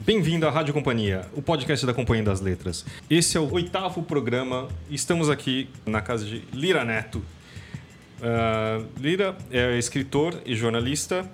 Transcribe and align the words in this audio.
Bem-vindo 0.00 0.46
à 0.46 0.50
Rádio 0.50 0.72
Companhia, 0.72 1.26
o 1.34 1.42
podcast 1.42 1.84
da 1.84 1.92
Companhia 1.92 2.22
das 2.22 2.40
Letras. 2.40 2.86
Esse 3.10 3.36
é 3.36 3.40
o 3.40 3.52
oitavo 3.52 4.02
programa. 4.02 4.68
Estamos 4.88 5.28
aqui 5.28 5.68
na 5.84 6.00
casa 6.00 6.24
de 6.24 6.42
Lira 6.52 6.84
Neto. 6.84 7.18
Uh, 7.18 8.86
Lira 8.98 9.36
é 9.50 9.76
escritor 9.76 10.40
e 10.46 10.54
jornalista, 10.54 11.28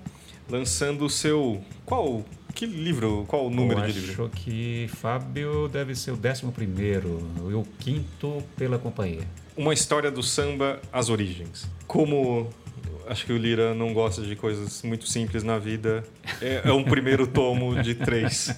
lançando 0.48 1.04
o 1.04 1.10
seu. 1.10 1.62
Qual. 1.84 2.24
Que 2.54 2.66
livro? 2.66 3.24
Qual 3.28 3.46
o 3.46 3.50
número 3.50 3.80
Eu 3.80 3.86
de 3.86 3.92
livro? 3.92 4.30
Acho 4.32 4.42
que 4.42 4.88
Fábio 4.94 5.68
deve 5.68 5.94
ser 5.94 6.12
o 6.12 6.16
décimo 6.16 6.50
primeiro 6.50 7.20
e 7.50 7.54
o 7.54 7.64
quinto 7.80 8.42
pela 8.56 8.78
companhia. 8.78 9.28
Uma 9.56 9.74
história 9.74 10.10
do 10.10 10.22
samba 10.22 10.80
às 10.92 11.10
origens. 11.10 11.68
Como 11.86 12.48
acho 13.08 13.26
que 13.26 13.32
o 13.32 13.36
Lira 13.36 13.74
não 13.74 13.92
gosta 13.92 14.22
de 14.22 14.36
coisas 14.36 14.82
muito 14.82 15.06
simples 15.08 15.42
na 15.42 15.58
vida. 15.58 16.04
É, 16.40 16.62
é 16.64 16.72
um 16.72 16.84
primeiro 16.84 17.26
tomo 17.26 17.80
de 17.82 17.94
três. 17.94 18.54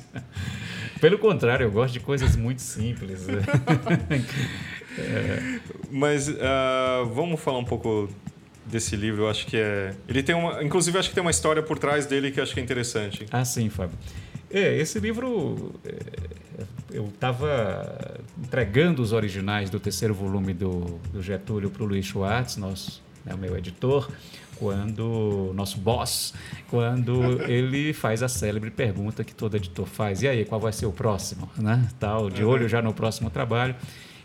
Pelo 1.00 1.18
contrário, 1.18 1.64
eu 1.64 1.70
gosto 1.70 1.92
de 1.92 2.00
coisas 2.00 2.37
muito 2.37 2.62
simples. 2.62 3.27
é. 4.98 5.60
Mas 5.90 6.28
uh, 6.28 7.06
vamos 7.12 7.40
falar 7.40 7.59
um 7.59 7.64
pouco 7.64 8.09
desse 8.64 8.96
livro. 8.96 9.24
Eu 9.24 9.30
acho 9.30 9.46
que 9.46 9.56
é. 9.56 9.95
Ele 10.09 10.23
tem 10.23 10.34
uma. 10.34 10.62
Inclusive, 10.62 10.98
acho 10.98 11.09
que 11.09 11.15
tem 11.15 11.23
uma 11.23 11.30
história 11.30 11.62
por 11.62 11.78
trás 11.78 12.06
dele 12.06 12.30
que 12.30 12.40
acho 12.40 12.54
que 12.54 12.60
é 12.60 12.62
interessante. 12.62 13.26
Ah, 13.30 13.45
sim, 13.45 13.68
Fábio. 13.68 13.96
É, 14.51 14.76
esse 14.78 14.98
livro. 14.98 15.74
É, 15.84 16.37
eu 16.92 17.09
estava 17.09 18.18
entregando 18.38 19.02
os 19.02 19.12
originais 19.12 19.68
do 19.68 19.78
terceiro 19.78 20.15
volume 20.15 20.54
do, 20.54 20.98
do 21.12 21.23
Getúlio 21.23 21.68
para 21.68 21.82
o 21.82 21.87
Luiz 21.87 22.06
Schwartz, 22.06 22.56
nosso 22.56 23.02
né, 23.27 23.35
o 23.35 23.39
meu 23.39 23.57
editor, 23.59 24.09
quando 24.57 25.53
nosso 25.55 25.79
boss, 25.79 26.33
quando 26.71 27.43
ele 27.43 27.93
faz 27.93 28.23
a 28.23 28.29
célebre 28.29 28.71
pergunta 28.71 29.25
que 29.25 29.35
todo 29.35 29.57
editor 29.57 29.87
faz: 29.87 30.23
e 30.23 30.29
aí, 30.29 30.45
qual 30.45 30.61
vai 30.61 30.73
ser 30.73 30.87
o 30.87 30.93
próximo, 30.93 31.51
né? 31.59 31.87
Tal, 31.99 32.30
de 32.30 32.45
olho 32.45 32.68
já 32.68 32.80
no 32.80 32.95
próximo 32.95 33.29
trabalho. 33.29 33.74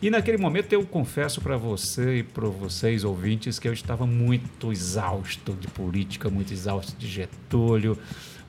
E 0.02 0.10
naquele 0.10 0.38
momento 0.38 0.74
eu 0.74 0.84
confesso 0.84 1.42
para 1.42 1.58
você 1.58 2.20
e 2.20 2.24
para 2.24 2.48
vocês 2.48 3.04
ouvintes 3.04 3.60
que 3.60 3.68
eu 3.68 3.74
estava 3.74 4.08
muito 4.08 4.72
exausto 4.72 5.54
de 5.54 5.68
política, 5.68 6.28
muito 6.28 6.52
exausto 6.52 6.98
de 6.98 7.08
Getúlio, 7.08 7.96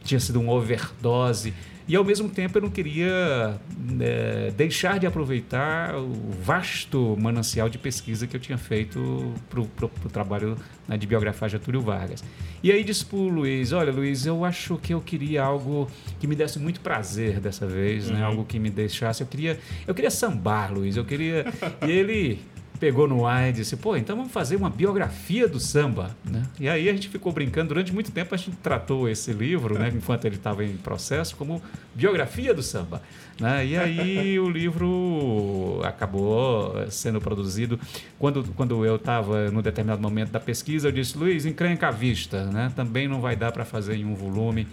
tinha 0.03 0.19
sido 0.19 0.41
uma 0.41 0.53
overdose 0.53 1.53
e 1.87 1.97
ao 1.97 2.05
mesmo 2.05 2.29
tempo 2.29 2.59
eu 2.59 2.63
não 2.63 2.71
queria 2.71 3.61
é, 4.01 4.53
deixar 4.57 4.99
de 4.99 5.07
aproveitar 5.07 5.97
o 5.97 6.13
vasto 6.43 7.17
manancial 7.21 7.69
de 7.69 7.79
pesquisa 7.79 8.27
que 8.27 8.37
eu 8.37 8.41
tinha 8.41 8.59
feito 8.59 9.35
para 9.49 9.61
o 9.61 10.11
trabalho 10.11 10.57
né, 10.87 10.97
de 10.97 11.07
biografar 11.07 11.49
Getúlio 11.49 11.81
Vargas. 11.81 12.23
E 12.63 12.71
aí 12.71 12.85
disse 12.85 13.05
para 13.05 13.19
o 13.19 13.29
Luiz, 13.29 13.73
olha 13.73 13.93
Luiz, 13.93 14.25
eu 14.25 14.45
acho 14.45 14.77
que 14.77 14.95
eu 14.95 15.01
queria 15.01 15.43
algo 15.43 15.91
que 16.21 16.27
me 16.27 16.37
desse 16.37 16.59
muito 16.59 16.81
prazer 16.81 17.41
dessa 17.41 17.67
vez, 17.67 18.07
né? 18.07 18.15
uhum. 18.15 18.21
né? 18.21 18.25
algo 18.25 18.45
que 18.45 18.59
me 18.59 18.71
deixasse, 18.71 19.23
eu 19.23 19.27
queria, 19.27 19.59
eu 19.87 19.95
queria 19.95 20.11
sambar, 20.11 20.73
Luiz, 20.73 20.97
eu 20.97 21.05
queria... 21.05 21.45
e 21.87 21.91
ele 21.91 22.41
pegou 22.83 23.07
no 23.07 23.25
ar 23.29 23.49
e 23.49 23.53
disse, 23.53 23.77
pô, 23.77 23.97
então 23.97 24.17
vamos 24.17 24.33
fazer 24.33 24.57
uma 24.57 24.69
biografia 24.69 25.47
do 25.47 25.61
samba, 25.61 26.17
né? 26.25 26.43
E 26.59 26.69
aí 26.69 26.89
a 26.89 26.93
gente 26.93 27.09
ficou 27.09 27.31
brincando, 27.31 27.69
durante 27.69 27.93
muito 27.93 28.11
tempo 28.11 28.35
a 28.35 28.37
gente 28.37 28.57
tratou 28.57 29.09
esse 29.09 29.33
livro, 29.33 29.79
né, 29.79 29.93
enquanto 29.95 30.25
ele 30.25 30.35
estava 30.35 30.65
em 30.65 30.77
processo, 30.77 31.37
como 31.37 31.63
biografia 31.95 32.53
do 32.53 32.61
samba. 32.61 33.01
Né? 33.41 33.67
E 33.67 33.77
aí 33.77 34.39
o 34.39 34.49
livro 34.49 35.81
acabou 35.85 36.75
sendo 36.91 37.21
produzido. 37.21 37.79
Quando, 38.19 38.45
quando 38.55 38.85
eu 38.85 38.97
estava 38.97 39.51
no 39.51 39.63
determinado 39.63 40.03
momento 40.03 40.31
da 40.31 40.41
pesquisa, 40.41 40.89
eu 40.89 40.93
disse, 40.93 41.17
Luiz, 41.17 41.47
encrenca 41.47 41.89
a 41.89 41.91
vista, 41.91 42.45
né? 42.47 42.73
também 42.75 43.09
não 43.09 43.21
vai 43.21 43.35
dar 43.35 43.53
para 43.53 43.65
fazer 43.65 43.97
em 43.97 44.05
um 44.05 44.15
volume. 44.15 44.67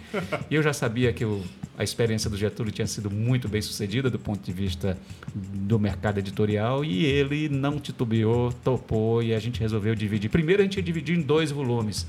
E 0.50 0.54
eu 0.54 0.62
já 0.62 0.72
sabia 0.72 1.12
que 1.12 1.24
o, 1.24 1.42
a 1.76 1.82
experiência 1.82 2.28
do 2.28 2.36
Getúlio 2.36 2.72
tinha 2.72 2.86
sido 2.86 3.10
muito 3.10 3.48
bem 3.48 3.62
sucedida 3.62 4.10
do 4.10 4.18
ponto 4.18 4.44
de 4.44 4.52
vista 4.52 4.96
do 5.34 5.78
mercado 5.78 6.18
editorial 6.18 6.84
e 6.84 7.04
ele 7.04 7.48
não 7.48 7.78
titubeou, 8.00 8.52
topou 8.64 9.22
e 9.22 9.34
a 9.34 9.38
gente 9.38 9.60
resolveu 9.60 9.94
dividir. 9.94 10.30
Primeiro 10.30 10.62
a 10.62 10.64
gente 10.64 10.80
dividiu 10.80 11.16
em 11.16 11.20
dois 11.20 11.50
volumes. 11.50 12.06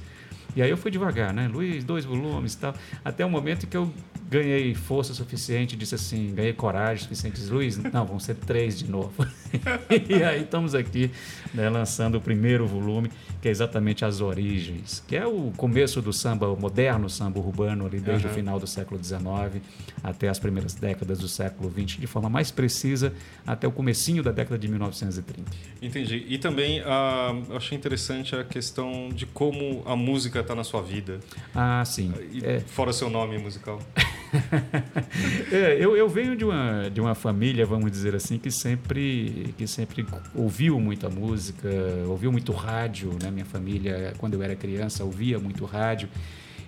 E 0.56 0.62
aí 0.62 0.70
eu 0.70 0.78
fui 0.78 0.92
devagar, 0.92 1.34
né? 1.34 1.48
Luiz, 1.48 1.84
dois 1.84 2.04
volumes 2.04 2.54
e 2.54 2.58
tal. 2.58 2.76
Até 3.04 3.26
o 3.26 3.30
momento 3.30 3.68
que 3.68 3.78
eu 3.78 3.92
ganhei 4.30 4.74
força 4.74 5.14
suficiente, 5.14 5.76
disse 5.76 5.96
assim, 5.96 6.34
ganhei 6.34 6.54
coragem 6.54 7.04
suficiente, 7.04 7.42
Luiz, 7.50 7.78
não, 7.78 8.06
vão 8.06 8.20
ser 8.20 8.36
três 8.36 8.78
de 8.78 8.90
novo. 8.90 9.14
e 10.10 10.24
aí 10.24 10.42
estamos 10.42 10.76
aqui 10.76 11.12
né, 11.54 11.70
lançando 11.70 12.18
o 12.18 12.22
primeiro 12.22 12.66
volume, 12.66 13.12
que 13.42 13.48
é 13.48 13.52
exatamente 13.52 14.06
As 14.06 14.22
Origens, 14.22 15.04
que 15.08 15.16
é 15.16 15.26
o 15.26 15.52
começo 15.58 16.02
do 16.02 16.14
samba, 16.14 16.48
o 16.48 16.60
moderno 16.60 17.10
samba 17.10 17.40
urbano, 17.40 17.86
ali 17.86 18.00
desde 18.00 18.26
uhum. 18.28 18.32
o 18.32 18.36
final 18.36 18.60
do 18.60 18.68
século 18.68 19.02
XIX 19.04 19.62
até 20.04 20.30
as 20.30 20.40
primeiras 20.40 20.74
décadas 20.74 21.20
do 21.20 21.28
século 21.28 21.72
XX, 21.72 22.00
de 22.00 22.08
forma 22.08 22.30
mais 22.30 22.52
precisa, 22.52 23.14
até 23.46 23.68
o 23.68 23.72
comecinho 23.72 24.24
da 24.24 24.32
década 24.32 24.58
de 24.58 24.68
1930. 24.68 25.52
Entendi. 25.82 26.26
E 26.28 26.38
também 26.38 26.82
uh, 26.82 27.56
achei 27.56 27.78
interessante 27.78 28.36
a 28.36 28.44
questão 28.44 29.10
de 29.10 29.26
como 29.26 29.84
a 29.86 29.96
música 29.96 30.40
está 30.40 30.56
na 30.56 30.64
sua 30.64 30.82
vida. 30.82 31.20
Ah, 31.54 31.84
sim. 31.86 32.14
E, 32.32 32.46
é... 32.46 32.60
Fora 32.62 32.94
seu 32.94 33.10
nome 33.10 33.38
musical. 33.38 33.80
é, 35.52 35.78
eu, 35.80 35.96
eu 35.96 36.08
venho 36.08 36.36
de 36.36 36.46
uma, 36.46 36.90
de 36.90 37.02
uma 37.02 37.14
família, 37.16 37.66
vamos 37.66 37.92
dizer 37.92 38.16
assim, 38.16 38.38
que 38.38 38.50
sempre, 38.50 39.54
que 39.58 39.68
sempre 39.68 40.06
ouviu 40.34 40.80
muita 40.80 41.10
música, 41.10 41.70
ouviu 42.08 42.32
muito 42.32 42.52
rádio. 42.52 43.18
Né? 43.22 43.30
Minha 43.30 43.46
família, 43.46 44.14
quando 44.18 44.36
eu 44.36 44.44
era 44.44 44.56
criança, 44.56 45.04
ouvia 45.04 45.38
muito 45.40 45.66
rádio. 45.66 46.10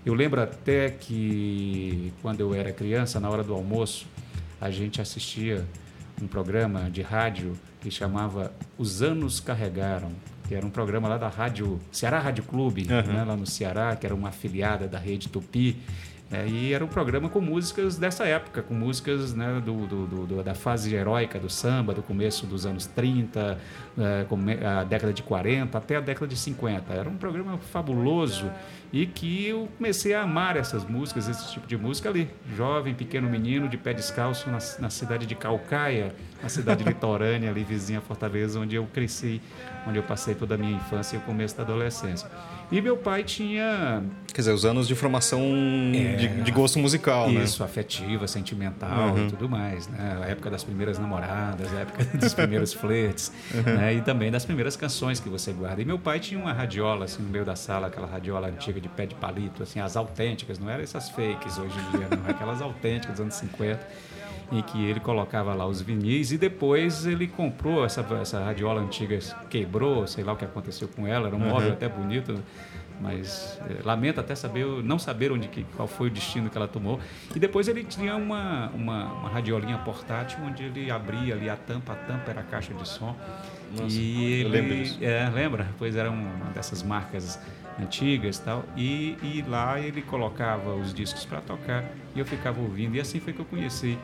Eu 0.05 0.13
lembro 0.13 0.41
até 0.41 0.89
que, 0.89 2.11
quando 2.21 2.41
eu 2.41 2.53
era 2.53 2.73
criança, 2.73 3.19
na 3.19 3.29
hora 3.29 3.43
do 3.43 3.53
almoço, 3.53 4.05
a 4.59 4.69
gente 4.69 5.01
assistia 5.01 5.65
um 6.21 6.27
programa 6.27 6.89
de 6.89 7.01
rádio 7.01 7.53
que 7.81 7.89
chamava 7.89 8.53
Os 8.77 9.01
Anos 9.01 9.39
Carregaram, 9.39 10.11
que 10.47 10.55
era 10.55 10.65
um 10.65 10.69
programa 10.69 11.07
lá 11.07 11.17
da 11.17 11.29
rádio 11.29 11.79
Ceará 11.91 12.19
Rádio 12.19 12.43
Clube, 12.43 12.87
uhum. 12.89 13.13
né, 13.13 13.23
lá 13.23 13.35
no 13.35 13.45
Ceará, 13.45 13.95
que 13.95 14.05
era 14.05 14.13
uma 14.13 14.29
afiliada 14.29 14.87
da 14.87 14.99
rede 14.99 15.29
Tupi. 15.29 15.77
É, 16.33 16.47
e 16.47 16.73
era 16.73 16.83
um 16.83 16.87
programa 16.87 17.29
com 17.29 17.39
músicas 17.39 17.95
dessa 17.95 18.25
época, 18.25 18.63
com 18.63 18.73
músicas 18.73 19.35
né, 19.35 19.61
do, 19.63 19.85
do, 19.85 20.25
do, 20.25 20.43
da 20.43 20.55
fase 20.55 20.95
heróica 20.95 21.37
do 21.39 21.47
samba, 21.47 21.93
do 21.93 22.01
começo 22.01 22.47
dos 22.47 22.65
anos 22.65 22.87
30, 22.87 23.59
é, 23.99 24.65
a 24.65 24.83
década 24.83 25.13
de 25.13 25.21
40 25.21 25.77
até 25.77 25.95
a 25.97 26.01
década 26.01 26.25
de 26.25 26.35
50. 26.35 26.91
Era 26.91 27.07
um 27.07 27.17
programa 27.17 27.59
fabuloso 27.59 28.49
e 28.91 29.05
que 29.05 29.45
eu 29.47 29.69
comecei 29.77 30.15
a 30.15 30.23
amar 30.23 30.57
essas 30.57 30.83
músicas, 30.83 31.29
esse 31.29 31.51
tipo 31.51 31.67
de 31.67 31.77
música 31.77 32.09
ali. 32.09 32.27
Jovem, 32.57 32.95
pequeno 32.95 33.29
menino, 33.29 33.69
de 33.69 33.77
pé 33.77 33.93
descalço, 33.93 34.49
na, 34.49 34.57
na 34.79 34.89
cidade 34.89 35.27
de 35.27 35.35
Calcaia, 35.35 36.15
uma 36.43 36.49
cidade 36.49 36.83
litorânea 36.83 37.49
ali, 37.49 37.63
vizinha 37.63 38.01
Fortaleza, 38.01 38.59
onde 38.59 38.75
eu 38.75 38.85
cresci, 38.85 39.41
onde 39.87 39.97
eu 39.97 40.03
passei 40.03 40.35
toda 40.35 40.55
a 40.55 40.57
minha 40.57 40.75
infância 40.75 41.15
e 41.15 41.19
o 41.19 41.21
começo 41.21 41.55
da 41.55 41.63
adolescência. 41.63 42.29
E 42.69 42.81
meu 42.81 42.97
pai 42.97 43.23
tinha. 43.23 44.03
Quer 44.33 44.41
dizer, 44.41 44.51
os 44.51 44.65
anos 44.65 44.87
de 44.87 44.95
formação 44.95 45.39
é, 45.93 46.15
de, 46.15 46.41
de, 46.41 46.51
gosto 46.51 46.79
musical, 46.79 47.27
isso, 47.27 47.37
né? 47.37 47.43
Isso, 47.43 47.63
afetiva, 47.63 48.27
sentimental 48.27 49.13
uhum. 49.13 49.27
e 49.27 49.29
tudo 49.29 49.47
mais, 49.47 49.87
né? 49.87 50.19
A 50.21 50.27
época 50.27 50.49
das 50.49 50.63
primeiras 50.63 50.99
namoradas, 50.99 51.71
a 51.71 51.81
época 51.81 52.03
dos 52.17 52.33
primeiros 52.33 52.73
flertes, 52.73 53.31
uhum. 53.53 53.61
né? 53.75 53.93
E 53.93 54.01
também 54.01 54.31
das 54.31 54.43
primeiras 54.43 54.75
canções 54.75 55.19
que 55.19 55.29
você 55.29 55.53
guarda. 55.53 55.81
E 55.81 55.85
meu 55.85 55.99
pai 55.99 56.19
tinha 56.19 56.39
uma 56.39 56.51
radiola, 56.51 57.05
assim, 57.05 57.21
no 57.21 57.29
meio 57.29 57.45
da 57.45 57.55
sala, 57.55 57.87
aquela 57.87 58.07
radiola 58.07 58.47
antiga 58.47 58.81
de 58.81 58.89
pé 58.89 59.05
de 59.05 59.15
palito, 59.15 59.63
assim, 59.63 59.79
as 59.79 59.95
autênticas, 59.95 60.59
não 60.59 60.69
eram 60.69 60.83
essas 60.83 61.09
fakes 61.09 61.57
hoje 61.57 61.75
em 61.77 61.97
dia, 61.97 62.07
não, 62.09 62.29
aquelas 62.29 62.61
autênticas 62.61 63.11
dos 63.11 63.21
anos 63.21 63.35
50 63.35 63.79
em 64.53 64.61
que 64.61 64.85
ele 64.85 64.99
colocava 64.99 65.53
lá 65.53 65.65
os 65.65 65.81
vinis 65.81 66.31
e 66.31 66.37
depois 66.37 67.05
ele 67.05 67.27
comprou 67.27 67.83
essa, 67.83 68.05
essa 68.21 68.43
radiola 68.43 68.81
antiga, 68.81 69.17
quebrou, 69.49 70.05
sei 70.05 70.23
lá 70.23 70.33
o 70.33 70.35
que 70.35 70.45
aconteceu 70.45 70.87
com 70.87 71.07
ela, 71.07 71.27
era 71.27 71.35
um 71.35 71.41
uhum. 71.41 71.49
móvel 71.49 71.73
até 71.73 71.89
bonito, 71.89 72.35
mas 73.01 73.59
é, 73.67 73.83
lamento 73.83 74.19
até 74.19 74.35
saber, 74.35 74.65
não 74.83 74.99
saber 74.99 75.31
onde 75.31 75.47
que, 75.47 75.63
qual 75.75 75.87
foi 75.87 76.07
o 76.07 76.11
destino 76.11 76.49
que 76.49 76.57
ela 76.57 76.67
tomou. 76.67 76.99
E 77.35 77.39
depois 77.39 77.67
ele 77.67 77.83
tinha 77.83 78.15
uma, 78.15 78.69
uma, 78.69 79.05
uma 79.13 79.29
radiolinha 79.29 79.77
portátil 79.79 80.39
onde 80.45 80.63
ele 80.63 80.91
abria 80.91 81.33
ali 81.33 81.49
a 81.49 81.55
tampa, 81.55 81.93
a 81.93 81.95
tampa 81.95 82.29
era 82.29 82.41
a 82.41 82.43
caixa 82.43 82.73
de 82.73 82.87
som. 82.87 83.15
Nossa, 83.75 83.95
e 83.95 84.41
ele. 84.41 84.97
É, 85.01 85.29
lembra? 85.33 85.67
Pois 85.79 85.95
era 85.95 86.11
uma 86.11 86.51
dessas 86.51 86.83
marcas 86.83 87.39
antigas 87.79 88.39
tal, 88.39 88.63
e, 88.77 89.17
e 89.21 89.43
lá 89.47 89.79
ele 89.79 90.01
colocava 90.01 90.73
os 90.75 90.93
discos 90.93 91.25
para 91.25 91.41
tocar 91.41 91.83
e 92.15 92.19
eu 92.19 92.25
ficava 92.25 92.61
ouvindo. 92.61 92.95
E 92.95 92.99
assim 92.99 93.19
foi 93.19 93.33
que 93.33 93.39
eu 93.39 93.45
conheci 93.45 93.97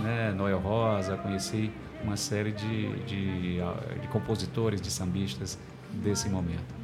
né, 0.00 0.32
Noel 0.36 0.58
Rosa, 0.58 1.16
conheci 1.16 1.70
uma 2.02 2.16
série 2.16 2.52
de, 2.52 2.92
de, 3.04 3.56
de 4.00 4.08
compositores, 4.10 4.80
de 4.80 4.90
sambistas 4.90 5.58
desse 5.92 6.28
momento. 6.28 6.82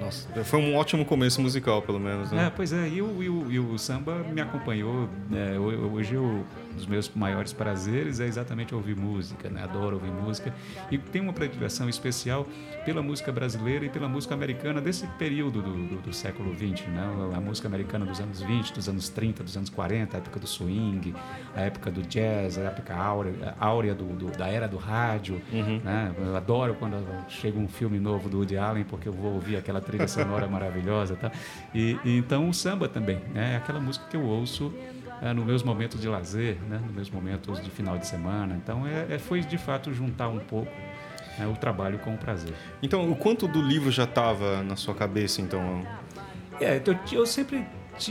Nossa, 0.00 0.44
foi 0.44 0.60
um 0.60 0.76
ótimo 0.76 1.04
começo 1.04 1.40
musical, 1.40 1.82
pelo 1.82 1.98
menos. 1.98 2.30
Né? 2.30 2.46
É, 2.46 2.50
pois 2.50 2.72
é, 2.72 2.88
e 2.88 3.02
o, 3.02 3.22
e 3.22 3.28
o, 3.28 3.50
e 3.50 3.58
o 3.58 3.78
samba 3.78 4.24
me 4.32 4.40
acompanhou. 4.40 5.08
Né? 5.28 5.58
Hoje 5.58 6.14
eu 6.14 6.44
dos 6.78 6.86
meus 6.86 7.10
maiores 7.14 7.52
prazeres 7.52 8.20
é 8.20 8.26
exatamente 8.26 8.74
ouvir 8.74 8.96
música, 8.96 9.50
né? 9.50 9.62
adoro 9.62 9.96
ouvir 9.96 10.10
música 10.10 10.54
e 10.90 10.96
tenho 10.96 11.24
uma 11.24 11.32
predileção 11.32 11.88
especial 11.88 12.46
pela 12.84 13.02
música 13.02 13.30
brasileira 13.30 13.84
e 13.84 13.88
pela 13.88 14.08
música 14.08 14.34
americana 14.34 14.80
desse 14.80 15.06
período 15.18 15.60
do, 15.60 15.88
do, 15.88 15.96
do 16.02 16.12
século 16.12 16.54
XX, 16.54 16.86
né? 16.88 17.32
a 17.34 17.40
música 17.40 17.68
americana 17.68 18.06
dos 18.06 18.20
anos 18.20 18.40
20, 18.40 18.72
dos 18.72 18.88
anos 18.88 19.08
30, 19.08 19.44
dos 19.44 19.56
anos 19.56 19.68
40, 19.68 20.16
a 20.16 20.18
época 20.18 20.40
do 20.40 20.46
swing, 20.46 21.14
a 21.54 21.60
época 21.60 21.90
do 21.90 22.02
jazz, 22.02 22.56
a 22.58 22.62
época 22.62 22.94
áurea, 22.94 23.54
áurea 23.58 23.94
do, 23.94 24.04
do, 24.04 24.30
da 24.36 24.48
era 24.48 24.66
do 24.66 24.76
rádio. 24.76 25.40
Uhum. 25.52 25.80
Né? 25.84 26.12
Eu 26.18 26.36
adoro 26.36 26.74
quando 26.74 26.96
chega 27.28 27.58
um 27.58 27.68
filme 27.68 27.98
novo 27.98 28.28
do 28.28 28.38
Woody 28.38 28.56
Allen 28.56 28.84
porque 28.84 29.08
eu 29.08 29.12
vou 29.12 29.34
ouvir 29.34 29.56
aquela 29.56 29.80
trilha 29.80 30.08
sonora 30.08 30.46
maravilhosa. 30.46 31.16
Tá? 31.16 31.30
E, 31.74 31.98
e, 32.04 32.16
então 32.16 32.48
o 32.48 32.54
samba 32.54 32.88
também, 32.88 33.20
né? 33.34 33.54
é 33.54 33.56
aquela 33.56 33.80
música 33.80 34.06
que 34.08 34.16
eu 34.16 34.22
ouço 34.22 34.72
é, 35.22 35.32
nos 35.32 35.44
meus 35.44 35.62
momentos 35.62 36.00
de 36.00 36.08
lazer, 36.08 36.56
né, 36.68 36.80
nos 36.84 36.94
meus 36.94 37.10
momentos 37.10 37.60
de 37.62 37.70
final 37.70 37.98
de 37.98 38.06
semana. 38.06 38.56
Então, 38.56 38.86
é, 38.86 39.14
é 39.14 39.18
foi 39.18 39.40
de 39.40 39.58
fato 39.58 39.92
juntar 39.92 40.28
um 40.28 40.38
pouco 40.38 40.72
né, 41.38 41.46
o 41.46 41.56
trabalho 41.56 41.98
com 41.98 42.14
o 42.14 42.18
prazer. 42.18 42.54
Então, 42.82 43.10
o 43.10 43.16
quanto 43.16 43.46
do 43.46 43.60
livro 43.62 43.90
já 43.90 44.04
estava 44.04 44.62
na 44.62 44.76
sua 44.76 44.94
cabeça, 44.94 45.40
então? 45.40 45.86
É, 46.60 46.82
eu, 46.84 46.98
eu 47.12 47.26
sempre 47.26 47.64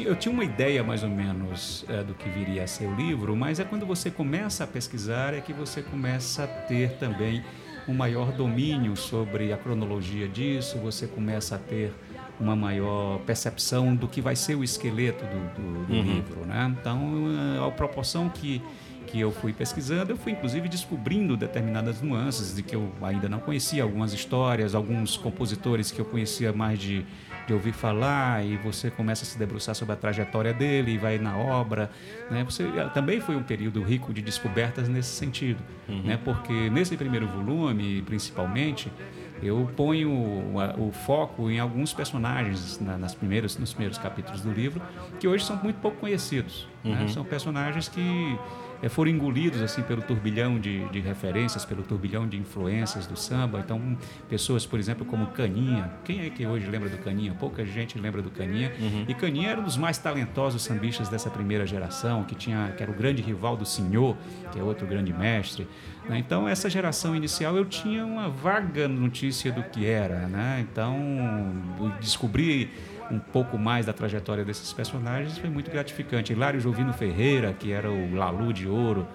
eu 0.04 0.16
tinha 0.18 0.34
uma 0.34 0.44
ideia 0.44 0.84
mais 0.84 1.02
ou 1.02 1.10
menos 1.10 1.86
é, 1.88 2.04
do 2.04 2.14
que 2.14 2.28
viria 2.28 2.64
a 2.64 2.68
ser 2.68 2.86
o 2.86 2.96
livro, 2.96 3.36
mas 3.36 3.60
é 3.60 3.64
quando 3.64 3.86
você 3.86 4.12
começa 4.12 4.66
a 4.66 4.68
pesquisar 4.68 5.34
é 5.34 5.40
que 5.40 5.54
você 5.54 5.82
começa 5.82 6.44
a 6.44 6.48
ter 6.48 6.98
também 6.98 7.42
um 7.88 7.94
maior 7.94 8.34
domínio 8.34 8.98
sobre 8.98 9.54
a 9.54 9.58
cronologia 9.58 10.28
disso, 10.28 10.78
você 10.78 11.08
começa 11.08 11.56
a 11.56 11.58
ter 11.58 11.94
uma 12.40 12.56
maior 12.56 13.20
percepção 13.20 13.96
do 13.96 14.08
que 14.08 14.22
vai 14.22 14.36
ser 14.36 14.56
o 14.56 14.64
esqueleto 14.64 15.26
do, 15.26 15.62
do, 15.62 15.86
do 15.86 15.94
uhum. 15.94 16.04
livro. 16.04 16.46
Né? 16.46 16.76
Então, 16.80 17.26
a 17.66 17.72
proporção 17.72 18.30
que, 18.30 18.62
que 19.08 19.20
eu 19.20 19.32
fui 19.32 19.54
pesquisando, 19.54 20.12
eu 20.12 20.18
fui 20.18 20.34
inclusive 20.34 20.68
descobrindo 20.70 21.36
determinadas 21.36 22.02
nuances 22.02 22.56
de 22.56 22.62
que 22.62 22.76
eu 22.76 22.92
ainda 23.02 23.28
não 23.28 23.40
conhecia, 23.40 23.82
algumas 23.82 24.14
histórias, 24.14 24.76
alguns 24.76 25.18
compositores 25.18 25.92
que 25.92 26.00
eu 26.00 26.06
conhecia 26.06 26.54
mais 26.54 26.78
de, 26.78 27.06
de 27.48 27.54
ouvir 27.54 27.72
falar, 27.72 28.46
e 28.46 28.56
você 28.58 28.92
começa 28.92 29.24
a 29.24 29.26
se 29.26 29.40
debruçar 29.40 29.74
sobre 29.74 29.94
a 29.94 29.98
trajetória 29.98 30.54
dele 30.54 30.92
e 30.92 30.98
vai 30.98 31.18
na 31.18 31.38
obra. 31.38 31.90
Né? 32.30 32.44
Você, 32.44 32.66
também 32.94 33.20
foi 33.20 33.36
um 33.36 33.44
período 33.44 33.82
rico 33.82 34.14
de 34.14 34.22
descobertas 34.22 34.88
nesse 34.88 35.10
sentido, 35.10 35.64
uhum. 35.90 36.04
né? 36.04 36.20
porque 36.24 36.70
nesse 36.70 36.96
primeiro 36.96 37.28
volume, 37.28 38.04
principalmente, 38.04 38.92
eu 39.42 39.70
ponho 39.76 40.12
o, 40.12 40.88
o 40.88 40.92
foco 40.92 41.50
em 41.50 41.60
alguns 41.60 41.94
personagens 41.94 42.80
na, 42.80 42.98
nas 42.98 43.14
primeiras, 43.14 43.58
nos 43.58 43.74
primeiros 43.74 43.98
capítulos 43.98 44.42
do 44.42 44.52
livro 44.52 44.82
que 45.20 45.28
hoje 45.28 45.46
são 45.46 45.56
muito 45.58 45.80
pouco 45.80 45.98
conhecidos. 45.98 46.68
Né? 46.84 46.92
Uhum. 46.92 46.98
Né? 46.98 47.08
São 47.10 47.24
personagens 47.24 47.88
que 47.88 48.40
é, 48.82 48.90
foram 48.90 49.12
engolidos 49.12 49.62
assim 49.62 49.82
pelo 49.82 50.02
turbilhão 50.02 50.60
de, 50.60 50.88
de, 50.90 51.00
referências, 51.00 51.66
pelo 51.66 51.84
turbilhão 51.84 52.28
de 52.28 52.38
influências 52.38 53.08
do 53.08 53.18
samba. 53.18 53.60
Então, 53.60 53.98
pessoas, 54.30 54.66
por 54.66 54.80
exemplo, 54.80 55.06
como 55.06 55.28
Caninha. 55.28 55.92
Quem 56.04 56.22
é 56.22 56.30
que 56.30 56.46
hoje 56.46 56.68
lembra 56.68 56.90
do 56.90 56.98
Caninha? 56.98 57.34
Pouca 57.34 57.66
gente 57.66 57.98
lembra 57.98 58.22
do 58.22 58.30
Caninha. 58.30 58.72
Uhum. 58.80 59.06
E 59.08 59.14
Caninha 59.14 59.50
era 59.50 59.60
um 59.60 59.64
dos 59.64 59.78
mais 59.78 59.98
talentosos 59.98 60.64
sambistas 60.64 61.10
dessa 61.10 61.30
primeira 61.30 61.66
geração, 61.66 62.24
que 62.24 62.36
tinha, 62.36 62.74
que 62.76 62.84
era 62.84 62.92
o 62.92 62.96
grande 62.96 63.22
rival 63.22 63.58
do 63.58 63.66
Senhor, 63.66 64.16
que 64.52 64.60
é 64.60 64.64
outro 64.64 64.86
grande 64.86 65.14
mestre. 65.14 65.68
Né? 66.08 66.18
Então, 66.20 66.48
essa 66.48 66.70
geração 66.70 67.16
inicial 67.16 67.56
eu 67.56 67.66
tinha 67.66 68.06
uma 68.06 68.30
vaga 68.30 68.88
notícia 68.88 69.52
do 69.52 69.64
que 69.64 69.86
era. 69.86 70.28
Né? 70.28 70.66
Então, 70.70 70.98
descobri 72.00 72.70
um 73.12 73.20
pouco 73.20 73.58
mais 73.58 73.86
da 73.86 73.94
trajetória 73.94 74.44
desses 74.44 74.72
personagens 74.74 75.38
foi 75.38 75.50
muito 75.50 75.72
gratificante. 75.72 76.34
Hilário 76.34 76.60
Jovino 76.60 76.94
Ferreira, 76.94 77.54
que 77.54 77.72
era 77.72 77.92
o 77.92 78.16
Lalu 78.16 78.54
de 78.54 78.68
Ouro, 78.68 79.08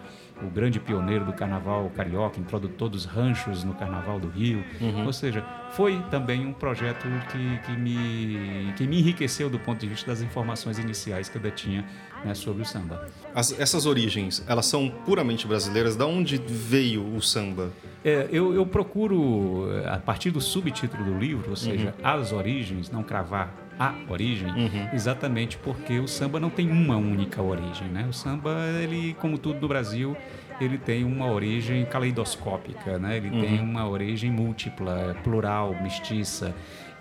o 0.43 0.51
grande 0.51 0.81
pioneiro 0.81 1.25
do 1.25 1.33
carnaval 1.33 1.91
carioca, 1.91 2.41
introdutor 2.41 2.89
dos 2.89 3.05
ranchos 3.05 3.65
no 3.65 3.75
carnaval 3.75 4.19
do 4.19 4.29
Rio. 4.29 4.65
Uhum. 4.81 5.07
Ou 5.07 5.13
seja, 5.13 5.45
foi 5.71 6.03
também 6.11 6.45
um 6.45 6.53
projeto 6.53 7.07
que, 7.31 7.59
que, 7.67 7.73
me, 7.73 8.73
que 8.77 8.87
me 8.87 8.99
enriqueceu 8.99 9.49
do 9.49 9.59
ponto 9.59 9.81
de 9.81 9.87
vista 9.87 10.11
das 10.11 10.21
informações 10.21 10.79
iniciais 10.79 11.29
que 11.29 11.37
eu 11.37 11.43
detinha 11.43 11.85
né, 12.25 12.35
sobre 12.35 12.63
o 12.63 12.65
samba. 12.65 13.07
As, 13.35 13.59
essas 13.59 13.87
origens, 13.87 14.45
elas 14.49 14.67
são 14.67 14.89
puramente 15.05 15.47
brasileiras? 15.47 15.97
Da 15.97 16.07
onde 16.07 16.39
veio 16.39 17.05
o 17.15 17.23
samba? 17.23 17.71
É, 18.05 18.29
eu, 18.33 18.53
eu, 18.53 18.67
procuro, 18.67 19.69
a 19.87 19.99
partir 19.99 20.31
do 20.31 20.41
subtítulo 20.41 21.05
do 21.05 21.19
livro, 21.19 21.51
ou 21.51 21.57
seja, 21.57 21.95
uhum. 21.99 22.07
as 22.07 22.33
origens, 22.33 22.91
não 22.91 23.03
cravar 23.03 23.55
a 23.89 23.95
origem, 24.09 24.49
uhum. 24.49 24.89
exatamente 24.93 25.57
porque 25.59 25.99
o 25.99 26.07
samba 26.07 26.39
não 26.39 26.51
tem 26.51 26.71
uma 26.71 26.97
única 26.97 27.43
origem, 27.43 27.89
né? 27.89 28.07
O 28.09 28.13
samba, 28.13 28.51
ele, 28.83 29.15
como 29.21 29.39
tudo 29.39 29.61
no 29.61 29.69
Brasil, 29.69 30.17
ele 30.61 30.79
tem 30.79 31.05
uma 31.05 31.31
origem 31.31 31.85
caleidoscópica, 31.87 32.99
né? 32.99 33.17
Ele 33.17 33.31
uhum. 33.31 33.41
tem 33.41 33.61
uma 33.61 33.89
origem 33.89 34.31
múltipla, 34.31 35.17
plural, 35.23 35.77
mestiça. 35.83 36.55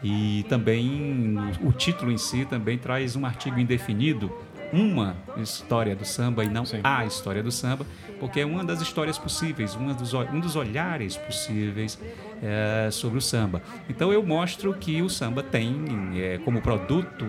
E 0.03 0.43
também 0.49 1.37
o 1.63 1.71
título 1.71 2.11
em 2.11 2.17
si 2.17 2.45
também 2.45 2.77
traz 2.77 3.15
um 3.15 3.25
artigo 3.25 3.59
indefinido 3.59 4.31
uma 4.71 5.15
história 5.37 5.95
do 5.95 6.05
samba 6.05 6.43
e 6.43 6.49
não 6.49 6.65
Sim. 6.65 6.79
a 6.83 7.05
história 7.05 7.43
do 7.43 7.51
samba, 7.51 7.85
porque 8.19 8.39
é 8.39 8.45
uma 8.45 8.63
das 8.63 8.81
histórias 8.81 9.17
possíveis, 9.17 9.75
uma 9.75 9.93
dos, 9.93 10.13
um 10.13 10.39
dos 10.39 10.55
olhares 10.55 11.17
possíveis 11.17 11.99
é, 12.41 12.89
sobre 12.91 13.17
o 13.17 13.21
samba. 13.21 13.61
Então 13.89 14.11
eu 14.11 14.23
mostro 14.23 14.73
que 14.73 15.01
o 15.01 15.09
samba 15.09 15.43
tem, 15.43 15.85
é, 16.15 16.37
como 16.39 16.61
produto 16.61 17.25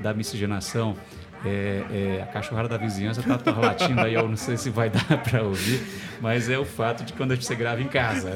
da 0.00 0.12
miscigenação, 0.12 0.96
é, 1.44 1.82
é, 1.90 2.22
a 2.22 2.26
cachorrada 2.26 2.68
da 2.68 2.76
vizinhança 2.76 3.20
está 3.20 3.50
latindo 3.52 4.00
aí, 4.00 4.14
eu 4.14 4.28
não 4.28 4.36
sei 4.36 4.56
se 4.56 4.70
vai 4.70 4.88
dar 4.90 5.18
para 5.18 5.42
ouvir, 5.42 5.82
mas 6.20 6.48
é 6.48 6.58
o 6.58 6.64
fato 6.64 7.04
de 7.04 7.12
quando 7.12 7.34
você 7.36 7.54
grava 7.54 7.80
em 7.80 7.88
casa. 7.88 8.32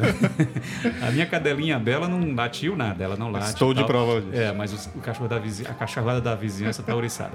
a 1.07 1.11
minha 1.11 1.27
cadelinha 1.27 1.79
bela 1.79 2.09
não 2.09 2.35
latiu 2.35 2.77
nada, 2.77 3.05
ela 3.05 3.17
não 3.17 3.31
late. 3.31 3.49
Estou 3.49 3.73
de 3.73 3.85
prova 3.85 4.21
disso. 4.21 4.41
É, 4.41 4.53
mas 4.53 4.73
o, 4.73 4.99
o 4.99 5.01
cachorro 5.01 5.29
da 5.29 5.39
vizinha, 5.39 5.71
a 5.71 5.75
cachorrada 5.75 6.21
da 6.21 6.35
vizinhança 6.35 6.81
está 6.81 6.95
oriçada. 6.95 7.33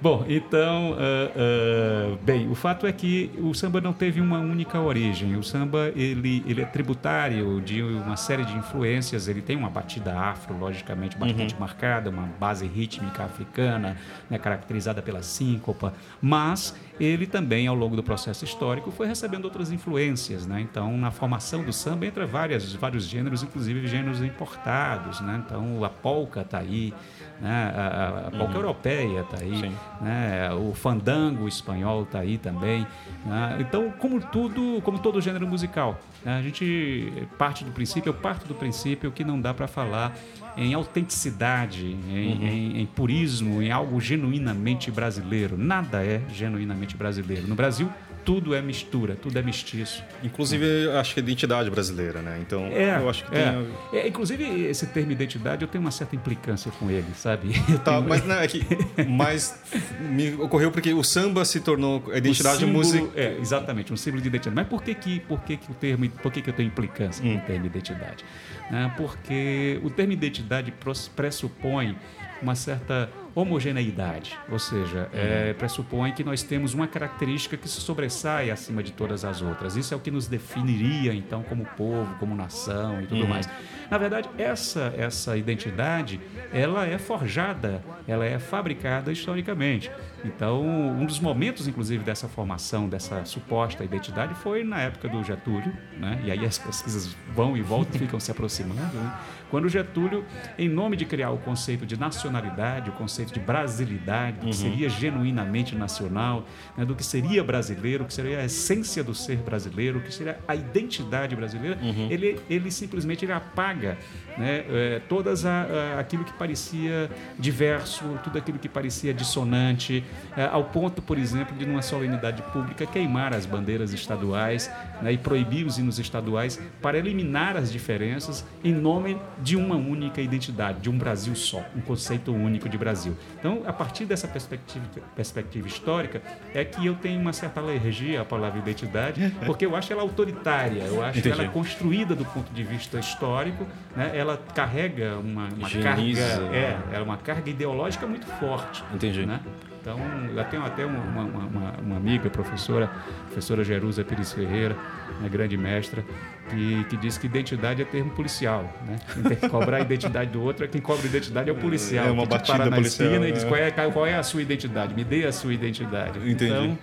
Bom, 0.00 0.24
então, 0.28 0.92
uh, 0.92 2.14
uh, 2.14 2.18
bem, 2.22 2.48
o 2.48 2.54
fato 2.54 2.86
é 2.86 2.92
que 2.92 3.32
o 3.38 3.52
samba 3.52 3.80
não 3.80 3.92
teve 3.92 4.20
uma 4.20 4.38
única 4.38 4.78
origem. 4.80 5.34
O 5.34 5.42
samba 5.42 5.90
ele, 5.96 6.44
ele 6.46 6.62
é 6.62 6.64
tributário 6.64 7.60
de 7.60 7.82
uma 7.82 8.16
série 8.16 8.44
de 8.44 8.56
influências. 8.56 9.26
Ele 9.26 9.42
tem 9.42 9.56
uma 9.56 9.68
batida 9.68 10.16
afro, 10.16 10.56
logicamente, 10.56 11.18
bastante 11.18 11.54
uhum. 11.54 11.60
marcada, 11.60 12.10
uma 12.10 12.28
base 12.38 12.64
rítmica 12.64 13.24
africana, 13.24 13.96
né, 14.30 14.38
caracterizada 14.38 15.02
pela 15.08 15.22
síncopa, 15.22 15.94
mas 16.20 16.74
ele 17.00 17.26
também, 17.26 17.66
ao 17.66 17.74
longo 17.74 17.96
do 17.96 18.02
processo 18.02 18.44
histórico, 18.44 18.90
foi 18.90 19.06
recebendo 19.06 19.46
outras 19.46 19.72
influências. 19.72 20.46
Né? 20.46 20.60
Então, 20.60 20.98
na 20.98 21.10
formação 21.10 21.64
do 21.64 21.72
samba, 21.72 22.04
entra 22.04 22.26
várias, 22.26 22.74
vários 22.74 23.06
gêneros, 23.06 23.42
inclusive 23.42 23.86
gêneros 23.86 24.20
importados. 24.20 25.22
Né? 25.22 25.42
Então, 25.46 25.82
a 25.82 25.88
polca 25.88 26.42
está 26.42 26.58
aí, 26.58 26.92
né? 27.40 27.72
a, 27.74 28.28
a 28.28 28.30
polca 28.32 28.52
uhum. 28.52 28.56
europeia 28.56 29.20
está 29.20 29.38
aí, 29.38 29.72
né? 30.02 30.52
o 30.52 30.74
fandango 30.74 31.48
espanhol 31.48 32.02
está 32.02 32.18
aí 32.18 32.36
também. 32.36 32.86
Né? 33.24 33.56
Então, 33.60 33.90
como 33.92 34.20
tudo, 34.20 34.82
como 34.82 34.98
todo 34.98 35.22
gênero 35.22 35.46
musical? 35.46 35.98
A 36.24 36.42
gente 36.42 37.12
parte 37.38 37.64
do 37.64 37.70
princípio, 37.70 38.10
eu 38.10 38.14
parto 38.14 38.46
do 38.46 38.54
princípio 38.54 39.10
que 39.10 39.24
não 39.24 39.40
dá 39.40 39.54
para 39.54 39.66
falar 39.66 40.16
em 40.56 40.74
autenticidade, 40.74 41.86
em, 41.86 42.32
uhum. 42.32 42.48
em, 42.48 42.80
em, 42.80 42.86
purismo, 42.86 43.62
em 43.62 43.70
algo 43.70 44.00
genuinamente 44.00 44.90
brasileiro. 44.90 45.56
Nada 45.56 46.04
é 46.04 46.20
genuinamente 46.32 46.96
brasileiro. 46.96 47.46
No 47.46 47.54
Brasil, 47.54 47.88
tudo 48.28 48.54
é 48.54 48.60
mistura, 48.60 49.16
tudo 49.16 49.38
é 49.38 49.42
mestiço. 49.42 50.04
Inclusive, 50.22 50.90
acho 51.00 51.14
que 51.14 51.20
é 51.20 51.22
identidade 51.22 51.70
brasileira, 51.70 52.20
né? 52.20 52.38
Então, 52.42 52.66
é, 52.66 52.98
eu 52.98 53.08
acho 53.08 53.24
que 53.24 53.34
é. 53.34 53.52
tem... 53.90 54.00
É, 54.00 54.06
inclusive, 54.06 54.66
esse 54.66 54.86
termo 54.88 55.12
identidade, 55.12 55.62
eu 55.62 55.68
tenho 55.68 55.82
uma 55.82 55.90
certa 55.90 56.14
implicância 56.14 56.70
com 56.72 56.90
ele, 56.90 57.06
sabe? 57.14 57.54
Tá, 57.82 57.96
tenho... 57.96 58.06
mas, 58.06 58.26
não, 58.26 58.34
é 58.34 58.46
que, 58.46 58.60
mas 59.08 59.58
me 59.98 60.34
ocorreu 60.34 60.70
porque 60.70 60.92
o 60.92 61.02
samba 61.02 61.42
se 61.46 61.58
tornou 61.60 62.04
a 62.12 62.18
identidade 62.18 62.66
música... 62.66 63.08
É, 63.18 63.38
exatamente, 63.40 63.94
um 63.94 63.96
símbolo 63.96 64.20
de 64.20 64.28
identidade. 64.28 64.54
Mas 64.54 64.68
por 64.68 64.82
que 64.82 64.94
que, 64.94 65.20
por 65.20 65.40
que, 65.40 65.56
que 65.56 65.72
o 65.72 65.74
termo, 65.74 66.10
por 66.10 66.30
que 66.30 66.42
que 66.42 66.50
eu 66.50 66.54
tenho 66.54 66.66
implicância 66.66 67.24
hum. 67.24 67.38
com 67.38 67.44
o 67.44 67.46
termo 67.46 67.64
identidade? 67.64 68.26
Né? 68.70 68.92
Porque 68.98 69.80
o 69.82 69.88
termo 69.88 70.12
identidade 70.12 70.70
pressupõe 71.16 71.96
uma 72.42 72.54
certa 72.54 73.08
homogeneidade, 73.38 74.36
ou 74.50 74.58
seja, 74.58 75.08
é, 75.12 75.52
pressupõe 75.52 76.12
que 76.12 76.24
nós 76.24 76.42
temos 76.42 76.74
uma 76.74 76.88
característica 76.88 77.56
que 77.56 77.68
se 77.68 77.80
sobressai 77.80 78.50
acima 78.50 78.82
de 78.82 78.92
todas 78.92 79.24
as 79.24 79.40
outras. 79.40 79.76
Isso 79.76 79.94
é 79.94 79.96
o 79.96 80.00
que 80.00 80.10
nos 80.10 80.26
definiria, 80.26 81.14
então, 81.14 81.42
como 81.44 81.64
povo, 81.76 82.14
como 82.18 82.34
nação 82.34 83.00
e 83.00 83.06
tudo 83.06 83.22
Uhum. 83.22 83.28
mais. 83.28 83.48
Na 83.90 83.96
verdade, 83.96 84.28
essa, 84.36 84.92
essa 84.96 85.36
identidade, 85.36 86.20
ela 86.52 86.84
é 86.86 86.98
forjada, 86.98 87.82
ela 88.06 88.24
é 88.24 88.38
fabricada 88.38 89.10
historicamente. 89.12 89.90
Então, 90.24 90.62
um 90.62 91.06
dos 91.06 91.20
momentos, 91.20 91.68
inclusive, 91.68 92.02
dessa 92.02 92.28
formação, 92.28 92.88
dessa 92.88 93.24
suposta 93.24 93.84
identidade, 93.84 94.34
foi 94.34 94.64
na 94.64 94.80
época 94.80 95.08
do 95.08 95.22
Getúlio, 95.22 95.72
né? 95.96 96.20
e 96.24 96.30
aí 96.30 96.44
as 96.44 96.58
pesquisas 96.58 97.16
vão 97.34 97.56
e 97.56 97.62
voltam 97.62 97.92
ficam 97.98 98.18
se 98.18 98.30
aproximando, 98.30 98.96
né? 98.96 99.18
quando 99.50 99.68
Getúlio, 99.68 100.24
em 100.58 100.68
nome 100.68 100.96
de 100.96 101.06
criar 101.06 101.30
o 101.30 101.38
conceito 101.38 101.86
de 101.86 101.98
nacionalidade, 101.98 102.90
o 102.90 102.92
conceito 102.92 103.27
de 103.32 103.40
brasilidade, 103.40 104.38
do 104.40 104.46
que 104.46 104.56
seria 104.56 104.88
genuinamente 104.88 105.74
nacional, 105.74 106.46
né? 106.76 106.84
do 106.84 106.94
que 106.94 107.04
seria 107.04 107.42
brasileiro, 107.44 108.04
que 108.04 108.12
seria 108.14 108.40
a 108.40 108.44
essência 108.44 109.02
do 109.04 109.14
ser 109.14 109.36
brasileiro, 109.38 110.00
que 110.00 110.12
seria 110.12 110.38
a 110.46 110.54
identidade 110.54 111.34
brasileira, 111.36 111.78
ele, 112.10 112.40
ele 112.48 112.70
simplesmente 112.70 113.24
ele 113.24 113.32
apaga 113.32 113.96
né, 114.36 114.64
eh, 114.68 115.00
todas 115.08 115.44
a, 115.44 115.62
a- 115.96 116.00
aquilo 116.00 116.24
que 116.24 116.32
parecia 116.32 117.10
diverso, 117.38 118.04
tudo 118.22 118.38
aquilo 118.38 118.58
que 118.58 118.68
parecia 118.68 119.12
dissonante, 119.14 120.04
eh, 120.36 120.48
ao 120.50 120.64
ponto, 120.64 121.00
por 121.02 121.18
exemplo, 121.18 121.56
de 121.56 121.64
numa 121.66 121.82
solenidade 121.82 122.42
pública 122.52 122.86
queimar 122.86 123.34
as 123.34 123.46
bandeiras 123.46 123.92
estaduais 123.92 124.70
né, 125.02 125.12
e 125.12 125.18
proibir 125.18 125.66
os 125.66 125.78
hinos 125.78 125.98
estaduais 125.98 126.60
para 126.80 126.98
eliminar 126.98 127.56
as 127.56 127.70
diferenças 127.72 128.44
em 128.62 128.72
nome 128.72 129.18
de 129.42 129.56
uma 129.56 129.74
única 129.76 130.20
identidade, 130.20 130.80
de 130.80 130.90
um 130.90 130.96
Brasil 130.98 131.34
só, 131.34 131.64
um 131.76 131.80
conceito 131.80 132.32
único 132.32 132.68
de 132.68 132.78
Brasil. 132.78 133.16
Então, 133.38 133.62
a 133.66 133.72
partir 133.72 134.04
dessa 134.04 134.26
perspectiva, 134.26 134.84
perspectiva 135.14 135.66
histórica, 135.66 136.22
é 136.54 136.64
que 136.64 136.86
eu 136.86 136.94
tenho 136.94 137.20
uma 137.20 137.32
certa 137.32 137.60
alergia 137.60 138.22
à 138.22 138.24
palavra 138.24 138.58
identidade, 138.58 139.34
porque 139.46 139.64
eu 139.64 139.76
acho 139.76 139.92
ela 139.92 140.02
autoritária, 140.02 140.82
eu 140.82 141.02
acho 141.02 141.22
que 141.22 141.28
ela 141.28 141.42
é 141.42 141.46
Entendi. 141.46 141.54
construída 141.54 142.14
do 142.14 142.24
ponto 142.24 142.52
de 142.52 142.62
vista 142.64 142.98
histórico, 142.98 143.66
né? 143.96 144.12
ela 144.14 144.40
carrega 144.54 145.16
uma, 145.18 145.48
uma 145.48 145.70
carga, 145.70 146.20
é, 146.52 146.78
ela 146.90 146.98
é 146.98 147.02
uma 147.02 147.16
carga 147.16 147.50
ideológica 147.50 148.06
muito 148.06 148.26
forte. 148.38 148.82
Entendi. 148.92 149.26
Né? 149.26 149.40
Então, 149.80 149.98
eu 150.34 150.44
tenho 150.44 150.64
até 150.64 150.84
uma, 150.84 151.00
uma, 151.00 151.76
uma- 151.78 151.96
amiga, 151.96 152.28
professora, 152.28 152.90
professora 153.26 153.62
Jerusa 153.62 154.04
Pires 154.04 154.32
Ferreira, 154.32 154.76
uma 155.20 155.28
grande 155.28 155.56
mestra, 155.56 156.04
que, 156.50 156.84
que 156.84 156.96
diz 156.96 157.18
que 157.18 157.26
identidade 157.26 157.82
é 157.82 157.84
termo 157.84 158.10
policial. 158.10 158.62
Né? 158.86 158.98
Quem 159.14 159.22
tem 159.22 159.36
que 159.36 159.48
cobrar 159.48 159.78
a 159.78 159.80
identidade 159.80 160.30
do 160.30 160.42
outro 160.42 160.64
é 160.64 160.68
quem 160.68 160.80
cobra 160.80 161.02
a 161.04 161.06
identidade 161.06 161.48
é 161.48 161.52
o 161.52 161.56
policial. 161.56 162.06
É 162.06 162.10
uma 162.10 162.22
que 162.22 162.28
batida 162.28 162.56
para 162.56 162.70
na 162.70 162.76
policial, 162.76 163.08
esquina 163.08 163.28
e 163.28 163.32
diz 163.32 163.44
qual 163.44 163.56
é, 163.56 163.70
qual 163.70 164.06
é 164.06 164.14
a 164.16 164.22
sua 164.22 164.42
identidade, 164.42 164.94
me 164.94 165.04
dê 165.04 165.26
a 165.26 165.32
sua 165.32 165.52
identidade. 165.52 166.18
Entendi. 166.18 166.44
Então, 166.44 166.78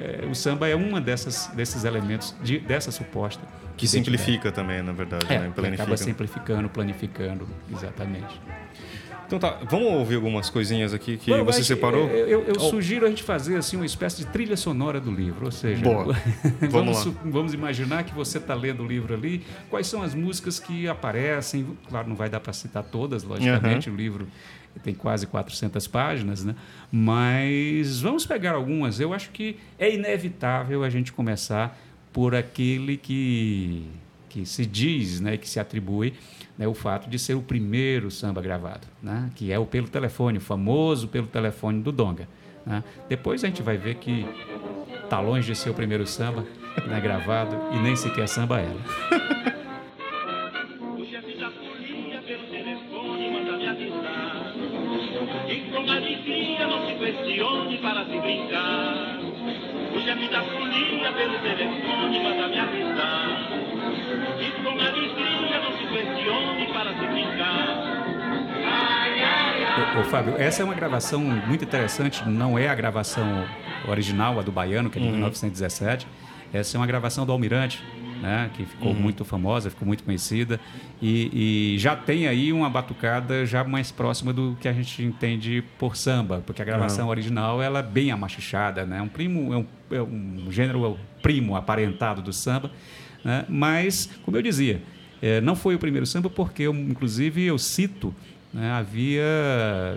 é, 0.00 0.26
o 0.26 0.34
samba 0.34 0.68
é 0.68 0.76
uma 0.76 1.00
dessas, 1.00 1.48
desses 1.54 1.84
elementos 1.84 2.34
de, 2.42 2.58
dessa 2.58 2.90
suposta 2.92 3.42
Que 3.76 3.86
simplifica 3.86 4.52
também, 4.52 4.82
na 4.82 4.92
verdade, 4.92 5.26
É, 5.28 5.38
né? 5.40 5.52
acaba 5.74 5.96
simplificando, 5.96 6.68
planificando, 6.68 7.48
exatamente. 7.72 8.40
Então 9.28 9.38
tá, 9.38 9.58
vamos 9.68 9.92
ouvir 9.92 10.14
algumas 10.14 10.48
coisinhas 10.48 10.94
aqui 10.94 11.18
que 11.18 11.30
Bom, 11.30 11.44
você 11.44 11.62
separou? 11.62 12.08
Eu, 12.08 12.26
eu- 12.26 12.44
eu 12.44 12.54
Oh. 12.56 12.70
sugiro 12.70 13.04
a 13.04 13.10
gente 13.10 13.22
fazer 13.22 13.58
assim 13.58 13.76
uma 13.76 13.84
espécie 13.84 14.24
de 14.24 14.26
trilha 14.28 14.56
sonora 14.56 14.98
do 14.98 15.10
livro, 15.12 15.44
ou 15.44 15.52
seja, 15.52 15.82
Boa. 15.84 16.14
vamos, 16.70 17.04
Vamos 17.04 17.14
vamos 17.26 17.54
imaginar 17.54 18.04
que 18.04 18.14
você 18.14 18.38
está 18.38 18.54
lendo 18.54 18.82
o 18.82 18.86
livro 18.86 19.12
ali, 19.12 19.44
quais 19.68 19.86
são 19.86 20.02
as 20.02 20.14
músicas 20.14 20.58
que 20.58 20.88
aparecem, 20.88 21.66
claro, 21.90 22.08
não 22.08 22.16
vai 22.16 22.30
dar 22.30 22.40
para 22.40 22.54
citar 22.54 22.82
todas, 22.82 23.22
logicamente, 23.22 23.90
o 23.90 23.94
livro 23.94 24.26
tem 24.82 24.94
quase 24.94 25.26
400 25.26 25.86
páginas, 25.86 26.42
né? 26.42 26.54
Mas 26.90 28.00
vamos 28.00 28.24
pegar 28.24 28.52
algumas. 28.52 28.98
Eu 29.00 29.12
acho 29.12 29.30
que 29.30 29.56
é 29.78 29.92
inevitável 29.92 30.82
a 30.84 30.88
gente 30.90 31.12
começar 31.12 31.78
por 32.12 32.34
aquele 32.34 32.96
que 32.96 33.84
que 34.30 34.44
se 34.44 34.66
diz, 34.66 35.20
né, 35.20 35.38
que 35.38 35.48
se 35.48 35.58
atribui 35.58 36.12
né, 36.58 36.66
o 36.66 36.74
fato 36.74 37.08
de 37.08 37.18
ser 37.18 37.34
o 37.34 37.40
primeiro 37.42 38.10
samba 38.10 38.42
gravado, 38.42 38.86
né, 39.02 39.30
que 39.34 39.52
é 39.52 39.58
o 39.58 39.64
pelo 39.64 39.88
telefone, 39.88 40.38
o 40.38 40.40
famoso 40.40 41.08
pelo 41.08 41.26
telefone 41.26 41.80
do 41.80 41.92
Donga. 41.92 42.28
né. 42.66 42.82
Depois 43.08 43.44
a 43.44 43.46
gente 43.46 43.62
vai 43.62 43.76
ver 43.78 43.94
que 43.94 44.26
tá 45.08 45.20
longe 45.20 45.46
de 45.46 45.56
ser 45.56 45.70
o 45.70 45.74
primeiro 45.74 46.06
samba 46.06 46.44
né, 46.86 47.00
gravado 47.00 47.56
e 47.72 47.78
nem 47.78 47.96
sequer 47.96 48.28
samba 48.28 48.60
era. 48.60 49.47
Fábio, 70.28 70.42
essa 70.42 70.62
é 70.62 70.64
uma 70.64 70.74
gravação 70.74 71.20
muito 71.20 71.64
interessante, 71.64 72.26
não 72.28 72.58
é 72.58 72.68
a 72.68 72.74
gravação 72.74 73.44
original, 73.86 74.38
a 74.38 74.42
do 74.42 74.52
Baiano, 74.52 74.90
que 74.90 74.98
é 74.98 75.02
de 75.02 75.08
1917. 75.08 76.06
Essa 76.52 76.76
é 76.76 76.80
uma 76.80 76.86
gravação 76.86 77.24
do 77.26 77.32
Almirante, 77.32 77.82
né, 78.22 78.50
que 78.54 78.64
ficou 78.64 78.94
muito 78.94 79.24
famosa, 79.24 79.70
ficou 79.70 79.86
muito 79.86 80.02
conhecida. 80.02 80.58
E, 81.00 81.74
e 81.74 81.78
já 81.78 81.94
tem 81.94 82.26
aí 82.26 82.52
uma 82.52 82.68
batucada 82.68 83.46
já 83.46 83.62
mais 83.64 83.90
próxima 83.92 84.32
do 84.32 84.56
que 84.60 84.66
a 84.66 84.72
gente 84.72 85.02
entende 85.02 85.62
por 85.78 85.96
samba, 85.96 86.42
porque 86.44 86.60
a 86.60 86.64
gravação 86.64 87.08
original 87.08 87.62
ela 87.62 87.80
é 87.80 87.82
bem 87.82 88.10
amachichada, 88.10 88.84
né? 88.84 89.00
Um 89.00 89.08
primo, 89.08 89.52
é 89.52 89.56
um, 89.56 89.66
é 89.92 90.02
um 90.02 90.46
gênero 90.50 90.98
primo 91.22 91.54
aparentado 91.54 92.22
do 92.22 92.32
samba. 92.32 92.70
né? 93.24 93.44
Mas, 93.48 94.10
como 94.24 94.36
eu 94.36 94.42
dizia, 94.42 94.82
eh, 95.20 95.40
não 95.40 95.54
foi 95.54 95.74
o 95.74 95.78
primeiro 95.78 96.06
samba 96.06 96.30
porque, 96.30 96.62
eu, 96.64 96.74
inclusive, 96.74 97.44
eu 97.44 97.58
cito 97.58 98.14
né, 98.52 98.70
havia 98.70 99.24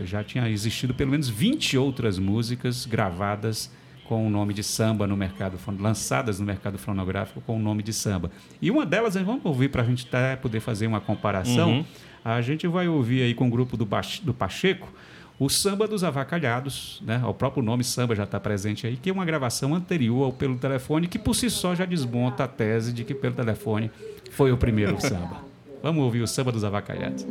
já 0.04 0.24
tinha 0.24 0.50
existido 0.50 0.94
pelo 0.94 1.12
menos 1.12 1.30
20 1.30 1.78
outras 1.78 2.20
músicas 2.20 2.86
gravadas 2.86 3.72
com 4.06 4.28
o 4.28 4.30
nome 4.30 4.54
de 4.54 4.62
samba 4.62 5.08
no 5.08 5.16
mercado 5.16 5.58
lançadas 5.80 6.40
no 6.40 6.46
mercado 6.46 6.78
fonográfico 6.78 7.42
com 7.42 7.56
o 7.56 7.60
nome 7.60 7.82
de 7.82 7.94
samba 7.94 8.30
e 8.62 8.70
uma 8.70 8.86
delas 8.86 9.16
nós 9.16 9.26
vamos 9.26 9.46
ouvir 9.46 9.70
para 9.70 9.82
a 9.84 9.86
gente 9.86 10.06
até 10.08 10.36
poder 10.36 10.60
fazer 10.60 10.88
uma 10.88 11.00
comparação 11.00 11.72
Uhum. 11.72 11.86
a 12.26 12.42
gente 12.42 12.68
vai 12.68 12.88
ouvir 12.88 13.24
aí 13.24 13.34
com 13.34 13.48
o 13.48 13.50
grupo 13.50 13.78
do, 13.78 13.88
do 14.24 14.34
Pacheco 14.34 14.92
o 15.40 15.50
Samba 15.50 15.88
dos 15.88 16.04
Avacalhados, 16.04 17.02
né? 17.04 17.20
o 17.26 17.34
próprio 17.34 17.64
nome 17.64 17.84
samba 17.84 18.16
já 18.16 18.26
está 18.26 18.40
presente 18.40 18.86
aí, 18.86 18.96
que 18.96 19.10
é 19.10 19.14
uma 19.14 19.26
gravação 19.26 19.74
anterior 19.74 20.26
ao 20.26 20.32
Pelo 20.32 20.56
Telefone, 20.56 21.08
que 21.08 21.18
por 21.18 21.34
si 21.34 21.50
só 21.50 21.74
já 21.74 21.84
desmonta 21.84 22.44
a 22.44 22.48
tese 22.48 22.94
de 22.94 23.04
que 23.04 23.16
Pelo 23.16 23.34
Telefone 23.34 23.90
foi 24.30 24.52
o 24.52 24.58
primeiro 24.58 25.02
samba. 25.02 25.44
Vamos 25.82 26.04
ouvir 26.04 26.22
o 26.22 26.28
Samba 26.28 26.52
dos 26.52 26.64
Avacalhados. 26.64 27.26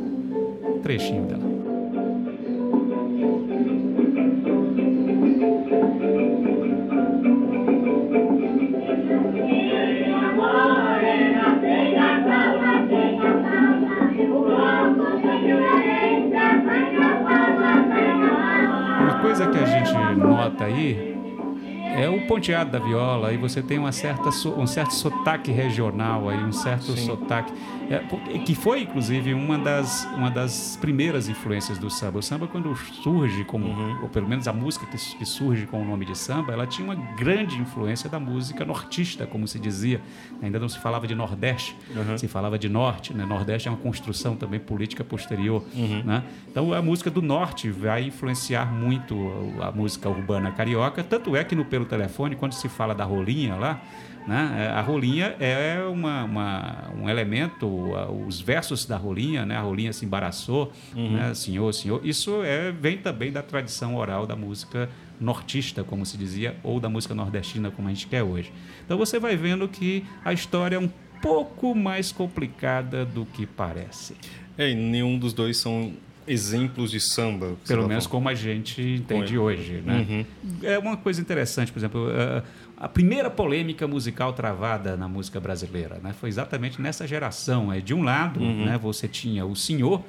Trechinho 0.81 1.25
dela. 1.25 1.41
Uma 19.01 19.19
coisa 19.21 19.47
que 19.47 19.57
a 19.57 19.65
gente 19.65 19.93
nota 20.17 20.65
aí 20.65 21.20
é 21.95 22.07
o 22.07 22.27
ponteado 22.27 22.71
da 22.71 22.79
viola, 22.79 23.29
aí 23.29 23.37
você 23.37 23.61
tem 23.61 23.79
uma 23.79 23.91
certa, 23.91 24.29
um 24.29 24.67
certo 24.67 24.93
sotaque 24.93 25.51
regional 25.51 26.29
aí, 26.29 26.37
um 26.37 26.51
certo 26.51 26.95
sotaque, 26.97 27.51
é, 27.89 27.99
que 28.39 28.53
foi 28.53 28.81
inclusive 28.81 29.33
uma 29.33 29.57
das, 29.57 30.05
uma 30.15 30.29
das 30.29 30.77
primeiras 30.79 31.27
influências 31.27 31.77
do 31.77 31.89
samba. 31.89 32.19
O 32.19 32.21
samba 32.21 32.47
quando 32.47 32.75
surge 32.75 33.43
como, 33.43 33.65
ou 34.01 34.09
pelo 34.09 34.27
menos 34.27 34.47
a 34.47 34.53
música 34.53 34.85
que, 34.85 34.97
que 34.97 35.25
surge 35.25 35.65
com 35.65 35.81
o 35.81 35.85
nome 35.85 36.05
de 36.05 36.17
samba, 36.17 36.53
ela 36.53 36.67
tinha 36.67 36.85
uma 36.85 36.95
grande 37.15 37.57
influência 37.57 38.09
da 38.09 38.19
música 38.19 38.63
nortista, 38.63 39.25
como 39.25 39.47
se 39.47 39.59
dizia. 39.59 39.99
Ainda 40.41 40.59
não 40.59 40.69
se 40.69 40.79
falava 40.79 41.07
de 41.07 41.15
Nordeste, 41.15 41.75
se 42.17 42.27
falava 42.27 42.57
de 42.57 42.69
Norte, 42.69 43.13
né? 43.13 43.25
Nordeste 43.25 43.67
é 43.67 43.71
uma 43.71 43.77
construção 43.79 44.35
também 44.35 44.59
política 44.59 45.03
posterior, 45.03 45.63
né? 46.05 46.23
Então 46.49 46.73
a 46.73 46.81
música 46.81 47.09
do 47.09 47.21
Norte 47.21 47.69
vai 47.69 48.03
influenciar 48.03 48.71
muito 48.71 49.15
a 49.59 49.71
a 49.71 49.75
música 49.75 50.09
urbana 50.09 50.51
carioca, 50.51 51.03
tanto 51.03 51.35
é 51.35 51.43
que 51.43 51.55
no 51.55 51.63
Pelo 51.63 51.80
Telefone, 51.85 52.35
quando 52.35 52.53
se 52.53 52.67
fala 52.69 52.93
da 52.95 53.03
rolinha 53.03 53.55
lá, 53.55 53.81
né? 54.27 54.67
é, 54.67 54.71
A 54.71 54.81
rolinha 54.81 55.35
é 55.39 55.83
uma, 55.91 56.23
uma- 56.23 56.91
um 56.95 57.09
elemento, 57.09 57.67
os 58.27 58.39
versos 58.39 58.85
da 58.85 58.97
rolinha, 58.97 59.45
né? 59.45 59.55
A 59.57 59.61
rolinha 59.61 59.91
se 59.93 60.05
embaraçou, 60.05 60.71
né? 60.95 61.33
Senhor, 61.33 61.73
senhor. 61.73 62.01
Isso 62.03 62.41
é, 62.43 62.71
vem 62.71 62.97
também 62.97 63.31
da 63.31 63.41
tradição 63.41 63.95
oral 63.95 64.25
da 64.27 64.35
música 64.35 64.89
nortista, 65.19 65.83
como 65.83 66.05
se 66.05 66.17
dizia, 66.17 66.55
ou 66.63 66.79
da 66.79 66.89
música 66.89 67.13
nordestina, 67.13 67.69
como 67.71 67.87
a 67.87 67.91
gente 67.91 68.07
quer 68.07 68.23
hoje. 68.23 68.51
Então 68.85 68.97
você 68.97 69.19
vai 69.19 69.35
vendo 69.35 69.67
que 69.67 70.03
a 70.25 70.33
história 70.33 70.75
é 70.75 70.79
um 70.79 70.89
pouco 71.21 71.75
mais 71.75 72.11
complicada 72.11 73.05
do 73.05 73.25
que 73.25 73.45
parece. 73.45 74.15
É, 74.57 74.73
nenhum 74.73 75.17
dos 75.19 75.33
dois 75.33 75.57
são 75.57 75.93
exemplos 76.27 76.91
de 76.91 76.99
samba. 76.99 77.55
Pelo 77.67 77.83
tá 77.83 77.87
menos 77.87 78.07
como 78.07 78.29
a 78.29 78.33
gente 78.33 78.81
entende 78.81 79.37
hoje. 79.37 79.81
Né? 79.85 80.05
Uhum. 80.09 80.25
É 80.63 80.77
uma 80.77 80.97
coisa 80.97 81.19
interessante, 81.21 81.71
por 81.71 81.79
exemplo, 81.79 82.09
eh, 82.11 82.43
a 82.77 82.87
primeira 82.87 83.29
polêmica 83.29 83.87
musical 83.87 84.33
travada 84.33 84.95
na 84.97 85.07
música 85.07 85.39
brasileira 85.39 85.99
né, 86.01 86.13
foi 86.13 86.29
exatamente 86.29 86.81
nessa 86.81 87.05
geração. 87.07 87.69
De 87.79 87.93
um 87.93 88.03
lado, 88.03 88.39
Uhum. 88.39 88.65
né, 88.65 88.77
você 88.77 89.07
tinha 89.07 89.45
o 89.45 89.55
senhor, 89.55 90.03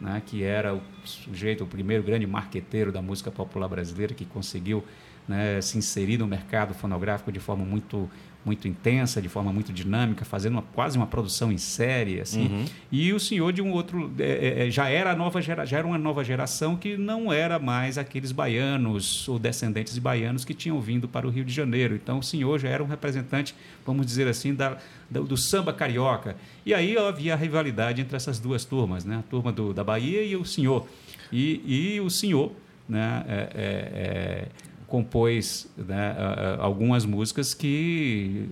né, 0.00 0.22
que 0.24 0.42
era 0.42 0.74
o 0.74 0.80
sujeito, 1.04 1.64
o 1.64 1.66
primeiro 1.66 2.02
grande 2.02 2.26
marqueteiro 2.26 2.90
da 2.92 3.02
música 3.02 3.30
popular 3.30 3.68
brasileira, 3.68 4.14
que 4.14 4.24
conseguiu 4.24 4.84
né, 5.28 5.60
se 5.60 5.78
inserir 5.78 6.18
no 6.18 6.26
mercado 6.26 6.74
fonográfico 6.74 7.30
de 7.30 7.38
forma 7.38 7.64
muito 7.64 8.10
muito 8.44 8.66
intensa, 8.66 9.22
de 9.22 9.28
forma 9.28 9.52
muito 9.52 9.72
dinâmica, 9.72 10.24
fazendo 10.24 10.54
uma, 10.54 10.62
quase 10.62 10.96
uma 10.96 11.06
produção 11.06 11.52
em 11.52 11.58
série, 11.58 12.20
assim. 12.20 12.46
Uhum. 12.48 12.64
E 12.90 13.12
o 13.12 13.20
senhor 13.20 13.52
de 13.52 13.62
um 13.62 13.70
outro 13.70 14.10
é, 14.18 14.66
é, 14.66 14.70
já 14.70 14.88
era 14.88 15.12
a 15.12 15.16
nova 15.16 15.40
gera, 15.40 15.64
já 15.64 15.78
era 15.78 15.86
uma 15.86 15.96
nova 15.98 16.24
geração 16.24 16.76
que 16.76 16.96
não 16.96 17.32
era 17.32 17.58
mais 17.58 17.96
aqueles 17.98 18.32
baianos 18.32 19.28
ou 19.28 19.38
descendentes 19.38 19.94
de 19.94 20.00
baianos 20.00 20.44
que 20.44 20.54
tinham 20.54 20.80
vindo 20.80 21.06
para 21.06 21.26
o 21.26 21.30
Rio 21.30 21.44
de 21.44 21.52
Janeiro. 21.52 21.94
Então 21.94 22.18
o 22.18 22.22
senhor 22.22 22.58
já 22.58 22.68
era 22.68 22.82
um 22.82 22.86
representante, 22.86 23.54
vamos 23.86 24.04
dizer 24.06 24.26
assim, 24.26 24.54
da, 24.54 24.76
da- 25.10 25.20
do 25.20 25.36
samba 25.36 25.72
carioca. 25.72 26.36
E 26.66 26.74
aí 26.74 26.96
havia 26.98 27.34
a 27.34 27.36
rivalidade 27.36 28.00
entre 28.00 28.16
essas 28.16 28.38
duas 28.40 28.64
turmas, 28.64 29.04
né? 29.04 29.18
A 29.18 29.22
turma 29.22 29.52
do, 29.52 29.72
da 29.72 29.84
Bahia 29.84 30.22
e 30.24 30.34
o 30.36 30.44
senhor. 30.44 30.86
E, 31.30 31.94
e 31.94 32.00
o 32.00 32.10
senhor, 32.10 32.52
né? 32.88 33.24
é, 33.28 33.34
é, 33.34 33.46
é, 33.64 34.48
compôs 34.92 35.66
né, 35.74 36.14
algumas 36.58 37.06
músicas 37.06 37.54
que 37.54 38.46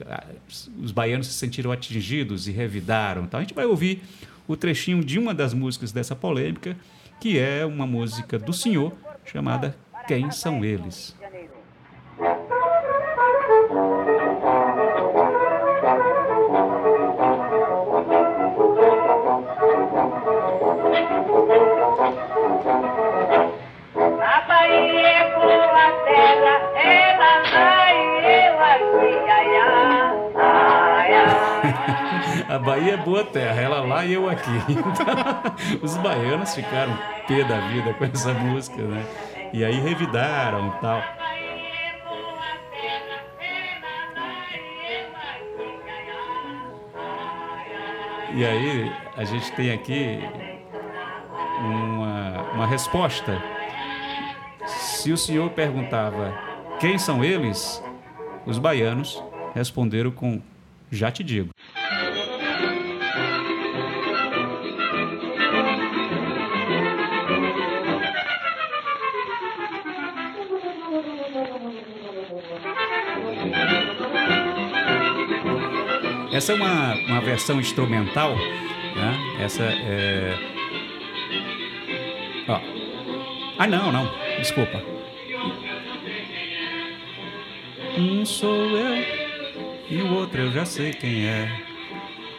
os 0.82 0.90
baianos 0.90 1.26
se 1.26 1.34
sentiram 1.34 1.70
atingidos 1.70 2.48
e 2.48 2.50
revidaram. 2.50 3.24
Então 3.24 3.36
a 3.36 3.42
gente 3.42 3.52
vai 3.52 3.66
ouvir 3.66 4.02
o 4.48 4.56
trechinho 4.56 5.04
de 5.04 5.18
uma 5.18 5.34
das 5.34 5.52
músicas 5.52 5.92
dessa 5.92 6.16
polêmica, 6.16 6.74
que 7.20 7.38
é 7.38 7.66
uma 7.66 7.86
música 7.86 8.38
do 8.38 8.54
senhor 8.54 8.90
chamada 9.22 9.76
Quem 10.08 10.30
São 10.30 10.64
Eles? 10.64 11.14
A 33.10 33.12
Bahia 33.12 33.24
boa 33.24 33.24
terra, 33.24 33.60
ela 33.60 33.80
lá 33.80 34.04
e 34.04 34.12
eu 34.12 34.28
aqui. 34.28 34.50
Então, 34.70 35.80
os 35.82 35.96
baianos 35.96 36.54
ficaram 36.54 36.96
pé 37.26 37.42
da 37.42 37.58
vida 37.68 37.92
com 37.94 38.04
essa 38.04 38.32
música, 38.32 38.80
né? 38.82 39.04
E 39.52 39.64
aí 39.64 39.80
revidaram 39.80 40.68
e 40.68 40.80
tal. 40.80 41.02
E 48.32 48.44
aí 48.44 48.92
a 49.16 49.24
gente 49.24 49.50
tem 49.52 49.72
aqui 49.72 50.20
uma, 51.64 52.42
uma 52.52 52.66
resposta. 52.66 53.42
Se 54.66 55.10
o 55.10 55.16
senhor 55.16 55.50
perguntava 55.50 56.32
quem 56.78 56.96
são 56.96 57.24
eles, 57.24 57.82
os 58.46 58.56
baianos 58.58 59.20
responderam 59.52 60.12
com 60.12 60.40
já 60.92 61.10
te 61.10 61.24
digo. 61.24 61.50
Essa 76.40 76.52
é 76.52 76.54
uma, 76.54 76.94
uma 76.94 77.20
versão 77.20 77.60
instrumental, 77.60 78.34
né? 78.34 79.36
Essa 79.40 79.62
é. 79.62 80.38
Ó. 82.48 82.58
Ah, 83.58 83.66
não, 83.66 83.92
não. 83.92 84.10
Desculpa. 84.38 84.82
Um 87.98 88.24
sou 88.24 88.70
eu 88.74 89.04
e 89.90 90.00
o 90.00 90.14
outro 90.14 90.40
eu 90.40 90.50
já 90.50 90.64
sei 90.64 90.94
quem 90.94 91.26
é. 91.26 91.60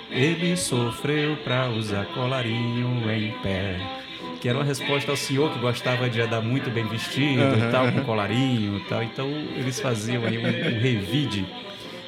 Ele 0.10 0.58
sofreu 0.58 1.38
pra 1.44 1.70
usar 1.70 2.06
colarinho 2.08 3.08
em 3.12 3.30
pé. 3.44 3.78
Que 4.40 4.50
era 4.50 4.58
uma 4.58 4.66
resposta 4.66 5.12
ao 5.12 5.16
senhor 5.16 5.54
que 5.54 5.60
gostava 5.60 6.10
de 6.10 6.20
andar 6.20 6.42
muito 6.42 6.72
bem 6.72 6.88
vestido 6.88 7.56
e 7.56 7.72
tal, 7.72 7.92
com 7.92 8.02
colarinho 8.02 8.80
e 8.80 8.84
tal. 8.86 9.04
Então 9.04 9.30
eles 9.56 9.80
faziam 9.80 10.26
aí 10.26 10.40
um, 10.40 10.48
um 10.48 10.82
revide. 10.82 11.46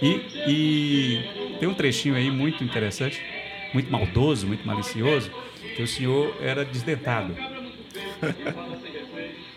E, 0.01 0.21
e 0.47 1.42
tem 1.60 1.67
um 1.67 1.74
trechinho 1.74 2.15
aí 2.15 2.29
muito 2.29 2.63
interessante, 2.63 3.22
muito 3.74 3.91
maldoso, 3.91 4.48
muito 4.48 4.65
malicioso, 4.65 5.31
que 5.75 5.81
o 5.81 5.88
senhor 5.88 6.36
era 6.41 6.63
desdentado. 6.63 7.36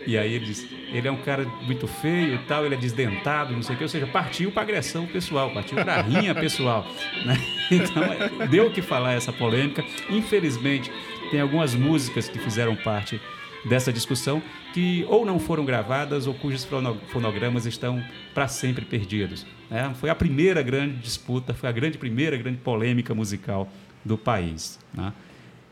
E 0.05 0.17
aí 0.17 0.33
ele 0.33 0.45
diz, 0.45 0.65
ele 0.93 1.05
é 1.05 1.11
um 1.11 1.17
cara 1.17 1.45
muito 1.63 1.85
feio 1.85 2.35
e 2.35 2.37
tal, 2.39 2.65
ele 2.65 2.75
é 2.75 2.77
desdentado, 2.77 3.53
não 3.53 3.61
sei 3.61 3.75
o 3.75 3.77
quê, 3.77 3.83
ou 3.83 3.89
seja, 3.89 4.07
partiu 4.07 4.51
para 4.51 4.61
agressão 4.61 5.05
pessoal, 5.05 5.51
partiu 5.51 5.75
para 5.75 6.01
rinha 6.01 6.33
pessoal. 6.33 6.87
Né? 7.25 7.37
Então, 7.69 8.01
é, 8.01 8.47
deu 8.47 8.67
o 8.67 8.71
que 8.71 8.81
falar 8.81 9.11
essa 9.11 9.33
polêmica. 9.33 9.83
Infelizmente, 10.09 10.89
tem 11.29 11.41
algumas 11.41 11.75
músicas 11.75 12.29
que 12.29 12.39
fizeram 12.39 12.77
parte 12.77 13.19
dessa 13.65 13.91
discussão 13.91 14.41
que 14.73 15.05
ou 15.09 15.25
não 15.25 15.39
foram 15.39 15.65
gravadas 15.65 16.27
ou 16.27 16.33
cujos 16.33 16.63
fono- 16.63 16.99
fonogramas 17.07 17.65
estão 17.65 18.03
para 18.33 18.47
sempre 18.47 18.85
perdidos. 18.85 19.45
né? 19.69 19.93
Foi 19.95 20.09
a 20.09 20.15
primeira 20.15 20.61
grande 20.61 20.97
disputa, 20.97 21.53
foi 21.53 21.67
a 21.67 21.71
grande 21.71 21.97
primeira 21.97 22.37
grande 22.37 22.57
polêmica 22.57 23.13
musical 23.13 23.67
do 24.05 24.17
país. 24.17 24.79
né? 24.93 25.11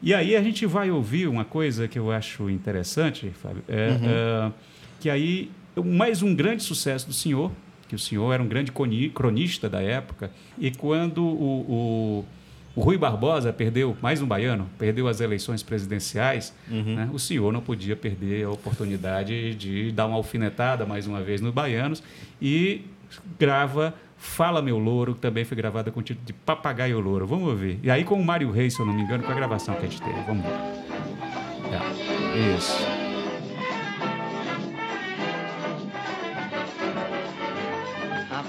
E 0.01 0.13
aí 0.13 0.35
a 0.35 0.43
gente 0.43 0.65
vai 0.65 0.91
ouvir 0.91 1.27
uma 1.27 1.45
coisa 1.45 1.87
que 1.87 1.97
eu 1.97 2.11
acho 2.11 2.49
interessante, 2.49 3.29
Fábio, 3.41 3.63
é, 3.67 3.89
é, 4.03 4.51
que 4.99 5.09
aí 5.09 5.49
mais 5.83 6.21
um 6.21 6.35
grande 6.35 6.63
sucesso 6.63 7.07
do 7.07 7.13
senhor, 7.13 7.51
que 7.87 7.95
o 7.95 7.99
senhor 7.99 8.33
era 8.33 8.41
um 8.41 8.47
grande 8.47 8.71
cronista 9.13 9.69
da 9.69 9.81
época, 9.81 10.31
e 10.57 10.71
quando 10.71 11.23
o, 11.23 11.61
o, 12.21 12.25
o 12.75 12.81
Rui 12.81 12.97
Barbosa 12.97 13.53
perdeu, 13.53 13.95
mais 14.01 14.21
um 14.21 14.27
baiano, 14.27 14.69
perdeu 14.77 15.07
as 15.07 15.21
eleições 15.21 15.63
presidenciais, 15.63 16.53
né, 16.69 17.09
o 17.13 17.19
senhor 17.19 17.53
não 17.53 17.61
podia 17.61 17.95
perder 17.95 18.45
a 18.45 18.51
oportunidade 18.51 19.55
de 19.55 19.91
dar 19.91 20.07
uma 20.07 20.17
alfinetada 20.17 20.85
mais 20.85 21.07
uma 21.07 21.21
vez 21.21 21.39
nos 21.41 21.53
baianos 21.53 22.03
e 22.41 22.81
grava 23.39 23.93
Fala 24.17 24.61
Meu 24.61 24.77
Louro, 24.77 25.13
que 25.13 25.21
também 25.21 25.43
foi 25.43 25.55
gravada 25.55 25.91
com 25.91 25.99
o 25.99 26.03
título 26.03 26.25
de 26.25 26.33
Papagaio 26.33 26.99
Louro. 26.99 27.27
Vamos 27.27 27.47
ouvir. 27.47 27.79
E 27.83 27.91
aí 27.91 28.03
com 28.03 28.15
o 28.15 28.25
Mário 28.25 28.49
Reis, 28.49 28.73
se 28.73 28.79
eu 28.79 28.85
não 28.85 28.93
me 28.93 29.01
engano, 29.01 29.23
com 29.23 29.31
a 29.31 29.35
gravação 29.35 29.75
que 29.75 29.85
a 29.85 29.89
gente 29.89 30.01
teve. 30.01 30.19
Vamos 30.21 30.43
ver. 30.43 30.51
É, 31.71 32.55
isso. 32.57 32.94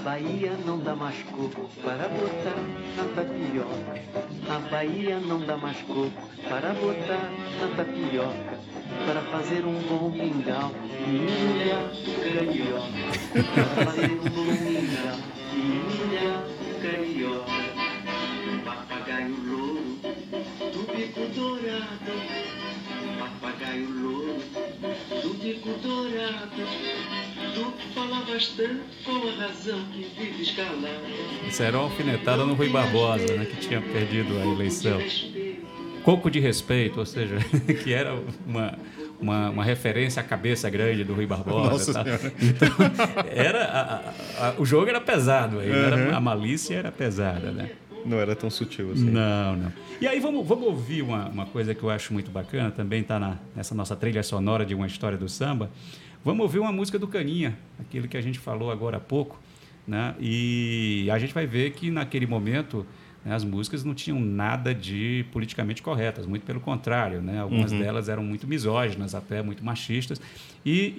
Bahia 0.07 0.57
não 0.65 0.79
dá 0.79 0.95
mais 0.95 1.21
coco 1.33 1.69
para 1.83 2.09
botar 2.09 2.55
na 2.97 3.03
tapioca. 3.17 4.05
A 4.49 4.59
Bahia 4.71 5.19
não 5.19 5.41
dá 5.41 5.57
mais 5.57 5.79
coco 5.79 6.13
para 6.49 6.73
botar 6.75 7.29
na 7.61 7.75
tapioca. 7.75 8.57
Para 9.05 9.21
fazer 9.23 9.65
um 9.67 9.75
bom 9.89 10.09
mingau 10.09 10.71
e 11.09 11.27
ilha 11.27 11.91
carioca. 12.23 12.87
Para 13.53 13.85
fazer 13.85 14.13
um 14.13 14.31
bom 14.31 14.45
mingau 14.45 15.19
e 15.53 15.59
ilha 15.91 16.35
carioca. 16.81 17.51
Papagaio 18.65 19.35
louro 19.45 19.99
do 20.73 20.83
bico 20.95 21.27
dourado. 21.35 22.15
Papagaio 23.19 23.91
louro 23.91 24.16
do 25.23 25.35
bico 25.35 25.71
dourado. 25.83 26.51
Tu 27.55 27.73
falavas 27.95 28.49
tanto 28.49 28.81
com 29.05 29.29
a 29.29 29.47
razão 29.47 29.79
que 29.93 30.07
vives 30.19 30.51
calado. 30.53 30.87
Isso 31.47 31.63
era 31.63 31.77
uma 31.79 31.85
alfinetada 31.85 32.45
no 32.45 32.55
Rui 32.55 32.69
Barbosa, 32.69 33.27
né, 33.35 33.45
que 33.47 33.57
tinha 33.57 33.81
perdido 33.81 34.37
a 34.39 34.47
eleição. 34.47 35.01
Coco 36.03 36.31
de 36.31 36.39
respeito, 36.39 37.01
ou 37.01 37.07
seja, 37.07 37.37
que 37.83 37.93
era 37.93 38.15
uma, 38.47 38.79
uma, 39.21 39.51
uma 39.51 39.65
referência 39.65 40.21
à 40.21 40.25
cabeça 40.25 40.69
grande 40.71 41.03
do 41.03 41.15
Rui 41.15 41.27
Barbosa. 41.27 41.93
Senhora. 41.93 42.33
Então, 42.41 42.69
era, 43.31 43.65
a- 43.65 43.81
a- 44.45 44.49
a- 44.51 44.55
o 44.59 44.65
jogo 44.65 44.89
era 44.89 45.01
pesado, 45.01 45.59
aí, 45.61 45.71
era- 45.71 46.17
a 46.17 46.21
malícia 46.21 46.77
era 46.77 46.93
pesada, 46.93 47.51
né? 47.51 47.71
Não 48.07 48.19
era 48.19 48.35
tão 48.37 48.49
sutil 48.49 48.93
assim. 48.93 49.11
Não, 49.11 49.57
não. 49.57 49.73
E 50.01 50.07
aí 50.07 50.21
vamos, 50.21 50.47
vamos 50.47 50.67
ouvir 50.67 51.03
uma, 51.03 51.29
uma 51.29 51.47
coisa 51.47 51.75
que 51.75 51.83
eu 51.83 51.91
acho 51.91 52.13
muito 52.13 52.31
bacana, 52.31 52.71
também 52.71 53.01
está 53.01 53.39
nessa 53.55 53.75
nossa 53.75 53.97
trilha 53.97 54.23
sonora 54.23 54.65
de 54.65 54.75
uma 54.75 54.87
história 54.87 55.19
do 55.19 55.29
samba. 55.29 55.71
Vamos 56.25 56.43
ouvir 56.43 56.59
uma 56.59 56.73
música 56.73 56.99
do 56.99 57.07
Caninha, 57.07 57.57
aquilo 57.79 58.09
que 58.09 58.17
a 58.17 58.21
gente 58.21 58.39
falou 58.39 58.71
agora 58.71 58.97
há 58.97 59.01
pouco, 59.01 59.41
né? 59.87 60.15
E 60.21 61.09
a 61.11 61.19
gente 61.19 61.33
vai 61.33 61.47
ver 61.47 61.71
que 61.73 61.91
naquele 61.91 62.27
momento 62.27 62.85
né, 63.25 63.35
as 63.35 63.45
músicas 63.45 63.85
não 63.85 63.95
tinham 63.95 64.21
nada 64.21 64.75
de 64.75 65.25
politicamente 65.33 65.83
corretas, 65.83 66.27
muito 66.27 66.45
pelo 66.45 66.61
contrário, 66.61 67.21
né? 67.21 67.41
Algumas 67.41 67.73
delas 67.73 68.09
eram 68.09 68.23
muito 68.23 68.47
misóginas, 68.47 69.15
até 69.15 69.43
muito 69.43 69.65
machistas. 69.65 70.21
E, 70.65 70.95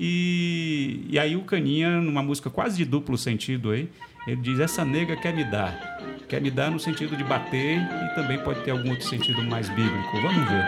e, 1.10 1.14
e 1.14 1.20
aí 1.20 1.36
o 1.36 1.42
Caninha, 1.42 2.02
numa 2.02 2.24
música 2.24 2.50
quase 2.50 2.78
de 2.78 2.86
duplo 2.86 3.18
sentido 3.18 3.72
aí, 3.72 3.90
ele 4.28 4.42
diz: 4.42 4.60
essa 4.60 4.84
nega 4.84 5.16
quer 5.16 5.34
me 5.34 5.44
dar. 5.44 5.98
Quer 6.28 6.42
me 6.42 6.52
dar 6.52 6.70
no 6.70 6.80
sentido 6.80 7.16
de 7.16 7.24
bater 7.24 7.78
e 7.78 8.16
também 8.16 8.38
pode 8.40 8.62
ter 8.62 8.72
algum 8.72 8.90
outro 8.90 9.08
sentido 9.08 9.42
mais 9.44 9.70
bíblico. 9.70 10.22
Vamos 10.22 10.50
ver. 10.50 10.66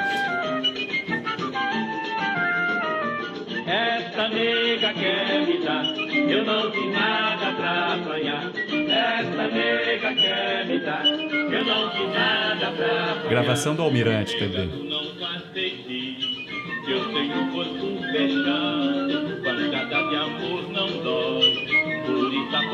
Essa 3.68 4.30
nega 4.30 4.94
quer 4.94 5.46
me 5.46 5.64
dar, 5.64 5.84
eu 5.84 6.46
não 6.46 6.72
vi 6.72 6.88
nada 6.90 7.52
pra 7.52 7.94
apanhar. 7.96 8.52
Essa 8.56 9.48
nega 9.48 10.16
quer 10.16 10.66
me 10.66 10.80
dar, 10.80 11.06
eu 11.06 11.66
não 11.66 11.92
vi 11.92 12.08
nada 12.08 12.72
pra 12.72 13.12
apanhar. 13.12 13.30
Gravação 13.30 13.76
do 13.76 13.82
Almirante 13.84 14.40
também. 14.40 14.90
Eu 16.88 17.06
tenho 17.14 17.44
o 17.44 17.52
corpo 17.52 18.02
fechado, 18.12 19.42
pancada 19.44 20.10
de 20.10 20.16
amor 20.16 20.72
não 20.72 20.88
dói, 21.04 21.68
por 22.08 22.34
isso 22.34 22.56
apanho 22.56 22.69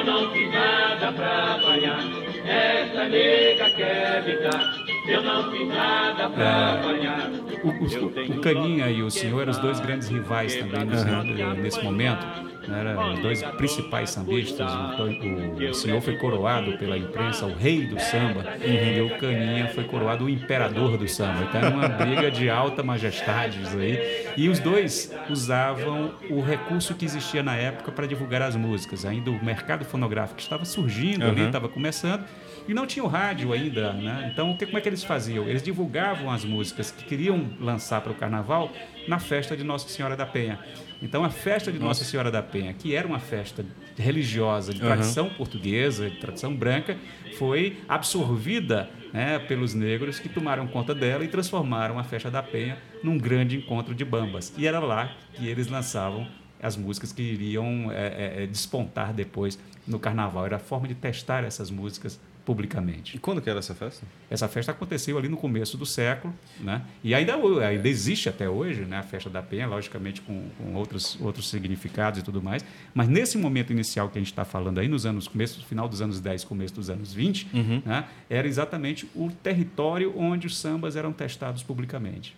eu 0.00 0.04
não 0.04 0.30
fiz 0.32 0.52
nada 0.52 1.12
pra 1.12 1.54
apanhar. 1.54 2.00
Essa 2.46 3.08
nega 3.08 3.70
quer 3.70 4.24
me 4.24 4.36
dar, 4.38 4.74
eu 5.08 5.22
não 5.22 5.50
fiz 5.50 5.68
nada 5.68 6.28
pra 6.30 6.44
É. 6.44 6.78
apanhar. 6.80 7.30
O, 7.62 7.68
o- 7.68 8.38
o 8.38 8.40
Caninha 8.40 8.88
e 8.90 9.02
o 9.02 9.10
Senhor 9.10 9.42
eram 9.42 9.50
os 9.50 9.58
dois 9.58 9.78
grandes 9.80 10.08
rivais 10.08 10.54
também 10.56 10.84
nesse, 10.86 11.60
nesse 11.60 11.84
momento. 11.84 12.49
Né? 12.70 12.80
Eram 12.80 13.14
os 13.14 13.20
dois 13.20 13.42
principais 13.42 14.10
sambistas. 14.10 14.70
O, 14.72 15.70
o, 15.70 15.74
Senhor 15.74 16.00
foi 16.00 16.16
coroado 16.16 16.76
pela 16.78 16.96
imprensa 16.96 17.46
o 17.46 17.54
rei 17.54 17.86
do 17.86 17.98
samba 18.00 18.44
e 18.64 19.00
o 19.00 19.18
Caninha 19.18 19.68
foi 19.68 19.84
coroado 19.84 20.24
o 20.24 20.28
imperador 20.30 20.96
do 20.96 21.06
samba. 21.08 21.44
Então 21.48 21.60
era 21.60 21.70
uma 21.70 21.88
briga 21.88 22.30
de 22.30 22.48
alta 22.48 22.82
majestade 22.82 23.60
isso 23.62 23.76
aí. 23.76 24.26
E 24.36 24.48
os 24.48 24.58
dois 24.60 25.12
usavam 25.28 26.14
o 26.30 26.40
recurso 26.40 26.94
que 26.94 27.04
existia 27.04 27.42
na 27.42 27.56
época 27.56 27.90
para 27.92 28.06
divulgar 28.06 28.42
as 28.42 28.56
músicas. 28.56 29.04
Ainda 29.04 29.30
o 29.30 29.44
mercado 29.44 29.84
fonográfico 29.84 30.40
estava 30.40 30.64
surgindo 30.64 31.24
ali, 31.24 31.40
Uhum. 31.40 31.46
estava 31.46 31.68
começando. 31.68 32.24
E 32.68 32.74
não 32.74 32.86
tinha 32.86 33.02
o 33.04 33.08
rádio 33.08 33.52
ainda, 33.52 33.92
né? 33.94 34.30
Então, 34.32 34.50
o 34.52 34.56
que, 34.56 34.66
como 34.66 34.78
é 34.78 34.80
que 34.80 34.88
eles 34.88 35.02
faziam? 35.02 35.48
Eles 35.48 35.62
divulgavam 35.62 36.30
as 36.30 36.44
músicas 36.44 36.90
que 36.90 37.04
queriam 37.04 37.46
lançar 37.58 38.00
para 38.00 38.12
o 38.12 38.14
carnaval 38.14 38.70
na 39.08 39.18
festa 39.18 39.56
de 39.56 39.64
Nossa 39.64 39.88
Senhora 39.88 40.16
da 40.16 40.26
Penha. 40.26 40.58
Então, 41.02 41.24
a 41.24 41.30
festa 41.30 41.72
de 41.72 41.78
Nossa 41.78 42.04
Senhora 42.04 42.30
da 42.30 42.42
Penha, 42.42 42.72
que 42.74 42.94
era 42.94 43.06
uma 43.06 43.18
festa 43.18 43.64
religiosa 43.96 44.72
de 44.74 44.80
Uhum. 44.80 44.86
tradição 44.88 45.30
portuguesa, 45.30 46.10
de 46.10 46.16
tradição 46.18 46.54
branca, 46.54 46.96
foi 47.38 47.78
absorvida 47.88 48.90
né, 49.12 49.38
pelos 49.38 49.74
negros 49.74 50.18
que 50.18 50.28
tomaram 50.28 50.66
conta 50.66 50.94
dela 50.94 51.24
e 51.24 51.28
transformaram 51.28 51.98
a 51.98 52.04
festa 52.04 52.30
da 52.30 52.42
Penha 52.42 52.78
num 53.02 53.16
grande 53.18 53.56
encontro 53.56 53.94
de 53.94 54.04
bambas. 54.04 54.52
E 54.58 54.66
era 54.66 54.78
lá 54.78 55.12
que 55.34 55.48
eles 55.48 55.68
lançavam 55.68 56.28
as 56.62 56.76
músicas 56.76 57.12
que 57.12 57.22
iriam 57.22 57.90
é, 57.90 58.06
é, 58.40 58.42
é, 58.42 58.46
despontar 58.46 59.12
depois 59.14 59.58
no 59.86 59.98
carnaval. 59.98 60.44
Era 60.44 60.56
a 60.56 60.60
forma 60.60 60.86
de 60.86 60.94
testar 60.94 61.42
essas 61.44 61.70
músicas 61.70 62.20
publicamente. 62.50 63.16
E 63.16 63.20
quando 63.20 63.40
que 63.40 63.48
era 63.48 63.60
essa 63.60 63.76
festa? 63.76 64.04
Essa 64.28 64.48
festa 64.48 64.72
aconteceu 64.72 65.16
ali 65.16 65.28
no 65.28 65.36
começo 65.36 65.78
do 65.78 65.86
século, 65.86 66.34
né? 66.58 66.82
E 67.04 67.14
ainda, 67.14 67.36
ainda 67.64 67.88
existe 67.88 68.28
até 68.28 68.48
hoje, 68.48 68.80
né? 68.80 68.98
A 68.98 69.04
festa 69.04 69.30
da 69.30 69.40
Penha, 69.40 69.68
logicamente 69.68 70.20
com, 70.20 70.48
com 70.58 70.74
outros, 70.74 71.16
outros 71.20 71.48
significados 71.48 72.18
e 72.18 72.24
tudo 72.24 72.42
mais. 72.42 72.64
Mas 72.92 73.06
nesse 73.06 73.38
momento 73.38 73.72
inicial 73.72 74.08
que 74.08 74.18
a 74.18 74.20
gente 74.20 74.32
está 74.32 74.44
falando 74.44 74.80
aí, 74.80 74.88
nos 74.88 75.06
anos 75.06 75.28
começo, 75.28 75.64
final 75.64 75.88
dos 75.88 76.02
anos 76.02 76.18
10, 76.18 76.42
começo 76.42 76.74
dos 76.74 76.90
anos 76.90 77.14
20, 77.14 77.46
né? 77.86 78.08
era 78.28 78.48
exatamente 78.48 79.08
o 79.14 79.30
território 79.30 80.12
onde 80.18 80.48
os 80.48 80.58
sambas 80.58 80.96
eram 80.96 81.12
testados 81.12 81.62
publicamente. 81.62 82.34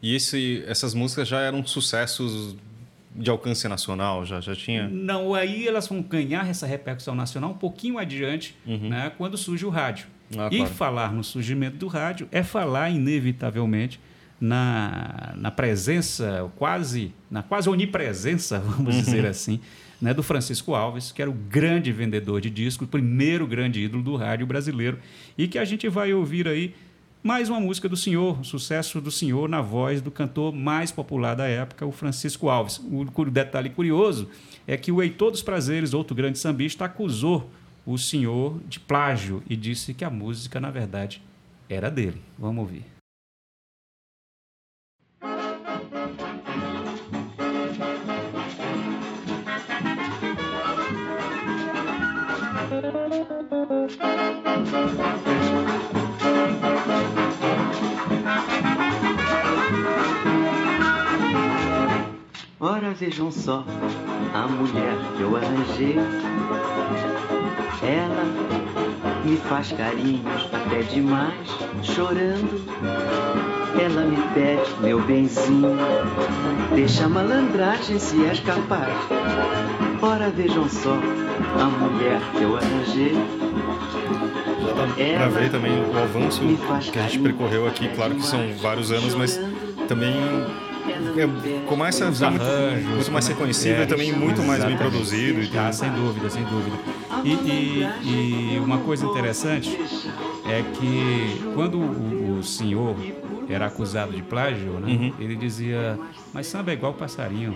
E 0.00 0.14
esse, 0.14 0.62
essas 0.68 0.94
músicas 0.94 1.26
já 1.26 1.40
eram 1.40 1.66
sucessos 1.66 2.56
de 3.18 3.30
alcance 3.30 3.66
nacional, 3.68 4.24
já, 4.24 4.40
já 4.40 4.54
tinha. 4.54 4.88
Não, 4.88 5.34
aí 5.34 5.66
elas 5.66 5.88
vão 5.88 6.00
ganhar 6.00 6.48
essa 6.48 6.66
repercussão 6.66 7.14
nacional 7.14 7.50
um 7.50 7.58
pouquinho 7.58 7.98
adiante, 7.98 8.56
né, 8.64 9.12
quando 9.18 9.36
surge 9.36 9.66
o 9.66 9.68
rádio. 9.68 10.06
Ah, 10.36 10.48
e 10.52 10.58
claro. 10.58 10.74
falar 10.74 11.12
no 11.12 11.24
surgimento 11.24 11.76
do 11.78 11.86
rádio 11.86 12.28
é 12.30 12.42
falar, 12.42 12.90
inevitavelmente, 12.90 13.98
na, 14.40 15.34
na 15.36 15.50
presença, 15.50 16.50
quase, 16.56 17.12
na 17.30 17.42
quase 17.42 17.68
onipresença, 17.68 18.60
vamos 18.64 18.94
dizer 18.94 19.26
assim, 19.26 19.60
né, 20.00 20.14
do 20.14 20.22
Francisco 20.22 20.74
Alves, 20.74 21.10
que 21.10 21.20
era 21.20 21.30
o 21.30 21.34
grande 21.34 21.90
vendedor 21.90 22.40
de 22.40 22.50
discos, 22.50 22.86
o 22.86 22.90
primeiro 22.90 23.46
grande 23.46 23.80
ídolo 23.80 24.02
do 24.02 24.16
rádio 24.16 24.46
brasileiro, 24.46 24.98
e 25.36 25.48
que 25.48 25.58
a 25.58 25.64
gente 25.64 25.88
vai 25.88 26.12
ouvir 26.12 26.46
aí 26.46 26.74
mais 27.22 27.48
uma 27.48 27.60
música 27.60 27.88
do 27.88 27.96
senhor, 27.96 28.38
um 28.38 28.44
sucesso 28.44 29.00
do 29.00 29.10
senhor 29.10 29.48
na 29.48 29.60
voz 29.60 30.00
do 30.00 30.10
cantor 30.10 30.54
mais 30.54 30.90
popular 30.90 31.34
da 31.34 31.46
época, 31.46 31.84
o 31.84 31.92
Francisco 31.92 32.48
Alves. 32.48 32.80
O 32.90 33.24
detalhe 33.26 33.70
curioso 33.70 34.28
é 34.66 34.76
que 34.76 34.92
o 34.92 35.02
Heitor 35.02 35.30
dos 35.30 35.42
Prazeres, 35.42 35.94
outro 35.94 36.14
grande 36.14 36.38
sambista, 36.38 36.84
acusou 36.84 37.50
o 37.84 37.96
senhor 37.98 38.60
de 38.68 38.78
plágio 38.78 39.42
e 39.48 39.56
disse 39.56 39.94
que 39.94 40.04
a 40.04 40.10
música, 40.10 40.60
na 40.60 40.70
verdade, 40.70 41.22
era 41.68 41.90
dele. 41.90 42.20
Vamos 42.38 42.60
ouvir. 42.60 42.97
Ora 62.60 62.90
vejam 62.90 63.30
só 63.30 63.64
a 64.34 64.46
mulher 64.48 64.96
que 65.16 65.22
eu 65.22 65.36
arranjei. 65.36 65.96
Ela 67.84 68.24
me 69.24 69.36
faz 69.36 69.70
carinhos 69.70 70.48
até 70.52 70.82
demais, 70.82 71.48
chorando. 71.84 72.60
Ela 73.80 74.02
me 74.06 74.16
pede, 74.34 74.74
meu 74.80 75.00
benzinho, 75.02 75.76
deixa 76.74 77.04
a 77.04 77.08
malandragem 77.08 77.96
se 77.96 78.24
és 78.24 78.40
capaz. 78.40 78.92
Ora 80.02 80.28
vejam 80.30 80.68
só 80.68 80.94
a 80.94 81.64
mulher 81.64 82.20
que 82.36 82.42
eu 82.42 82.56
arranjei. 82.56 83.14
Já 84.66 84.72
dá 84.72 84.94
pra 84.94 85.04
Ela 85.04 85.28
ver 85.28 85.50
também 85.52 85.72
o 85.80 85.96
avanço 85.96 86.40
que 86.90 86.98
a 86.98 87.02
gente 87.02 87.20
percorreu 87.20 87.68
aqui. 87.68 87.88
Claro 87.94 88.16
que 88.16 88.26
são 88.26 88.40
vários 88.60 88.90
anos, 88.90 89.14
mas 89.14 89.40
também 89.86 90.12
é, 91.16 91.66
começa 91.66 92.06
a 92.06 92.10
Os 92.10 92.18
ficar 92.18 92.30
muito, 92.30 92.42
arranjos, 92.44 92.84
muito 92.94 93.12
mais 93.12 93.28
é 93.28 93.32
reconhecível 93.32 93.80
é, 93.80 93.84
e 93.84 93.86
também 93.86 94.12
muito 94.12 94.42
mais 94.42 94.64
bem 94.64 94.76
produzido. 94.76 95.40
E 95.42 95.58
Ah, 95.58 95.72
sem 95.72 95.90
dúvida, 95.92 96.30
sem 96.30 96.44
dúvida. 96.44 96.76
E, 97.24 97.32
e- 97.32 98.54
e 98.56 98.60
uma 98.60 98.78
coisa 98.78 99.06
interessante 99.06 99.70
é 100.46 100.62
que 100.78 101.40
quando 101.54 101.78
o, 101.78 102.38
o 102.38 102.42
senhor 102.42 102.96
era 103.48 103.66
acusado 103.66 104.12
de 104.12 104.22
plágio, 104.22 104.72
né, 104.80 104.92
Uhum. 104.92 105.12
ele 105.18 105.36
dizia: 105.36 105.98
Mas 106.32 106.46
samba 106.46 106.70
é 106.70 106.74
igual 106.74 106.94
passarinho, 106.94 107.54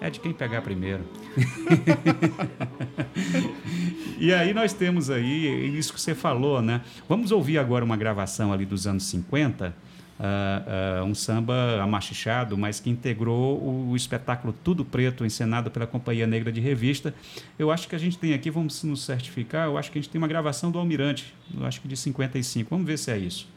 é 0.00 0.10
de 0.10 0.20
quem 0.20 0.32
pegar 0.32 0.62
primeiro. 0.62 1.00
e 4.18 4.32
aí 4.32 4.52
nós 4.52 4.72
temos 4.72 5.10
aí 5.10 5.76
isso 5.78 5.92
que 5.92 6.00
você 6.00 6.14
falou, 6.14 6.60
né? 6.62 6.80
Vamos 7.08 7.32
ouvir 7.32 7.58
agora 7.58 7.84
uma 7.84 7.96
gravação 7.96 8.52
ali 8.52 8.64
dos 8.64 8.86
anos 8.86 9.04
50. 9.04 9.74
Ah, 10.22 11.02
um 11.04 11.14
samba 11.14 11.80
amachichado, 11.82 12.56
mas 12.56 12.78
que 12.78 12.90
integrou 12.90 13.58
o, 13.58 13.90
o 13.90 13.96
espetáculo 13.96 14.54
Tudo 14.62 14.84
Preto, 14.84 15.24
encenado 15.24 15.70
pela 15.70 15.86
Companhia 15.86 16.26
Negra 16.26 16.52
de 16.52 16.60
Revista. 16.60 17.14
Eu 17.58 17.70
acho 17.70 17.88
que 17.88 17.96
a 17.96 17.98
gente 17.98 18.18
tem 18.18 18.34
aqui, 18.34 18.50
vamos 18.50 18.82
nos 18.84 19.02
certificar, 19.02 19.66
eu 19.66 19.78
acho 19.78 19.90
que 19.90 19.98
a 19.98 20.02
gente 20.02 20.10
tem 20.10 20.18
uma 20.18 20.28
gravação 20.28 20.70
do 20.70 20.78
Almirante, 20.78 21.34
eu 21.58 21.64
acho 21.64 21.80
que 21.80 21.88
de 21.88 21.96
55. 21.96 22.68
Vamos 22.68 22.86
ver 22.86 22.98
se 22.98 23.10
é 23.10 23.16
isso. 23.16 23.48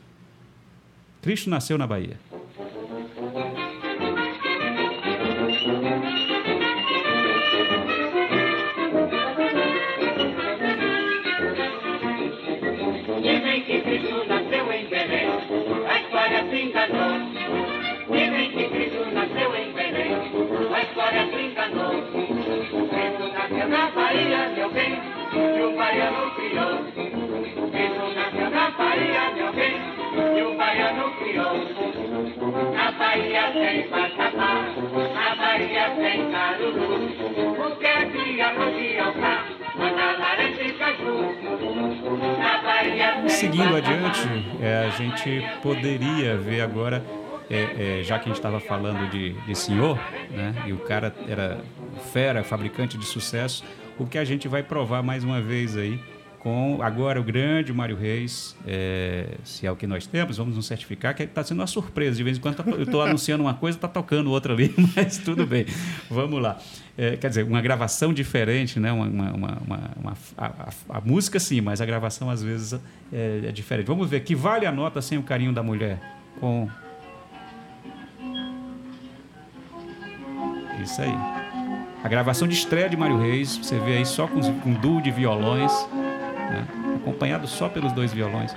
Cristo 1.22 1.50
nasceu 1.50 1.78
na 1.78 1.86
Bahia. 1.86 2.18
Bahia, 24.14 24.48
meu 24.50 24.70
bem, 24.72 25.02
e 25.34 25.64
o 25.64 25.76
baiano 25.76 26.30
criou. 26.36 26.84
Nasceu 28.14 28.50
na 28.52 28.70
Bahia, 28.70 29.32
meu 29.34 29.52
bem, 29.54 29.82
e 30.38 30.42
o 30.44 30.56
baiano 30.56 31.12
criou. 31.18 31.54
Na 32.76 32.92
Bahia 32.92 33.52
tem 33.54 33.88
Vatapá, 33.88 34.68
na 35.16 35.36
Bahia 35.36 35.90
tem 35.96 36.32
Caruru, 36.32 37.68
o 37.68 37.76
que 37.76 37.86
é 37.88 38.06
de 38.06 38.42
arroz 38.42 38.76
e 38.78 39.00
alçá, 39.00 39.46
Seguindo 43.30 43.76
adiante, 43.76 44.30
é, 44.62 44.86
a 44.86 44.90
gente 44.92 45.44
poderia 45.64 46.38
ver 46.38 46.62
agora, 46.62 47.04
é, 47.50 48.00
é, 48.00 48.04
já 48.04 48.20
que 48.20 48.26
a 48.26 48.28
gente 48.28 48.36
estava 48.36 48.60
falando 48.60 49.10
de, 49.10 49.34
de 49.34 49.56
senhor, 49.56 49.98
né, 50.30 50.54
e 50.68 50.72
o 50.72 50.78
cara 50.78 51.16
era 51.28 51.62
fera, 52.12 52.44
fabricante 52.44 52.96
de 52.96 53.06
sucesso, 53.06 53.64
o 54.00 54.06
que 54.06 54.18
a 54.18 54.26
gente 54.26 54.48
vai 54.48 54.64
provar 54.64 55.02
mais 55.04 55.24
uma 55.24 55.42
vez 55.42 55.76
aí 55.78 56.00
com 56.40 56.80
agora 56.82 57.22
o 57.22 57.24
grande 57.24 57.72
Mário 57.72 57.96
Reis, 57.96 58.54
é, 58.68 59.38
se 59.46 59.66
é 59.66 59.72
o 59.72 59.78
que 59.78 59.88
nós 59.88 60.06
temos, 60.06 60.36
vamos 60.36 60.58
nos 60.58 60.66
certificar 60.66 61.16
que 61.16 61.24
está 61.24 61.42
sendo 61.42 61.60
uma 61.62 61.68
surpresa. 61.68 62.18
De 62.18 62.24
vez 62.24 62.38
em 62.38 62.42
quando 62.42 62.56
tá- 62.58 62.70
eu 62.70 62.84
estou 62.84 63.02
anunciando 63.02 63.44
uma 63.46 63.54
coisa, 63.54 63.78
está 63.78 63.88
tocando 63.88 64.30
outra 64.30 64.52
ali, 64.54 64.74
mas 64.94 65.18
tudo 65.20 65.46
bem. 65.48 65.66
Vamos 66.10 66.42
lá. 66.42 66.60
É, 66.98 67.16
quer 67.16 67.30
dizer, 67.30 67.44
uma 67.46 67.62
gravação 67.62 68.14
diferente, 68.14 68.78
né? 68.78 68.92
Uma, 68.92 69.06
uma, 69.06 69.32
uma, 69.32 69.92
uma- 69.98 70.18
a, 70.38 70.46
a- 70.48 70.98
a 70.98 71.00
música 71.02 71.40
sim, 71.40 71.62
mas 71.62 71.80
a 71.80 71.86
gravação 71.86 72.30
às 72.30 72.44
vezes 72.44 72.74
é, 73.14 73.44
é 73.48 73.52
diferente. 73.54 73.88
Vamos 73.88 74.10
ver 74.10 74.20
que 74.20 74.36
vale 74.36 74.66
a 74.66 74.72
nota 74.72 75.02
sem 75.02 75.18
o 75.18 75.24
carinho 75.24 75.54
da 75.54 75.64
mulher 75.64 75.98
com 76.42 76.68
isso 80.84 81.02
aí. 81.02 81.43
A 82.04 82.08
gravação 82.10 82.48
de 82.48 82.54
estreia 82.54 82.90
de 82.90 82.98
Mário 82.98 83.18
Reis, 83.18 83.56
você 83.58 83.78
vê 83.80 83.98
aí 83.98 84.06
só 84.06 84.28
com, 84.28 84.42
com 84.60 84.70
um 84.70 84.74
duo 84.74 85.02
de 85.02 85.10
violões, 85.10 85.72
né? 85.94 86.66
acompanhado 86.98 87.48
só 87.48 87.70
pelos 87.70 87.92
dois 87.94 88.12
violões. 88.14 88.56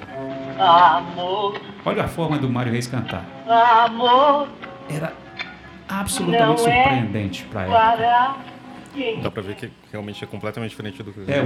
Amor, 0.59 1.61
Olha 1.85 2.05
a 2.05 2.09
forma 2.09 2.39
do 2.39 2.49
Mário 2.49 2.73
Reis 2.73 2.87
cantar. 2.87 3.25
amor, 3.47 4.49
Era 4.91 5.13
absolutamente 5.89 6.63
Não 6.63 6.73
é 6.73 6.83
surpreendente 6.83 7.45
para 7.45 7.63
época. 7.63 7.79
para 7.79 8.37
quem 8.95 9.21
Dá 9.21 9.31
pra 9.31 9.43
ver 9.43 9.55
que 9.55 9.71
realmente 9.93 10.25
é 10.25 10.27
completamente 10.27 10.71
diferente 10.71 11.03
do 11.03 11.13
que 11.13 11.21
É, 11.31 11.45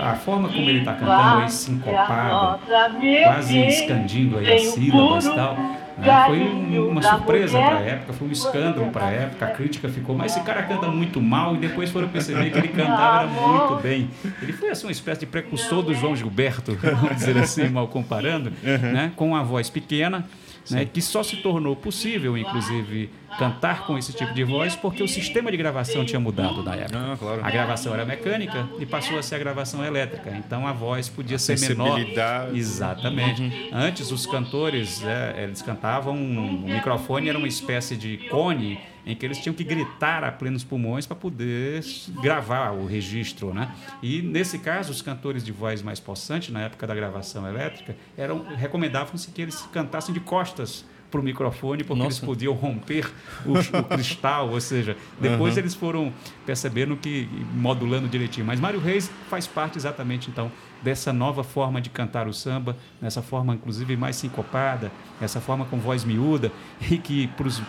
a, 0.00 0.12
a 0.12 0.14
forma 0.16 0.48
como 0.48 0.62
ele 0.62 0.78
está 0.78 0.94
cantando 0.94 1.42
aí, 1.42 1.50
sincopada, 1.50 2.58
quase 2.66 3.22
quase 3.22 3.58
escandindo 3.66 4.38
aí 4.38 4.54
as 4.54 4.62
sílabas 4.68 5.26
e 5.26 5.34
tal, 5.34 5.56
né? 5.98 6.24
foi 6.26 6.40
um- 6.40 6.88
uma 6.88 7.00
surpresa 7.02 7.58
para 7.58 7.76
a 7.76 7.80
época, 7.82 8.12
foi 8.12 8.28
um 8.28 8.30
escândalo 8.32 8.90
para 8.90 9.06
a 9.06 9.10
época, 9.10 9.44
a 9.46 9.50
crítica 9.50 9.88
ficou, 9.88 10.16
mas 10.16 10.32
esse 10.36 10.44
cara 10.44 10.62
canta 10.64 10.88
muito 10.88 11.20
mal 11.20 11.54
e 11.54 11.58
depois 11.58 11.90
foram 11.90 12.08
perceber 12.08 12.50
que 12.50 12.58
ele 12.58 12.68
cantava 12.68 13.26
muito 13.28 13.82
bem. 13.82 14.10
Ele 14.42 14.52
foi 14.52 14.70
assim 14.70 14.86
uma 14.86 14.92
espécie 14.92 15.20
de 15.20 15.26
precursor 15.26 15.82
do 15.82 15.94
João 15.94 16.14
Gilberto, 16.16 16.74
vamos 16.80 17.16
dizer 17.16 17.36
assim, 17.38 17.68
mal 17.68 17.88
comparando, 17.88 18.52
né? 18.62 19.12
com 19.16 19.34
a 19.36 19.42
voz 19.42 19.70
pequena, 19.70 20.24
né, 20.70 20.84
que 20.84 21.02
só 21.02 21.22
se 21.22 21.36
tornou 21.36 21.76
possível, 21.76 22.36
inclusive, 22.38 23.10
cantar 23.38 23.86
com 23.86 23.98
esse 23.98 24.12
tipo 24.12 24.32
de 24.32 24.44
voz 24.44 24.76
porque 24.76 25.02
o 25.02 25.08
sistema 25.08 25.50
de 25.50 25.56
gravação 25.56 26.04
tinha 26.04 26.20
mudado 26.20 26.62
na 26.62 26.74
época. 26.74 26.98
Ah, 26.98 27.16
claro. 27.18 27.44
A 27.44 27.50
gravação 27.50 27.92
era 27.92 28.04
mecânica 28.04 28.68
e 28.78 28.86
passou 28.86 29.18
a 29.18 29.22
ser 29.22 29.34
a 29.34 29.38
gravação 29.38 29.84
elétrica. 29.84 30.30
Então 30.36 30.66
a 30.66 30.72
voz 30.72 31.08
podia 31.08 31.38
ser 31.38 31.58
menor. 31.58 31.96
sensibilidade. 31.96 32.58
Exatamente. 32.58 33.70
Antes 33.72 34.10
os 34.10 34.26
cantores, 34.26 35.02
é, 35.04 35.44
eles 35.44 35.62
cantavam, 35.62 36.14
o 36.14 36.68
microfone 36.68 37.28
era 37.28 37.38
uma 37.38 37.48
espécie 37.48 37.96
de 37.96 38.16
cone 38.28 38.78
em 39.06 39.14
que 39.14 39.24
eles 39.24 39.38
tinham 39.38 39.54
que 39.54 39.64
gritar 39.64 40.24
a 40.24 40.32
plenos 40.32 40.64
pulmões 40.64 41.06
para 41.06 41.16
poder 41.16 41.84
gravar 42.22 42.70
o 42.72 42.86
registro, 42.86 43.52
né? 43.52 43.74
E 44.02 44.22
nesse 44.22 44.58
caso 44.58 44.90
os 44.92 45.02
cantores 45.02 45.44
de 45.44 45.52
voz 45.52 45.82
mais 45.82 46.00
possante 46.00 46.50
na 46.50 46.62
época 46.62 46.86
da 46.86 46.94
gravação 46.94 47.46
elétrica 47.48 47.96
eram 48.16 48.44
recomendavam-se 48.56 49.30
que 49.30 49.42
eles 49.42 49.62
cantassem 49.72 50.14
de 50.14 50.20
costas 50.20 50.84
para 51.14 51.20
o 51.20 51.24
microfone 51.24 51.84
porque 51.84 52.02
eles 52.02 52.16
Nossa. 52.16 52.26
podiam 52.26 52.52
romper 52.54 53.08
o, 53.46 53.52
o 53.52 53.84
cristal, 53.84 54.50
ou 54.50 54.60
seja, 54.60 54.96
depois 55.20 55.56
eles 55.56 55.72
foram 55.72 56.12
percebendo 56.44 56.96
que 56.96 57.28
modulando 57.54 58.08
direitinho. 58.08 58.44
Mas 58.44 58.58
Mário 58.58 58.80
Reis 58.80 59.08
faz 59.30 59.46
parte 59.46 59.78
exatamente 59.78 60.28
então 60.28 60.50
dessa 60.82 61.12
nova 61.12 61.44
forma 61.44 61.80
de 61.80 61.88
cantar 61.88 62.26
o 62.26 62.34
samba, 62.34 62.76
nessa 63.00 63.22
forma 63.22 63.54
inclusive 63.54 63.96
mais 63.96 64.16
sincopada, 64.16 64.90
essa 65.20 65.40
forma 65.40 65.64
com 65.66 65.78
voz 65.78 66.04
miúda 66.04 66.50
e 66.90 66.98
que 66.98 67.28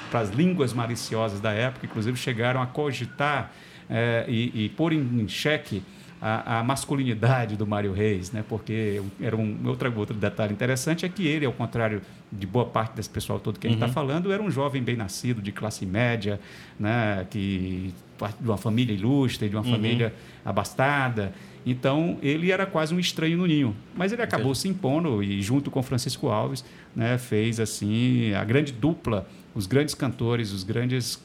para 0.10 0.19
as 0.19 0.29
línguas 0.31 0.73
maliciosas 0.73 1.39
da 1.39 1.51
época, 1.51 1.86
inclusive 1.86 2.17
chegaram 2.17 2.63
a 2.63 2.65
cogitar 2.65 3.51
eh, 3.88 4.25
e, 4.27 4.65
e 4.65 4.69
pôr 4.69 4.91
em, 4.91 5.21
em 5.21 5.27
xeque 5.27 5.84
a, 6.21 6.60
a 6.60 6.63
masculinidade 6.63 7.56
do 7.56 7.67
Mário 7.67 7.93
Reis, 7.93 8.32
né? 8.32 8.43
Porque 8.47 9.01
era 9.21 9.36
um 9.36 9.58
outro, 9.65 9.93
outro 9.97 10.15
detalhe 10.15 10.54
interessante 10.54 11.06
é 11.06 11.10
que 11.10 11.28
ele, 11.28 11.45
ao 11.45 11.54
contrário 11.54 12.01
de 12.32 12.47
boa 12.47 12.65
parte 12.65 12.95
desse 12.95 13.10
pessoal 13.10 13.39
todo 13.39 13.60
que 13.60 13.67
a 13.67 13.69
gente 13.69 13.82
está 13.82 13.91
falando, 13.91 14.32
era 14.32 14.41
um 14.41 14.49
jovem 14.49 14.82
bem 14.82 14.95
nascido, 14.95 15.41
de 15.41 15.51
classe 15.51 15.86
média, 15.86 16.39
né? 16.80 17.25
Que 17.30 17.93
parte 18.17 18.41
de 18.41 18.47
uma 18.47 18.58
família 18.58 18.93
ilustre, 18.93 19.49
de 19.49 19.56
uma 19.56 19.63
família 19.63 20.13
abastada. 20.43 21.34
Então 21.65 22.17
ele 22.21 22.51
era 22.51 22.65
quase 22.65 22.93
um 22.93 22.99
estranho 22.99 23.38
no 23.38 23.45
ninho, 23.45 23.75
mas 23.95 24.12
ele 24.12 24.21
acabou 24.21 24.54
se 24.54 24.67
impondo 24.67 25.23
e 25.23 25.41
junto 25.41 25.71
com 25.71 25.82
Francisco 25.82 26.30
Alves, 26.30 26.63
né? 26.95 27.17
Fez 27.17 27.60
assim 27.60 28.34
a 28.34 28.43
grande 28.43 28.71
dupla, 28.71 29.28
os 29.54 29.65
grandes 29.65 29.95
cantores, 29.95 30.51
os 30.51 30.63
grandes 30.63 31.23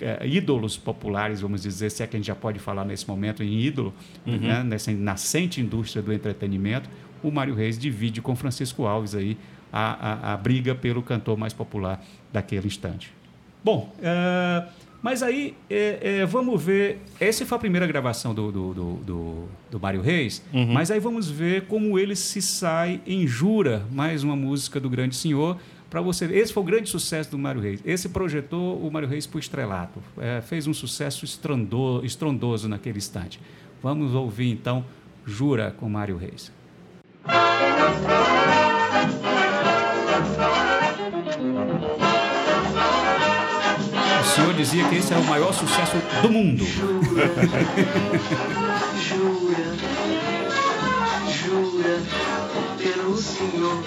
é, 0.00 0.26
ídolos 0.26 0.76
populares, 0.76 1.40
vamos 1.40 1.62
dizer, 1.62 1.90
se 1.90 2.02
é 2.02 2.06
que 2.06 2.16
a 2.16 2.18
gente 2.18 2.26
já 2.26 2.34
pode 2.34 2.58
falar 2.58 2.84
nesse 2.84 3.06
momento 3.08 3.42
em 3.42 3.60
ídolo, 3.60 3.92
né, 4.24 4.62
nessa 4.62 4.90
nascente 4.92 5.60
indústria 5.60 6.02
do 6.02 6.12
entretenimento, 6.12 6.88
o 7.22 7.30
Mário 7.30 7.54
Reis 7.54 7.78
divide 7.78 8.22
com 8.22 8.34
Francisco 8.34 8.86
Alves 8.86 9.14
aí 9.14 9.36
a, 9.72 10.30
a, 10.30 10.34
a 10.34 10.36
briga 10.36 10.74
pelo 10.74 11.02
cantor 11.02 11.36
mais 11.36 11.52
popular 11.52 12.02
daquele 12.32 12.66
instante. 12.66 13.12
Bom, 13.62 13.94
é, 14.02 14.64
mas 15.02 15.22
aí 15.22 15.54
é, 15.68 16.24
vamos 16.26 16.62
ver. 16.62 16.98
Essa 17.18 17.44
foi 17.46 17.56
a 17.56 17.58
primeira 17.58 17.86
gravação 17.86 18.34
do, 18.34 18.50
do, 18.50 18.74
do, 18.74 18.94
do, 18.96 19.48
do 19.70 19.80
Mário 19.80 20.00
Reis, 20.00 20.42
mas 20.52 20.90
aí 20.90 21.00
vamos 21.00 21.30
ver 21.30 21.66
como 21.66 21.98
ele 21.98 22.16
se 22.16 22.42
sai 22.42 23.00
em 23.06 23.26
Jura, 23.26 23.84
mais 23.90 24.22
uma 24.22 24.36
música 24.36 24.80
do 24.80 24.88
Grande 24.90 25.14
Senhor, 25.14 25.58
para 25.90 26.00
você 26.00 26.26
ver. 26.26 26.38
Esse 26.38 26.52
foi 26.52 26.62
o 26.62 26.66
grande 26.66 26.88
sucesso 26.88 27.32
do 27.32 27.38
Mário 27.38 27.60
Reis. 27.60 27.80
Esse 27.84 28.08
projetou 28.08 28.78
o 28.78 28.90
Mário 28.90 29.08
Reis 29.08 29.26
para 29.26 29.36
o 29.36 29.40
estrelato. 29.40 30.00
É, 30.16 30.40
fez 30.40 30.68
um 30.68 30.72
sucesso 30.72 31.26
estrondoso 32.04 32.68
naquele 32.68 32.98
instante. 32.98 33.40
Vamos 33.82 34.14
ouvir 34.14 34.50
então 34.50 34.84
Jura 35.26 35.74
com 35.76 35.88
Mário 35.88 36.16
Reis. 36.16 36.52
O 44.20 44.24
senhor 44.32 44.54
dizia 44.54 44.88
que 44.88 44.96
esse 44.96 45.12
era 45.12 45.20
o 45.20 45.26
maior 45.26 45.52
sucesso 45.52 45.96
do 46.22 46.30
mundo. 46.30 46.64
Jura, 46.64 47.26
jura 51.28 52.00
pelo 52.78 53.16
Senhor. 53.16 53.82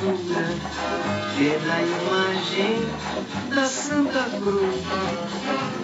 Jura 0.00 0.48
pela 1.36 1.82
imagem 1.82 2.80
da 3.54 3.64
Santa 3.64 4.22
Cruz 4.30 4.84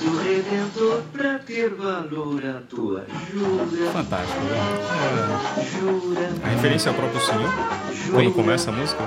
do 0.03 0.19
Redentor 0.23 1.03
pra 1.13 1.39
ter 1.41 1.71
valor 1.75 2.43
a 2.47 2.61
tua 2.69 3.05
jura, 3.33 3.91
Fantástico. 3.93 4.41
né? 4.41 5.69
jura, 5.79 6.31
A 6.45 6.49
referência 6.49 6.91
ao 6.91 6.95
próprio 6.95 7.21
senhor, 7.21 7.51
jura 7.95 8.13
quando 8.13 8.33
começa 8.33 8.71
a 8.71 8.73
música, 8.73 9.03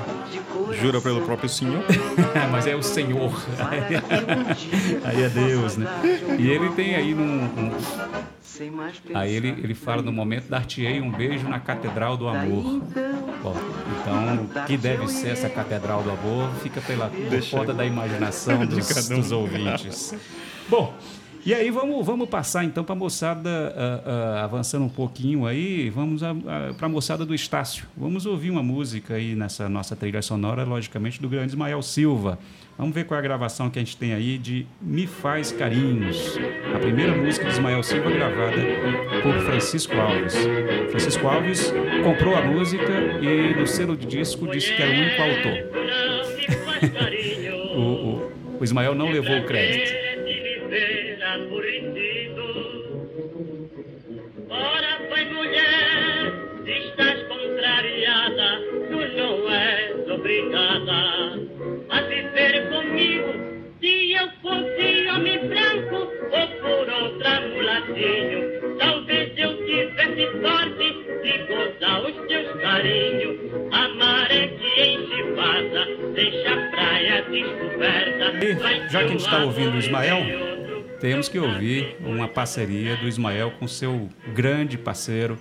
jura 0.80 1.00
pelo 1.00 1.22
próprio 1.22 1.48
senhor. 1.48 1.82
Mas 2.52 2.66
é 2.66 2.74
o 2.76 2.82
Senhor. 2.82 3.32
Aí 5.04 5.22
é 5.22 5.28
Deus, 5.28 5.76
né? 5.76 5.86
E 6.38 6.48
ele 6.48 6.68
tem 6.70 6.94
aí 6.94 7.14
num, 7.14 7.22
um- 7.44 7.70
mais 7.70 8.39
aí 9.14 9.34
ele, 9.34 9.48
ele 9.48 9.74
fala 9.74 10.02
no 10.02 10.12
momento 10.12 10.48
dar-te-ei 10.48 11.00
um 11.00 11.10
beijo 11.10 11.48
na 11.48 11.58
Catedral 11.60 12.16
do 12.16 12.28
Amor. 12.28 12.80
Bom, 13.42 13.56
então, 14.00 14.62
o 14.62 14.66
que 14.66 14.76
deve 14.76 15.08
ser 15.08 15.28
essa 15.28 15.48
Catedral 15.48 16.02
do 16.02 16.10
Amor 16.10 16.50
fica 16.62 16.80
pela 16.80 17.10
conta 17.50 17.72
da 17.72 17.84
imaginação 17.84 18.64
dos, 18.66 19.08
dos 19.08 19.32
ouvintes. 19.32 20.14
Bom, 20.68 20.94
e 21.44 21.54
aí 21.54 21.70
vamos, 21.70 22.04
vamos 22.04 22.28
passar 22.28 22.64
então 22.64 22.84
para 22.84 22.94
a 22.94 22.98
moçada, 22.98 23.74
ah, 23.76 24.02
ah, 24.04 24.44
avançando 24.44 24.84
um 24.84 24.88
pouquinho 24.88 25.46
aí, 25.46 25.88
vamos 25.88 26.22
para 26.76 26.86
a 26.86 26.88
moçada 26.88 27.24
do 27.24 27.34
Estácio. 27.34 27.86
Vamos 27.96 28.26
ouvir 28.26 28.50
uma 28.50 28.62
música 28.62 29.14
aí 29.14 29.34
nessa 29.34 29.68
nossa 29.68 29.96
trilha 29.96 30.20
sonora, 30.20 30.64
logicamente, 30.64 31.20
do 31.20 31.28
grande 31.28 31.52
Ismael 31.52 31.80
Silva. 31.82 32.38
Vamos 32.76 32.94
ver 32.94 33.04
qual 33.04 33.16
é 33.16 33.20
a 33.20 33.22
gravação 33.22 33.68
que 33.68 33.78
a 33.78 33.82
gente 33.82 33.96
tem 33.96 34.14
aí 34.14 34.38
de 34.38 34.66
Me 34.80 35.06
Faz 35.06 35.52
Carinhos. 35.52 36.38
A 36.74 36.78
primeira 36.78 37.14
música 37.14 37.44
de 37.44 37.52
Ismael 37.52 37.82
Silva 37.82 38.10
gravada 38.10 38.56
por 39.22 39.38
Francisco 39.40 39.94
Alves. 39.96 40.34
Francisco 40.90 41.26
Alves 41.26 41.72
comprou 42.02 42.34
a 42.34 42.42
música 42.42 42.92
e 43.20 43.54
no 43.54 43.66
selo 43.66 43.96
de 43.96 44.06
disco 44.06 44.46
disse 44.48 44.74
que 44.74 44.82
era 44.82 44.90
o 44.90 44.94
único 44.94 45.22
autor. 45.22 45.58
Não 45.74 46.36
me 46.36 46.56
faz 46.56 46.92
carinho. 46.92 47.60
O, 47.70 47.82
o, 47.82 48.32
o 48.60 48.64
Ismael 48.64 48.96
não 48.96 49.10
levou 49.10 49.38
o 49.38 49.46
crédito. 49.46 49.99
Obrigada 60.40 61.38
a 61.90 62.02
viver 62.02 62.68
comigo. 62.70 63.50
Se 63.80 64.12
eu 64.12 64.28
fosse 64.42 65.08
homem 65.08 65.48
branco 65.48 65.96
ou 65.96 66.48
por 66.60 66.88
outra 66.88 67.40
mulatinho, 67.40 68.78
talvez 68.78 69.32
eu 69.36 69.50
sorte 70.42 70.92
de 71.22 71.38
gozar 71.46 72.04
os 72.04 72.26
teus 72.26 72.60
carinhos. 72.60 73.36
A 73.72 73.88
maré 73.94 74.48
que 74.48 74.82
enche 74.82 75.22
vaza, 75.34 76.12
deixa 76.14 76.52
a 76.52 76.70
praia 76.70 77.22
descoberta. 77.22 78.44
E, 78.44 78.90
já 78.90 78.98
que 79.00 79.04
a 79.04 79.08
gente 79.08 79.20
está 79.20 79.44
ouvindo 79.44 79.74
o 79.74 79.78
Ismael, 79.78 80.18
temos 81.00 81.28
que 81.28 81.38
ouvir 81.38 81.96
uma 82.00 82.28
parceria 82.28 82.96
do 82.96 83.08
Ismael 83.08 83.52
com 83.58 83.66
seu 83.66 84.08
grande 84.34 84.76
parceiro, 84.76 85.38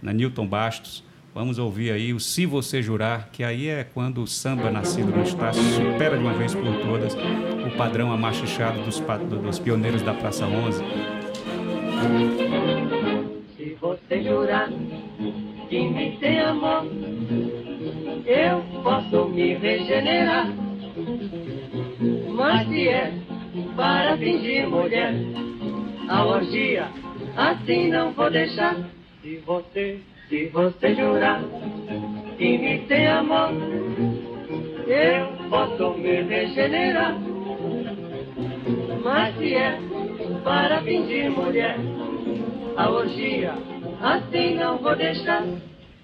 na 0.00 0.12
Newton 0.12 0.46
Bastos. 0.46 1.04
Vamos 1.34 1.58
ouvir 1.58 1.92
aí 1.92 2.12
o 2.12 2.20
Se 2.20 2.44
Você 2.44 2.82
Jurar, 2.82 3.30
que 3.32 3.42
aí 3.42 3.66
é 3.66 3.84
quando 3.84 4.22
o 4.22 4.26
samba 4.26 4.70
nascido 4.70 5.10
no 5.16 5.22
Estácio 5.22 5.62
supera 5.62 6.18
de 6.18 6.22
uma 6.22 6.34
vez 6.34 6.54
por 6.54 6.64
todas 6.82 7.14
o 7.14 7.76
padrão 7.76 8.12
amachichado 8.12 8.82
dos, 8.82 9.00
dos 9.00 9.58
pioneiros 9.58 10.02
da 10.02 10.12
Praça 10.12 10.44
11. 10.44 10.84
Se 13.56 13.76
você 13.80 14.22
jurar 14.22 14.68
que 15.70 15.88
me 15.88 16.18
tem 16.18 16.38
amor, 16.40 16.84
eu 18.26 18.82
posso 18.82 19.26
me 19.30 19.54
regenerar. 19.54 20.52
Mas 22.34 22.68
se 22.68 22.88
é 22.88 23.10
para 23.74 24.18
fingir 24.18 24.68
mulher, 24.68 25.14
a 26.10 26.26
orgia 26.26 26.90
assim 27.34 27.88
não 27.88 28.12
vou 28.12 28.30
deixar. 28.30 28.76
Se 29.22 29.38
você, 29.46 29.98
se 30.32 30.46
você 30.46 30.94
jurar 30.94 31.42
que 32.38 32.56
me 32.56 32.78
tem 32.88 33.06
amor, 33.06 33.50
eu 34.86 35.26
posso 35.50 35.92
me 35.98 36.22
regenerar. 36.22 37.14
Mas 39.04 39.36
se 39.36 39.54
é 39.54 39.78
para 40.42 40.80
fingir 40.80 41.30
mulher, 41.30 41.76
a 42.78 42.88
orgia, 42.90 43.52
assim 44.00 44.54
não 44.54 44.78
vou 44.78 44.96
deixar. 44.96 45.44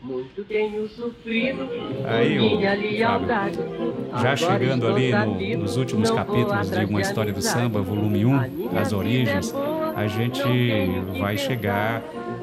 Muito 0.00 0.44
tenho 0.44 0.86
sofrido 0.90 1.66
Aí, 2.06 2.38
minha 2.38 2.74
lealdade. 2.74 3.58
Já 4.22 4.36
chegando 4.36 4.86
ali 4.86 5.10
no- 5.10 5.58
nos 5.62 5.76
últimos 5.78 6.10
capítulos 6.10 6.70
de 6.70 6.84
Uma 6.84 7.00
História 7.00 7.32
do. 7.32 7.40
Samba, 7.42 7.80
volume 7.80 8.24
1, 8.26 8.34
A 8.38 8.46
minha 8.46 8.80
As 8.80 8.92
Origens, 8.92 9.48
é 9.50 9.52
boa, 9.54 9.94
a 9.96 10.06
gente 10.06 10.42
vai 11.18 11.36
chegar 11.36 12.00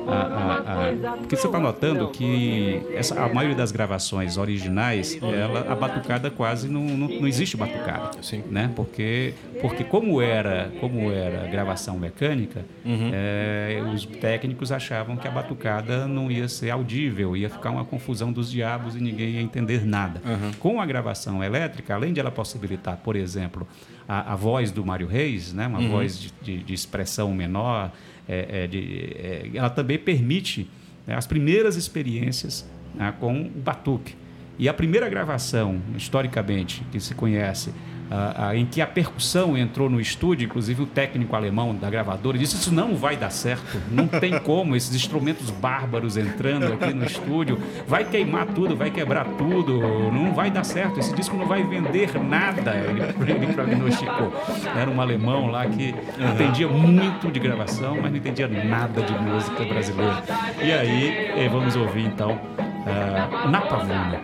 a. 0.08 0.14
a- 0.14 1.12
a- 1.14 1.18
porque 1.18 1.36
você 1.36 1.48
está 1.48 1.60
notando 1.60 2.08
que 2.10 2.82
essa, 2.94 3.20
a 3.24 3.34
maioria 3.34 3.56
das 3.56 3.72
gravações 3.72 4.38
originais, 4.38 5.18
ela, 5.22 5.72
a 5.72 5.76
batucada 5.76 6.30
quase 6.30 6.68
não, 6.70 6.82
não, 6.84 7.08
não 7.08 7.28
existe 7.28 7.58
batucada. 7.58 8.12
Sim. 8.22 8.44
Né? 8.50 8.72
Porque, 8.76 9.34
porque 9.62 9.84
como 9.84 10.22
era 10.22 10.72
como 10.80 11.12
era 11.12 11.48
gravação 11.48 11.98
mecânica, 11.98 12.66
é, 13.14 13.82
os 13.94 14.06
técnicos 14.06 14.72
achavam 14.72 15.16
que 15.18 15.28
a 15.28 15.32
batucada 15.32 16.08
não 16.08 16.32
ia 16.32 16.48
ser 16.48 16.70
audível, 16.70 17.36
ia 17.36 17.50
ficar 17.50 17.72
uma 17.72 17.86
confusão 17.86 18.32
dos 18.32 18.52
diabos 18.52 18.96
e 18.96 19.00
ninguém 19.02 19.32
ia 19.32 19.42
entender 19.42 19.86
nada. 19.86 20.22
Com 20.60 20.80
a 20.82 20.86
gravação 20.86 21.44
elétrica, 21.44 21.94
além 21.96 22.14
de 22.14 22.20
ela 22.20 22.32
possibilitar, 22.32 22.98
por 23.04 23.16
exemplo, 23.16 23.68
a, 24.08 24.34
a 24.34 24.36
voz 24.36 24.72
do 24.72 24.86
Mário 24.86 25.08
Reis, 25.08 25.54
né, 25.54 25.66
uma 25.68 25.80
voz 25.90 26.20
de, 26.20 26.32
de- 26.42 26.64
de 26.64 26.74
expressão 26.74 27.34
menor, 27.34 27.92
é, 28.28 28.64
é, 28.64 28.68
de- 28.68 29.12
é, 29.16 29.50
ela 29.54 29.70
também 29.70 29.98
permite 29.98 30.68
né, 31.06 31.16
as 31.16 31.28
primeiras 31.28 31.76
experiências 31.76 32.68
né, 32.94 33.14
com 33.20 33.42
o 33.42 33.50
batuque. 33.50 34.16
E 34.58 34.70
a 34.70 34.74
primeira 34.74 35.10
gravação, 35.10 35.82
historicamente, 35.98 36.82
que 36.92 37.00
se 37.00 37.14
conhece, 37.14 37.72
ah, 38.10 38.50
ah, 38.50 38.56
em 38.56 38.66
que 38.66 38.82
a 38.82 38.88
percussão 38.88 39.58
entrou 39.58 39.90
no 39.90 40.00
estúdio, 40.00 40.46
inclusive 40.46 40.84
o 40.84 40.86
técnico 40.86 41.36
alemão 41.36 41.74
da 41.76 41.90
gravadora 41.90 42.38
disse: 42.38 42.56
Isso 42.56 42.74
não 42.74 42.96
vai 42.96 43.18
dar 43.18 43.30
certo, 43.30 43.82
não 43.92 44.08
tem 44.08 44.40
como, 44.40 44.76
esses 44.76 44.94
instrumentos 44.96 45.50
bárbaros 45.50 46.18
entrando 46.18 46.74
aqui 46.74 46.94
no 46.94 47.06
estúdio, 47.06 47.60
vai 47.88 48.06
queimar 48.06 48.46
tudo, 48.48 48.76
vai 48.76 48.92
quebrar 48.92 49.26
tudo, 49.38 49.80
não 50.12 50.34
vai 50.34 50.52
dar 50.52 50.64
certo, 50.64 51.00
esse 51.00 51.14
disco 51.16 51.36
não 51.36 51.48
vai 51.48 51.64
vender 51.64 52.12
nada. 52.22 52.76
Ele, 52.76 53.02
ele 53.32 53.54
prognosticou. 53.54 54.34
Era 54.76 54.90
um 54.90 55.02
alemão 55.02 55.48
lá 55.48 55.66
que 55.66 55.96
entendia 56.34 56.68
muito 56.68 57.32
de 57.32 57.40
gravação, 57.40 57.98
mas 58.02 58.12
não 58.12 58.18
entendia 58.18 58.48
nada 58.48 59.02
de 59.02 59.14
música 59.14 59.64
brasileira. 59.66 60.24
E 60.62 60.72
aí, 60.72 61.32
eh, 61.38 61.50
vamos 61.50 61.76
ouvir 61.76 62.06
então 62.06 62.40
ah, 62.86 63.48
Na 63.48 63.62
Pavuna. 63.62 64.22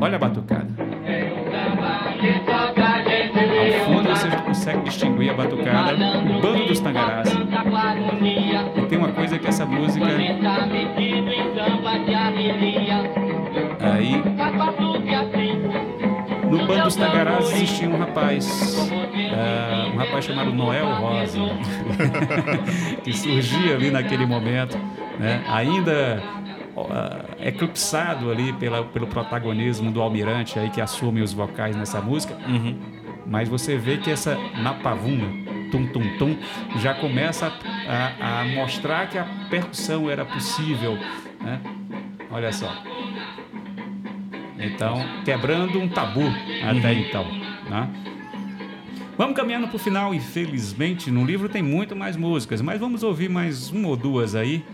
Olha 0.00 0.16
a 0.16 0.18
batucada. 0.18 0.81
Ao 2.22 3.84
fundo 3.84 4.08
você 4.10 4.28
consegue 4.44 4.80
distinguir 4.84 5.30
a 5.30 5.34
batucada, 5.34 5.96
o 6.20 6.40
bando 6.40 6.66
dos 6.66 6.78
tangarás. 6.80 7.28
E 8.76 8.82
tem 8.86 8.98
uma 8.98 9.08
coisa 9.08 9.38
que 9.38 9.48
essa 9.48 9.66
música. 9.66 10.06
Aí, 13.80 14.22
no 16.48 16.66
bando 16.66 16.84
dos 16.84 16.96
tangarás 16.96 17.50
existia 17.52 17.88
um 17.88 17.98
rapaz, 17.98 18.90
ah, 19.34 19.90
um 19.92 19.96
rapaz 19.96 20.24
chamado 20.24 20.52
Noel 20.52 20.86
Rosa, 20.94 21.38
que 23.02 23.12
surgia 23.12 23.74
ali 23.74 23.90
naquele 23.90 24.26
momento, 24.26 24.78
né? 25.18 25.42
ainda 25.48 26.22
ah, 26.76 27.24
eclipsado 27.40 28.30
ali 28.30 28.52
pela, 28.54 28.84
pelo 28.84 29.06
protagonismo 29.06 29.90
do 29.90 30.00
Almirante 30.00 30.58
aí 30.58 30.70
que 30.70 30.80
assume 30.80 31.20
os 31.20 31.32
vocais 31.32 31.76
nessa 31.76 32.00
música. 32.00 32.36
Mas 33.26 33.48
você 33.48 33.76
vê 33.76 33.98
que 33.98 34.10
essa 34.10 34.36
napavuna, 34.58 35.28
tum 35.70 35.86
tum 35.86 36.18
tum, 36.18 36.36
já 36.80 36.94
começa 36.94 37.52
a, 37.88 38.40
a 38.40 38.44
mostrar 38.44 39.08
que 39.08 39.16
a 39.16 39.24
percussão 39.48 40.10
era 40.10 40.24
possível, 40.24 40.98
né? 41.40 41.60
Olha 42.30 42.52
só. 42.52 42.72
Então, 44.58 45.04
quebrando 45.24 45.78
um 45.78 45.88
tabu 45.88 46.22
até 46.62 46.94
então, 46.94 47.24
né? 47.68 47.88
Vamos 49.18 49.36
caminhando 49.36 49.68
para 49.68 49.76
o 49.76 49.78
final, 49.78 50.14
infelizmente. 50.14 51.10
No 51.10 51.24
livro 51.24 51.48
tem 51.48 51.62
muito 51.62 51.94
mais 51.94 52.16
músicas, 52.16 52.60
mas 52.62 52.80
vamos 52.80 53.02
ouvir 53.02 53.28
mais 53.28 53.70
uma 53.70 53.88
ou 53.88 53.96
duas 53.96 54.34
aí. 54.34 54.64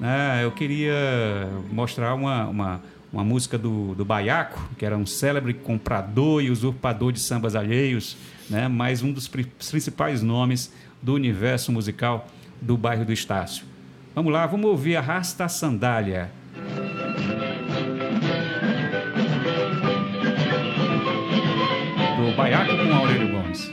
Né? 0.00 0.40
eu 0.44 0.50
queria 0.52 1.48
mostrar 1.72 2.14
uma, 2.14 2.46
uma, 2.46 2.80
uma 3.12 3.24
música 3.24 3.56
do, 3.58 3.94
do 3.94 4.04
Baiaco, 4.04 4.60
que 4.78 4.84
era 4.84 4.96
um 4.96 5.06
célebre 5.06 5.54
comprador 5.54 6.42
e 6.42 6.50
usurpador 6.50 7.12
de 7.12 7.20
sambas 7.20 7.54
alheios, 7.56 8.16
né? 8.48 8.68
mas 8.68 9.02
um 9.02 9.12
dos 9.12 9.28
pri- 9.28 9.44
principais 9.70 10.22
nomes 10.22 10.72
do 11.02 11.14
universo 11.14 11.70
musical 11.72 12.26
do 12.60 12.76
bairro 12.76 13.04
do 13.04 13.12
Estácio. 13.12 13.64
Vamos 14.14 14.32
lá, 14.32 14.46
vamos 14.46 14.66
ouvir 14.66 14.96
Arrasta 14.96 15.44
a 15.44 15.48
Sandália. 15.48 16.30
Do 22.16 22.36
Baiaco 22.36 22.76
com 22.76 22.94
Aurélio 22.94 23.28
Gomes. 23.30 23.70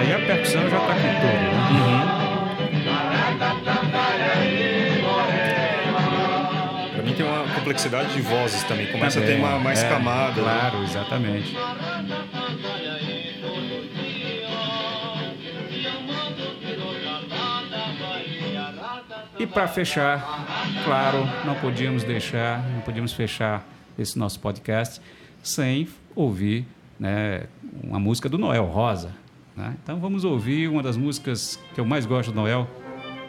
Aí 0.00 0.14
a 0.14 0.18
percussão 0.18 0.62
já 0.70 0.78
está 0.78 0.94
com 0.94 1.00
tudo. 1.20 1.50
Né? 1.74 2.30
Pra 6.94 7.02
mim 7.02 7.12
tem 7.12 7.26
uma 7.26 7.44
complexidade 7.54 8.14
de 8.14 8.22
vozes 8.22 8.62
também. 8.64 8.86
Começa 8.86 9.18
a 9.18 9.22
ter 9.22 9.32
Também, 9.36 9.44
uma 9.44 9.58
mais 9.58 9.82
é, 9.82 9.88
camada. 9.90 10.40
né? 10.40 10.58
Claro, 10.58 10.82
exatamente. 10.84 11.54
E 19.38 19.46
para 19.46 19.68
fechar, 19.68 20.46
claro, 20.84 21.28
não 21.44 21.54
podíamos 21.56 22.04
deixar, 22.04 22.62
não 22.70 22.80
podíamos 22.80 23.12
fechar 23.12 23.66
esse 23.98 24.18
nosso 24.18 24.40
podcast 24.40 25.00
sem 25.42 25.88
ouvir 26.14 26.66
né, 26.98 27.44
uma 27.82 27.98
música 27.98 28.28
do 28.30 28.38
Noel 28.38 28.64
Rosa. 28.64 29.12
Né? 29.60 29.76
Então 29.82 30.00
vamos 30.00 30.24
ouvir 30.24 30.68
uma 30.68 30.82
das 30.82 30.96
músicas 30.96 31.58
que 31.74 31.80
eu 31.80 31.84
mais 31.84 32.06
gosto 32.06 32.32
do 32.32 32.36
Noel, 32.36 32.66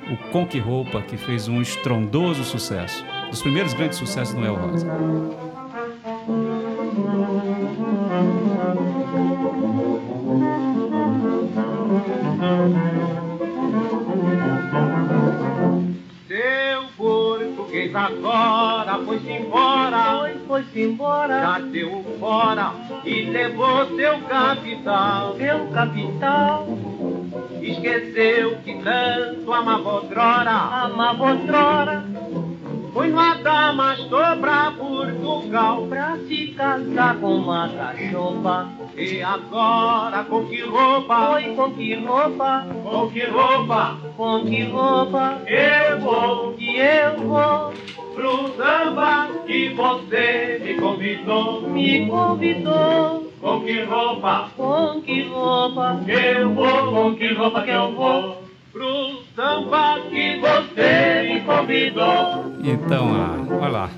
o 0.09 0.31
Conque 0.31 0.57
Roupa, 0.57 1.01
que 1.01 1.17
fez 1.17 1.47
um 1.47 1.61
estrondoso 1.61 2.43
sucesso. 2.43 3.05
Dos 3.29 3.41
primeiros 3.41 3.73
grandes 3.73 3.97
sucessos 3.97 4.33
do 4.33 4.41
Noel 4.41 4.55
Rosa. 4.55 5.40
Agora 17.95 18.99
foi-se 19.05 19.31
embora, 19.31 20.17
Foi, 20.19 20.33
foi-se 20.47 20.81
embora, 20.81 21.41
já 21.41 21.59
deu 21.59 22.03
fora 22.19 22.71
e 23.05 23.23
levou 23.25 23.85
seu 23.95 24.19
capital. 24.21 25.35
seu 25.37 25.67
capital. 25.67 26.67
Esqueceu 27.61 28.57
que 28.63 28.73
tanto 28.83 29.53
amava 29.53 29.93
outrora. 29.93 30.51
Amava 30.51 31.31
outrora 31.31 32.10
Foi 32.93 33.07
no 33.07 33.19
Adamastor 33.19 34.37
pra 34.37 34.71
Portugal. 34.71 35.87
pra 35.87 36.17
se 36.27 36.47
casar 36.57 37.15
com 37.19 37.35
uma 37.37 37.69
cachomba. 37.69 38.67
E 38.97 39.21
agora 39.23 40.23
com 40.25 40.45
que 40.45 40.61
roupa? 40.61 41.27
Foi 41.31 41.55
com 41.55 41.71
que 41.71 41.95
roupa, 41.95 42.65
Com 42.83 43.09
que 43.09 43.25
roupa? 43.25 43.97
com 44.17 44.45
que 44.45 44.63
roupa 44.65 45.37
Eu 45.47 45.99
vou 46.01 46.53
que 46.53 46.77
eu 46.77 47.17
vou. 47.27 47.73
pro 48.13 48.53
samba 48.57 49.29
que 49.47 49.69
você 49.69 50.59
me 50.61 50.73
convidou. 50.75 51.61
Me 51.69 52.05
convidou, 52.07 53.31
Com 53.39 53.61
que 53.61 53.83
roupa? 53.83 54.49
com 54.57 55.01
que 55.01 55.23
roupa 55.23 55.99
Eu 56.07 56.49
vou, 56.53 56.91
com 56.91 57.15
que 57.15 57.33
roupa 57.33 57.61
que 57.63 57.71
eu 57.71 57.91
vou? 57.93 58.41
Pro 58.73 59.21
samba 59.35 59.99
que 60.09 60.39
você. 60.39 60.60
Então, 62.63 63.13
ah, 63.13 63.37
olha 63.49 63.67
lá. 63.67 63.91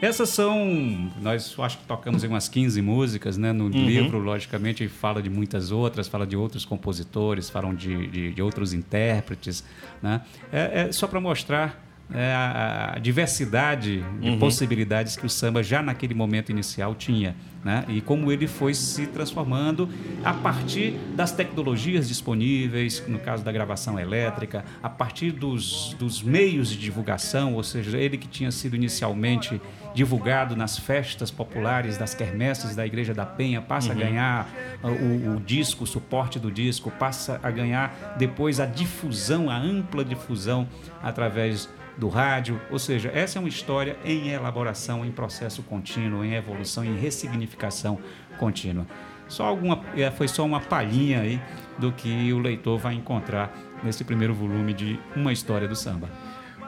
Essas 0.00 0.30
são. 0.30 1.10
Nós 1.20 1.54
acho 1.58 1.78
que 1.78 1.84
tocamos 1.84 2.24
em 2.24 2.28
umas 2.28 2.48
15 2.48 2.80
músicas, 2.80 3.36
né? 3.36 3.52
No 3.52 3.68
livro, 3.68 4.18
logicamente, 4.18 4.88
fala 4.88 5.22
de 5.22 5.28
muitas 5.28 5.70
outras, 5.70 6.08
fala 6.08 6.26
de 6.26 6.36
outros 6.36 6.64
compositores, 6.64 7.50
falam 7.50 7.74
de, 7.74 8.06
de, 8.06 8.32
de 8.32 8.42
outros 8.42 8.72
intérpretes. 8.72 9.62
Né? 10.02 10.22
É, 10.50 10.88
é 10.88 10.92
só 10.92 11.06
para 11.06 11.20
mostrar 11.20 11.89
é, 12.12 12.32
a, 12.34 12.98
diversidade 13.00 14.04
de 14.20 14.36
possibilidades 14.36 15.16
que 15.16 15.26
o 15.26 15.30
samba 15.30 15.62
já 15.62 15.82
naquele 15.82 16.14
momento 16.14 16.50
inicial 16.50 16.94
tinha. 16.94 17.36
Né? 17.62 17.84
E 17.88 18.00
como 18.00 18.32
ele 18.32 18.46
foi 18.46 18.72
se 18.72 19.06
transformando 19.06 19.88
a 20.24 20.32
partir 20.32 20.92
das 21.14 21.30
tecnologias 21.30 22.08
disponíveis, 22.08 23.04
no 23.06 23.18
caso 23.18 23.44
da 23.44 23.52
gravação 23.52 23.98
elétrica, 23.98 24.64
a 24.82 24.88
partir 24.88 25.30
dos, 25.30 25.94
dos 25.98 26.22
meios 26.22 26.70
de 26.70 26.78
divulgação, 26.78 27.54
ou 27.54 27.62
seja, 27.62 27.98
ele 27.98 28.16
que 28.16 28.26
tinha 28.26 28.50
sido 28.50 28.76
inicialmente 28.76 29.60
divulgado 29.94 30.56
nas 30.56 30.78
festas 30.78 31.30
populares 31.30 31.98
das 31.98 32.14
quermesses 32.14 32.74
da 32.74 32.86
Igreja 32.86 33.12
da 33.12 33.26
Penha, 33.26 33.60
passa 33.60 33.92
a 33.92 33.94
ganhar 33.94 34.48
o, 34.82 35.36
o 35.36 35.40
disco, 35.40 35.84
o 35.84 35.86
suporte 35.86 36.38
do 36.38 36.50
disco, 36.50 36.90
passa 36.90 37.38
a 37.42 37.50
ganhar 37.50 38.14
depois 38.16 38.58
a 38.58 38.66
difusão, 38.66 39.50
a 39.50 39.58
ampla 39.58 40.04
difusão 40.04 40.66
através 41.02 41.68
do 41.96 42.08
rádio, 42.08 42.60
ou 42.70 42.78
seja, 42.78 43.10
essa 43.12 43.38
é 43.38 43.40
uma 43.40 43.48
história 43.48 43.96
em 44.04 44.28
elaboração, 44.28 45.04
em 45.04 45.10
processo 45.10 45.62
contínuo, 45.62 46.24
em 46.24 46.34
evolução, 46.34 46.84
em 46.84 46.96
ressignificação 46.96 47.98
contínua. 48.38 48.86
Só 49.28 49.44
alguma, 49.44 49.80
é, 49.96 50.10
foi 50.10 50.26
só 50.26 50.44
uma 50.44 50.60
palhinha 50.60 51.20
aí 51.20 51.40
do 51.78 51.92
que 51.92 52.32
o 52.32 52.38
leitor 52.38 52.78
vai 52.78 52.94
encontrar 52.94 53.56
nesse 53.82 54.02
primeiro 54.02 54.34
volume 54.34 54.72
de 54.72 54.98
Uma 55.14 55.32
História 55.32 55.68
do 55.68 55.76
Samba. 55.76 56.08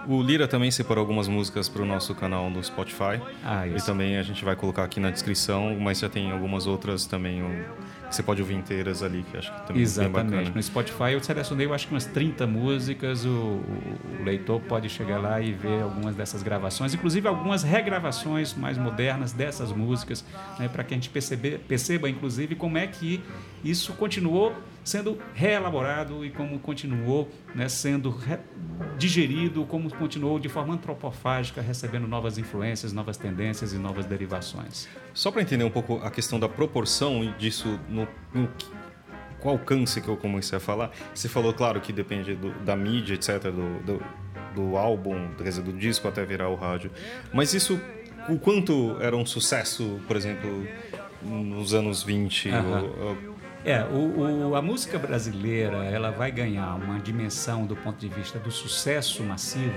O 0.06 0.20
Lira 0.20 0.48
também 0.48 0.70
separou 0.70 1.02
algumas 1.02 1.28
músicas 1.28 1.68
para 1.68 1.82
o 1.82 1.86
nosso 1.86 2.14
canal 2.14 2.50
no 2.50 2.62
Spotify. 2.62 3.20
Ah, 3.44 3.66
E 3.66 3.76
também 3.84 4.18
a 4.18 4.22
gente 4.22 4.44
vai 4.44 4.56
colocar 4.56 4.82
aqui 4.84 4.98
na 4.98 5.10
descrição, 5.10 5.76
mas 5.78 6.00
já 6.00 6.08
tem 6.08 6.32
algumas 6.32 6.66
outras 6.66 7.06
também. 7.06 7.42
Que 8.12 8.16
você 8.16 8.22
pode 8.22 8.42
ouvir 8.42 8.54
inteiras 8.54 9.02
ali, 9.02 9.24
que 9.30 9.36
acho 9.38 9.50
que 9.50 9.56
também 9.60 9.70
é 9.70 9.74
bem 9.74 9.82
Exatamente. 9.82 10.30
bacana. 10.34 10.52
No 10.54 10.62
Spotify 10.62 11.12
eu 11.14 11.22
selecionei, 11.22 11.66
eu 11.66 11.72
acho 11.74 11.86
que 11.88 11.94
umas 11.94 12.04
30 12.04 12.46
músicas. 12.46 13.24
O, 13.24 13.28
o- 13.30 14.22
leitor 14.24 14.60
pode 14.60 14.88
chegar 14.88 15.18
lá 15.18 15.40
e 15.40 15.52
ver 15.52 15.82
algumas 15.82 16.14
dessas 16.14 16.42
gravações, 16.44 16.94
inclusive 16.94 17.26
algumas 17.26 17.62
regravações 17.64 18.54
mais 18.54 18.78
modernas 18.78 19.32
dessas 19.32 19.72
músicas, 19.72 20.24
para 20.72 20.84
que 20.84 20.94
a 20.94 20.96
gente 20.96 21.08
perceber, 21.10 21.58
perceba, 21.66 22.08
inclusive, 22.08 22.54
como 22.54 22.78
é 22.78 22.86
que 22.86 23.20
isso 23.64 23.92
continuou 23.94 24.54
sendo 24.84 25.18
reelaborado 25.34 26.24
e 26.24 26.30
como 26.30 26.58
continuou 26.58 27.30
né, 27.54 27.68
sendo 27.68 28.10
digerido, 28.98 29.64
como 29.66 29.88
continuou 29.94 30.38
de 30.38 30.48
forma 30.48 30.74
antropofágica, 30.74 31.60
recebendo 31.60 32.06
novas 32.06 32.38
influências, 32.38 32.92
novas 32.92 33.16
tendências 33.16 33.72
e 33.72 33.78
novas 33.78 34.06
derivações. 34.06 34.88
Só 35.14 35.30
para 35.30 35.42
entender 35.42 35.64
um 35.64 35.70
pouco 35.70 35.96
a 36.02 36.10
questão 36.10 36.38
da 36.38 36.48
proporção 36.48 37.32
disso 37.38 37.78
no, 37.88 38.06
no 38.34 38.48
qual 39.40 39.54
alcance 39.56 40.00
que 40.00 40.08
eu 40.08 40.16
comecei 40.16 40.56
a 40.56 40.60
falar. 40.60 40.90
Você 41.14 41.28
falou, 41.28 41.52
claro, 41.52 41.80
que 41.80 41.92
depende 41.92 42.34
do- 42.34 42.52
da 42.64 42.76
mídia, 42.76 43.14
etc., 43.14 43.44
do, 43.44 43.78
do, 43.84 44.02
do 44.54 44.76
álbum, 44.76 45.28
quer 45.36 45.44
dizer, 45.44 45.62
do 45.62 45.72
disco 45.72 46.06
até 46.06 46.24
virar 46.24 46.48
o 46.48 46.54
rádio. 46.54 46.90
Mas 47.32 47.52
isso, 47.54 47.80
o 48.28 48.38
quanto 48.38 48.96
era 49.00 49.16
um 49.16 49.26
sucesso, 49.26 50.00
por 50.06 50.16
exemplo, 50.16 50.66
nos 51.22 51.74
anos 51.74 52.02
20? 52.02 52.50
Aham. 52.50 52.82
ou- 52.82 53.06
ou- 53.06 53.31
É, 53.64 53.82
o, 53.84 54.50
o- 54.50 54.56
a 54.56 54.62
música 54.62 54.98
brasileira 54.98 55.84
ela 55.84 56.10
vai 56.10 56.30
ganhar 56.30 56.74
uma 56.74 56.98
dimensão 56.98 57.64
do 57.64 57.76
ponto 57.76 57.98
de 57.98 58.08
vista 58.08 58.38
do 58.38 58.50
sucesso 58.50 59.22
massivo, 59.22 59.72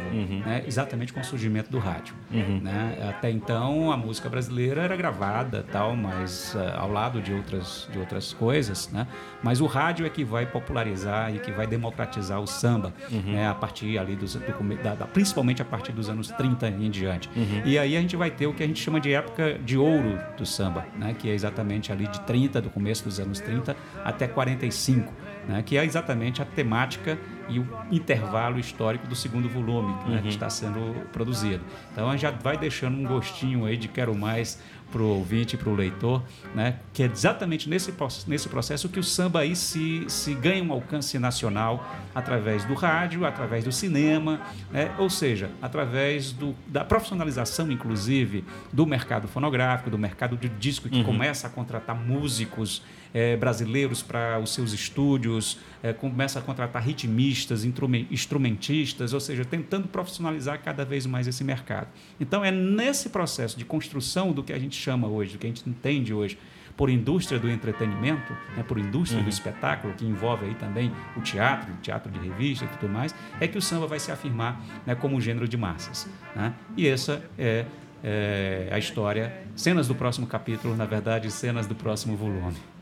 né, 0.46 0.64
exatamente 0.68 1.14
com 1.14 1.20
o 1.20 1.24
surgimento 1.24 1.70
do 1.70 1.78
rádio. 1.80 2.14
né? 2.62 2.98
Até 3.10 3.30
então 3.30 3.92
a 3.92 3.98
música 3.98 4.28
brasileira 4.30 4.82
era 4.82 4.96
gravada 4.96 5.64
tal, 5.72 5.96
mas 5.96 6.56
ah, 6.56 6.80
ao 6.80 6.92
lado 6.92 7.22
de 7.22 7.32
outras 7.34 7.88
de 7.92 8.00
outras 8.00 8.34
coisas, 8.34 8.90
né? 8.92 9.08
Mas 9.44 9.62
o 9.62 9.66
rádio 9.68 10.06
é 10.06 10.10
que 10.10 10.24
vai 10.24 10.46
popularizar 10.46 11.34
e 11.34 11.40
que 11.40 11.52
vai 11.52 11.68
democratizar 11.68 12.40
o 12.42 12.48
samba, 12.48 12.94
né? 13.26 13.48
A 13.48 13.54
partir 13.54 13.98
ali 14.00 14.16
dos, 14.16 14.34
do 14.36 14.76
da- 14.84 14.96
da- 14.96 15.06
principalmente 15.06 15.62
a 15.62 15.66
partir 15.66 15.92
dos 15.92 16.10
anos 16.10 16.30
30 16.32 16.68
em 16.70 16.90
diante. 16.90 17.30
E 17.66 17.78
aí 17.78 17.96
a 17.96 18.02
gente 18.02 18.16
vai 18.16 18.32
ter 18.32 18.48
o 18.48 18.54
que 18.54 18.64
a 18.64 18.68
gente 18.68 18.82
chama 18.82 19.00
de 19.00 19.14
época 19.14 19.60
de 19.64 19.78
ouro 19.78 20.20
do 20.38 20.46
samba, 20.46 20.86
né? 20.98 21.16
Que 21.18 21.30
é 21.30 21.34
exatamente 21.34 21.92
ali 21.92 22.08
de 22.08 22.20
30 22.22 22.62
do 22.62 22.70
começo 22.70 23.04
dos 23.04 23.20
anos 23.20 23.40
30 23.40 23.75
até 24.04 24.28
45, 24.28 25.12
né? 25.48 25.64
Que 25.64 25.78
é 25.78 25.86
exatamente 25.86 26.42
a 26.42 26.46
temática 26.46 27.18
e 27.48 27.60
o 27.60 27.68
intervalo 27.92 28.60
histórico 28.60 29.08
do 29.08 29.16
segundo 29.16 29.48
volume 29.48 29.94
né, 30.08 30.20
que 30.22 30.30
está 30.30 30.50
sendo 30.50 31.06
produzido. 31.12 31.64
Então 31.92 32.10
a 32.10 32.12
gente 32.14 32.22
já 32.22 32.32
vai 32.32 32.58
deixando 32.58 32.98
um 32.98 33.04
gostinho 33.04 33.66
aí 33.66 33.78
de 33.78 33.88
quero 33.88 34.16
mais 34.16 34.60
para 34.92 35.02
o 35.02 35.08
ouvinte, 35.08 35.58
para 35.58 35.70
o 35.70 35.76
leitor, 35.76 36.24
né, 36.54 36.78
que 36.94 37.04
é 37.04 37.06
exatamente 37.08 37.68
nesse, 37.70 37.94
nesse 38.28 38.48
processo 38.48 38.88
que 38.88 39.00
o 39.00 39.04
samba 39.04 39.42
aí 39.42 39.56
se, 39.56 40.06
se 40.08 40.34
ganha 40.34 40.64
um 40.64 40.72
alcance 40.72 41.20
nacional 41.20 41.86
através 42.14 42.64
do 42.64 42.74
rádio, 42.74 43.26
através 43.26 43.64
do 43.64 43.72
cinema, 43.72 44.40
né, 44.72 44.94
ou 44.98 45.10
seja, 45.10 45.50
através 45.62 46.32
do, 46.32 46.56
da 46.68 46.86
profissionalização, 46.86 47.70
inclusive, 47.72 48.46
do 48.72 48.86
mercado 48.86 49.28
fonográfico, 49.28 49.90
do 49.90 49.98
mercado 49.98 50.38
de 50.38 50.48
disco, 50.48 50.88
que 50.88 51.04
começa 51.04 51.48
a 51.48 51.50
contratar 51.50 51.96
músicos 51.96 52.82
eh, 53.16 53.38
brasileiros 53.38 54.04
para 54.04 54.38
os 54.40 54.54
seus 54.54 54.74
estúdios, 54.74 55.58
eh, 55.82 55.94
começa 55.94 56.38
a 56.38 56.42
contratar 56.42 56.84
ritmistas, 56.84 57.64
instrumentistas, 57.64 59.14
ou 59.14 59.22
seja, 59.22 59.46
tentando 59.46 59.88
profissionalizar 59.88 60.62
cada 60.62 60.84
vez 60.84 61.06
mais 61.06 61.26
esse 61.26 61.42
mercado. 61.42 61.88
Então, 62.20 62.44
é 62.44 62.52
nesse 62.52 63.08
processo 63.08 63.58
de 63.58 63.64
construção 63.64 64.34
do 64.34 64.44
que 64.44 64.52
a 64.52 64.60
gente 64.60 64.76
chama 64.76 65.08
hoje, 65.08 65.32
do 65.32 65.40
que 65.40 65.48
a 65.48 65.50
gente 65.50 65.68
entende 65.68 66.14
hoje 66.14 66.38
por 66.76 66.90
indústria 66.90 67.40
do 67.40 67.50
entretenimento, 67.50 68.34
né, 68.54 68.62
por 68.68 68.78
indústria 68.78 69.24
do 69.24 69.30
espetáculo, 69.30 69.94
que 69.94 70.04
envolve 70.04 70.48
aí 70.48 70.56
também 70.56 70.92
o 71.16 71.22
teatro, 71.22 71.72
o 71.72 71.78
teatro 71.78 72.12
de 72.12 72.20
revista 72.20 72.66
e 72.66 72.68
tudo 72.68 72.92
mais, 72.92 73.16
é 73.40 73.48
que 73.48 73.58
o 73.58 73.62
samba 73.62 73.88
vai 73.88 73.98
se 73.98 74.12
afirmar 74.12 74.62
né, 74.86 74.94
como 74.94 75.16
um 75.16 75.22
gênero 75.22 75.48
de 75.48 75.56
massas. 75.56 76.06
né? 76.36 76.54
E 76.76 76.86
essa 76.86 77.24
é, 77.38 77.66
é 78.04 78.68
a 78.74 78.78
história, 78.78 79.42
cenas 79.56 79.88
do 79.88 79.96
próximo 79.96 80.28
capítulo, 80.28 80.76
na 80.76 80.86
verdade, 80.86 81.32
cenas 81.32 81.66
do 81.66 81.76
próximo 81.76 82.18
volume. 82.18 82.75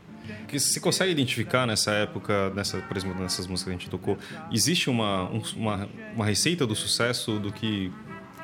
Que 0.48 0.58
se 0.58 0.80
consegue 0.80 1.12
identificar 1.12 1.66
nessa 1.66 1.90
época, 1.92 2.50
nessa, 2.50 2.78
por 2.78 2.96
exemplo, 2.96 3.22
nessas 3.22 3.46
músicas 3.46 3.64
que 3.72 3.76
a 3.76 3.78
gente 3.80 3.90
tocou, 3.90 4.18
existe 4.52 4.88
uma, 4.90 5.24
um- 5.30 5.42
uma, 5.56 5.88
uma 6.14 6.24
receita 6.24 6.66
do 6.66 6.74
sucesso 6.74 7.38
do 7.38 7.52
que 7.52 7.90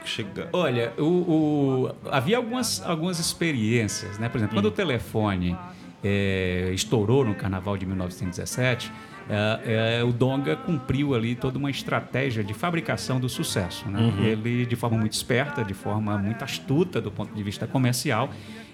chega. 0.04 0.48
Olha, 0.52 0.92
o, 0.98 1.02
o- 1.04 1.94
havia 2.10 2.36
algumas, 2.36 2.82
algumas 2.82 3.18
experiências, 3.18 4.18
né? 4.18 4.28
Por 4.28 4.38
exemplo, 4.38 4.54
quando 4.56 4.66
o 4.66 4.70
telefone 4.70 5.56
eh, 6.02 6.70
estourou 6.74 7.24
no 7.24 7.34
Carnaval 7.34 7.76
de 7.76 7.84
1917, 7.84 8.90
eh, 9.28 9.98
eh, 10.00 10.04
o 10.04 10.12
Donga 10.12 10.56
cumpriu 10.56 11.14
ali 11.14 11.34
toda 11.34 11.58
uma 11.58 11.70
estratégia 11.70 12.42
de 12.42 12.54
fabricação 12.54 13.20
do 13.20 13.28
sucesso. 13.28 13.86
Né? 13.88 14.10
Ele, 14.24 14.64
de 14.64 14.74
forma 14.76 14.96
muito 14.96 15.12
esperta, 15.12 15.62
de 15.62 15.74
forma 15.74 16.16
muito 16.16 16.42
astuta 16.42 17.00
do 17.00 17.10
ponto 17.10 17.34
de 17.34 17.42
vista 17.42 17.66
comercial, 17.66 18.30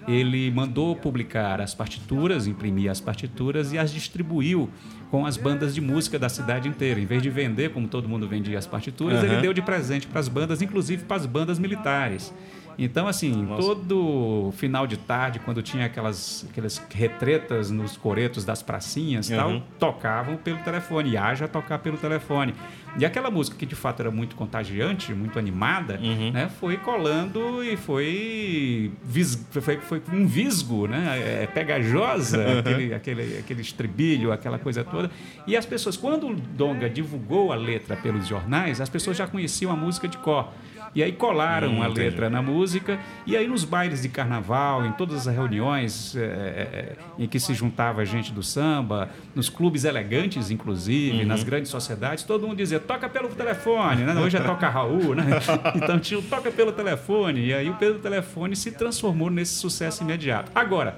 ele 0.07 0.49
mandou 0.51 0.95
publicar 0.95 1.59
as 1.59 1.73
partituras, 1.73 2.47
imprimir 2.47 2.89
as 2.89 3.01
partituras 3.01 3.73
e 3.73 3.77
as 3.77 3.91
distribuiu 3.91 4.69
com 5.11 5.25
as 5.25 5.35
bandas 5.35 5.75
de 5.75 5.81
música 5.81 6.17
da 6.17 6.29
cidade 6.29 6.67
inteira. 6.67 6.99
Em 6.99 7.05
vez 7.05 7.21
de 7.21 7.29
vender, 7.29 7.71
como 7.71 7.87
todo 7.87 8.07
mundo 8.07 8.27
vendia 8.27 8.57
as 8.57 8.65
partituras, 8.65 9.19
Aham. 9.19 9.33
ele 9.33 9.41
deu 9.41 9.53
de 9.53 9.61
presente 9.61 10.07
para 10.07 10.19
as 10.19 10.27
bandas, 10.27 10.61
inclusive 10.61 11.03
para 11.03 11.17
as 11.17 11.25
bandas 11.25 11.59
militares. 11.59 12.33
Então, 12.79 13.07
assim, 13.07 13.31
Nossa. 13.43 13.61
todo 13.61 14.51
final 14.55 14.85
de 14.85 14.97
tarde, 14.97 15.39
quando 15.39 15.63
tinha 15.63 15.85
aquelas, 15.87 16.45
aquelas 16.49 16.77
retretas 16.93 17.71
nos 17.71 17.97
coretos 17.97 18.45
das 18.45 18.61
pracinhas 18.61 19.29
Uhum. 19.29 19.35
tal, 19.35 19.61
tocavam 19.79 20.37
pelo 20.37 20.59
telefone. 20.59 21.11
E 21.11 21.17
haja 21.17 21.47
tocar 21.47 21.79
pelo 21.79 21.97
telefone. 21.97 22.53
E 22.99 23.05
aquela 23.05 23.29
música 23.31 23.55
que 23.57 23.65
de 23.65 23.75
fato 23.75 23.99
era 24.01 24.11
muito 24.11 24.35
contagiante, 24.35 25.13
muito 25.13 25.37
animada, 25.39 25.99
Uhum. 26.01 26.31
né, 26.31 26.49
foi 26.59 26.77
colando 26.77 27.63
e 27.63 27.75
foi, 27.77 28.91
vis- 29.03 29.45
foi, 29.51 29.77
foi 29.77 30.01
um 30.11 30.25
visgo, 30.25 30.87
né, 30.87 31.43
é, 31.43 31.47
pegajosa, 31.47 32.59
aquele, 32.59 32.93
aquele, 32.93 33.37
aquele 33.39 33.61
estribilho, 33.61 34.31
aquela 34.31 34.57
coisa 34.59 34.83
toda. 34.83 35.11
E 35.45 35.55
as 35.55 35.65
pessoas, 35.65 35.95
quando 35.97 36.27
o 36.27 36.35
Donga 36.35 36.89
divulgou 36.89 37.51
a 37.51 37.55
letra 37.55 37.95
pelos 37.95 38.27
jornais, 38.27 38.81
as 38.81 38.89
pessoas 38.89 39.17
já 39.17 39.27
conheciam 39.27 39.71
a 39.71 39.75
música 39.75 40.07
de 40.07 40.17
cor. 40.17 40.49
E 40.97 41.03
aí 41.03 41.11
colaram 41.11 41.67
Hum, 41.73 41.83
a 41.83 41.85
entendi. 41.85 41.99
letra 42.09 42.27
na 42.27 42.41
música, 42.41 42.97
e 43.23 43.37
aí 43.37 43.47
nos 43.47 43.63
bailes 43.63 44.01
de 44.01 44.09
carnaval, 44.09 44.83
em 44.83 44.91
todas 44.93 45.27
as 45.27 45.35
reuniões 45.35 46.15
é, 46.15 46.21
é, 46.23 46.95
em 47.19 47.27
que 47.27 47.39
se 47.39 47.53
juntava 47.53 48.03
gente 48.03 48.33
do 48.33 48.41
samba, 48.41 49.07
nos 49.35 49.47
clubes 49.47 49.83
elegantes, 49.83 50.49
inclusive, 50.49 51.23
nas 51.23 51.43
grandes 51.43 51.69
sociedades, 51.69 52.23
todo 52.23 52.47
mundo 52.47 52.57
dizia, 52.57 52.79
toca 52.79 53.07
pelo 53.07 53.29
telefone, 53.29 54.05
né? 54.05 54.15
Hoje 54.15 54.37
é 54.37 54.39
toca 54.39 54.67
Raul, 54.67 55.13
né? 55.13 55.23
Então 55.75 55.99
tinha 55.99 56.19
o 56.19 56.23
toca 56.23 56.49
pelo 56.49 56.71
telefone, 56.71 57.45
e 57.45 57.53
aí 57.53 57.69
o 57.69 57.75
pelo 57.75 57.99
telefone 57.99 58.55
se 58.55 58.71
transformou 58.71 59.29
nesse 59.29 59.53
sucesso 59.53 60.01
imediato. 60.01 60.51
Agora, 60.55 60.97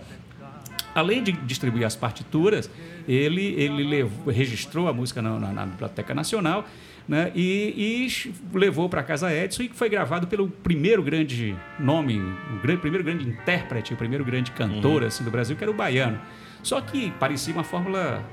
além 0.95 1.21
de 1.21 1.33
distribuir 1.33 1.85
as 1.85 1.97
partituras, 1.97 2.71
ele, 3.13 3.53
ele 3.59 3.83
levou- 3.83 4.33
registrou 4.33 4.87
a 4.87 4.93
música 4.93 5.21
na, 5.21 5.39
na- 5.39 5.51
na 5.53 5.65
Biblioteca 5.65 6.13
Nacional 6.13 6.65
né, 7.07 7.31
e, 7.35 8.07
e 8.15 8.33
levou 8.57 8.87
para 8.87 9.01
casa 9.01 9.33
Edson 9.33 9.63
e 9.63 9.69
foi 9.69 9.89
gravado 9.89 10.27
pelo 10.27 10.47
primeiro 10.47 11.01
grande 11.01 11.55
nome, 11.79 12.19
o 12.19 12.59
grande, 12.61 12.81
primeiro 12.81 13.03
grande 13.03 13.27
intérprete, 13.27 13.93
o 13.93 13.97
primeiro 13.97 14.23
grande 14.23 14.51
cantor 14.51 15.03
assim, 15.03 15.23
do 15.23 15.31
Brasil, 15.31 15.55
que 15.55 15.63
era 15.63 15.71
o 15.71 15.73
Baiano. 15.73 16.19
Só 16.61 16.79
que 16.81 17.11
parecia 17.19 17.53
uma 17.53 17.63
fórmula 17.63 18.23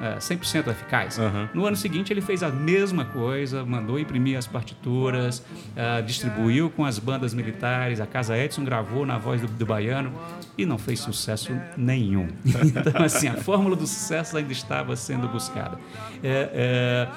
é, 0.00 0.16
100% 0.16 0.68
eficaz. 0.68 1.18
Aham. 1.18 1.48
No 1.52 1.66
ano 1.66 1.76
seguinte, 1.76 2.12
ele 2.12 2.20
fez 2.20 2.42
a 2.42 2.48
mesma 2.48 3.04
coisa, 3.04 3.64
mandou 3.64 3.98
imprimir 3.98 4.38
as 4.38 4.46
partituras, 4.46 5.44
ah, 5.76 6.00
distribuiu 6.00 6.70
com 6.70 6.84
as 6.84 6.98
bandas 6.98 7.34
militares. 7.34 8.00
A 8.00 8.06
Casa 8.06 8.36
Edson 8.36 8.64
gravou 8.64 9.04
na 9.04 9.18
voz 9.18 9.40
do, 9.40 9.46
do 9.46 9.66
Baiano 9.66 10.12
e 10.56 10.64
não 10.64 10.78
fez 10.78 11.00
sucesso 11.00 11.52
nenhum. 11.76 12.28
Então, 12.70 13.02
assim, 13.02 13.26
a 13.26 13.34
fórmula 13.34 13.74
do 13.74 13.86
sucesso 13.86 14.36
ainda 14.36 14.52
estava 14.52 14.94
sendo 14.94 15.26
buscada. 15.28 15.78
É, 16.22 16.50
é, 16.52 17.08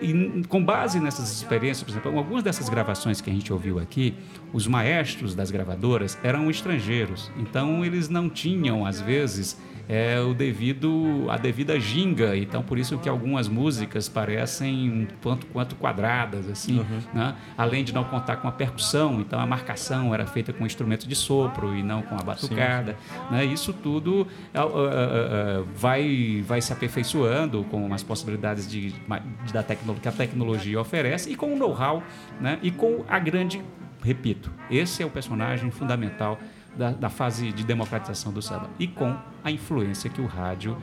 e 0.00 0.44
com 0.48 0.64
base 0.64 1.00
nessas 1.00 1.32
experiências, 1.32 1.82
por 1.82 1.90
exemplo, 1.90 2.16
algumas 2.16 2.42
dessas 2.42 2.68
gravações 2.68 3.20
que 3.20 3.30
a 3.30 3.32
gente 3.32 3.52
ouviu 3.52 3.78
aqui, 3.78 4.14
os 4.52 4.66
maestros 4.66 5.34
das 5.34 5.50
gravadoras 5.50 6.18
eram 6.22 6.50
estrangeiros, 6.50 7.30
então 7.36 7.84
eles 7.84 8.08
não 8.08 8.28
tinham, 8.28 8.86
às 8.86 9.00
vezes, 9.00 9.58
é 9.88 10.18
o 10.20 10.32
devido 10.32 11.26
a 11.28 11.36
devida 11.36 11.78
ginga 11.78 12.36
então 12.36 12.62
por 12.62 12.78
isso 12.78 12.96
que 12.98 13.08
algumas 13.08 13.48
músicas 13.48 14.08
parecem 14.08 14.90
um 14.90 15.06
tanto 15.20 15.46
quanto 15.48 15.76
quadradas 15.76 16.48
assim 16.48 16.84
né? 17.12 17.34
além 17.56 17.84
de 17.84 17.92
não 17.92 18.04
contar 18.04 18.36
com 18.36 18.48
a 18.48 18.52
percussão 18.52 19.20
então 19.20 19.38
a 19.38 19.46
marcação 19.46 20.14
era 20.14 20.26
feita 20.26 20.52
com 20.52 20.64
instrumento 20.64 21.06
de 21.06 21.14
sopro 21.14 21.76
e 21.76 21.82
não 21.82 22.00
com 22.02 22.14
a 22.14 22.22
batucada 22.22 22.96
né? 23.30 23.44
isso 23.44 23.72
tudo 23.74 24.26
ah, 24.54 24.60
ah, 24.62 24.64
ah, 24.64 25.64
vai 25.76 26.42
vai 26.46 26.60
se 26.62 26.72
aperfeiçoando 26.72 27.64
com 27.64 27.92
as 27.92 28.02
possibilidades 28.02 28.68
de, 28.70 28.90
de- 28.92 29.52
da 29.52 29.62
tecnologia 29.62 30.00
que 30.02 30.08
a 30.08 30.12
tecnologia 30.12 30.80
oferece 30.80 31.30
e 31.30 31.36
com 31.36 31.52
o 31.52 31.56
know-how 31.58 32.02
né? 32.40 32.58
e 32.62 32.70
com 32.70 33.04
a 33.08 33.18
grande 33.18 33.62
repito 34.02 34.50
esse 34.70 35.02
é 35.02 35.06
o 35.06 35.10
personagem 35.10 35.70
fundamental 35.70 36.38
da, 36.76 36.90
da 36.90 37.08
fase 37.08 37.52
de 37.52 37.64
democratização 37.64 38.32
do 38.32 38.42
samba 38.42 38.68
e 38.78 38.86
com 38.86 39.16
a 39.42 39.50
influência 39.50 40.10
que 40.10 40.20
o 40.20 40.26
rádio 40.26 40.76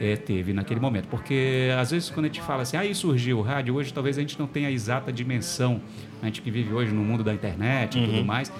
eh, 0.00 0.16
teve 0.16 0.52
naquele 0.52 0.80
momento. 0.80 1.08
Porque 1.08 1.70
às 1.78 1.90
vezes 1.90 2.10
quando 2.10 2.26
a 2.26 2.28
gente 2.28 2.40
fala 2.42 2.62
assim, 2.62 2.76
aí 2.76 2.94
surgiu 2.94 3.38
o 3.38 3.42
rádio, 3.42 3.74
hoje 3.74 3.92
talvez 3.92 4.16
a 4.18 4.20
gente 4.20 4.38
não 4.38 4.46
tenha 4.46 4.68
a 4.68 4.70
exata 4.70 5.12
dimensão, 5.12 5.80
a 6.22 6.26
gente 6.26 6.42
que 6.42 6.50
vive 6.50 6.72
hoje 6.72 6.92
no 6.92 7.02
mundo 7.02 7.24
da 7.24 7.34
internet 7.34 7.98
e 7.98 8.06
tudo 8.06 8.24
mais. 8.24 8.52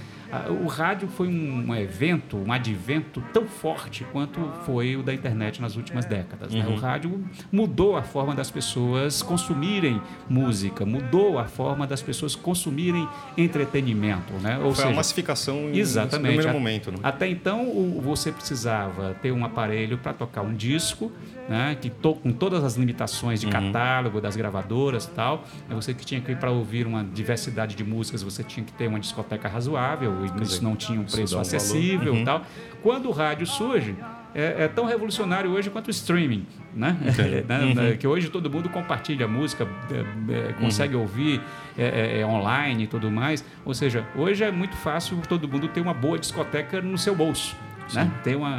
O 0.63 0.67
rádio 0.67 1.09
foi 1.09 1.27
um 1.27 1.75
evento, 1.75 2.37
um 2.37 2.53
advento 2.53 3.23
tão 3.33 3.47
forte 3.47 4.05
quanto 4.13 4.39
foi 4.67 4.95
o 4.95 5.03
da 5.03 5.15
internet 5.15 5.61
nas 5.61 5.75
últimas 5.75 6.05
décadas. 6.05 6.53
né? 6.53 6.67
O 6.69 6.75
rádio 6.77 7.25
mudou 7.51 7.97
a 7.97 8.03
forma 8.03 8.35
das 8.35 8.51
pessoas 8.51 9.23
consumirem 9.23 10.01
música, 10.29 10.85
mudou 10.85 11.39
a 11.39 11.47
forma 11.47 11.87
das 11.87 12.03
pessoas 12.03 12.35
consumirem 12.35 13.09
entretenimento. 13.39 14.33
Né? 14.43 14.57
Ou 14.59 14.75
Foi 14.75 14.85
a 14.85 14.87
seja, 14.89 14.97
massificação 14.97 15.71
em- 15.71 15.79
Exatamente. 15.79 16.19
no 16.23 16.27
primeiro 16.43 16.51
A- 16.51 16.53
momento. 16.53 16.93
Né? 16.93 16.99
Até 17.03 17.29
então, 17.29 17.99
você 18.03 18.31
precisava 18.31 19.15
ter 19.23 19.33
um 19.33 19.45
aparelho 19.45 19.97
para 19.99 20.13
tocar 20.13 20.43
um 20.43 20.53
disco, 20.55 21.11
né, 21.49 21.77
que 21.81 21.89
to, 21.89 22.15
com 22.15 22.31
todas 22.33 22.63
as 22.63 22.77
limitações 22.77 23.41
de 23.41 23.47
Uhum. 23.47 23.53
catálogo 23.53 24.21
das 24.21 24.37
gravadoras 24.37 25.05
e 25.07 25.11
tal. 25.11 25.45
Aí 25.69 25.75
Você 25.75 25.95
que 25.95 26.05
tinha 26.05 26.21
que 26.21 26.33
ir 26.33 26.37
para 26.37 26.51
ouvir 26.51 26.87
uma 26.87 27.03
diversidade 27.03 27.75
de 27.75 27.83
músicas, 27.85 28.23
você 28.23 28.43
tinha 28.45 28.65
que 28.65 28.73
ter 28.73 28.87
uma 28.87 29.01
discoteca 29.01 29.49
razoável, 29.49 30.13
e 30.39 30.43
isso 30.43 30.63
não 30.63 30.77
tinha 30.77 31.01
um 31.01 31.05
preço 31.05 31.37
um 31.39 31.41
acessível 31.41 32.13
valor. 32.13 32.19
e 32.21 32.25
tal. 32.25 32.43
Quando 32.83 33.09
o 33.09 33.13
rádio 33.13 33.47
surge, 33.47 33.97
é, 34.35 34.65
é 34.65 34.69
tão 34.69 34.85
revolucionário 34.85 35.51
hoje 35.51 35.71
quanto 35.71 35.89
o 35.89 35.91
streaming, 35.91 36.47
né? 36.75 36.97
Né? 37.49 37.91
Uhum. 37.93 37.97
Que 37.97 38.07
hoje 38.07 38.29
todo 38.29 38.51
mundo 38.51 38.69
compartilha 38.69 39.27
música, 39.27 39.67
é, 39.91 40.51
é, 40.51 40.53
consegue 40.53 40.95
Uhum. 40.95 41.01
ouvir 41.03 41.41
é, 41.79 41.85
é, 42.19 42.21
é, 42.21 42.27
online 42.27 42.85
e 42.85 42.87
tudo 42.87 43.11
mais. 43.11 43.43
Ou 43.65 43.73
seja, 43.73 44.05
hoje 44.15 44.45
é 44.45 44.51
muito 44.51 44.77
fácil 44.77 45.17
todo 45.29 45.49
mundo 45.49 45.67
ter 45.69 45.81
uma 45.81 45.95
boa 45.95 46.19
discoteca 46.19 46.81
no 46.83 46.99
seu 46.99 47.15
bolso. 47.17 47.57
Né? 47.95 48.11
Tem 48.23 48.35
uma, 48.37 48.57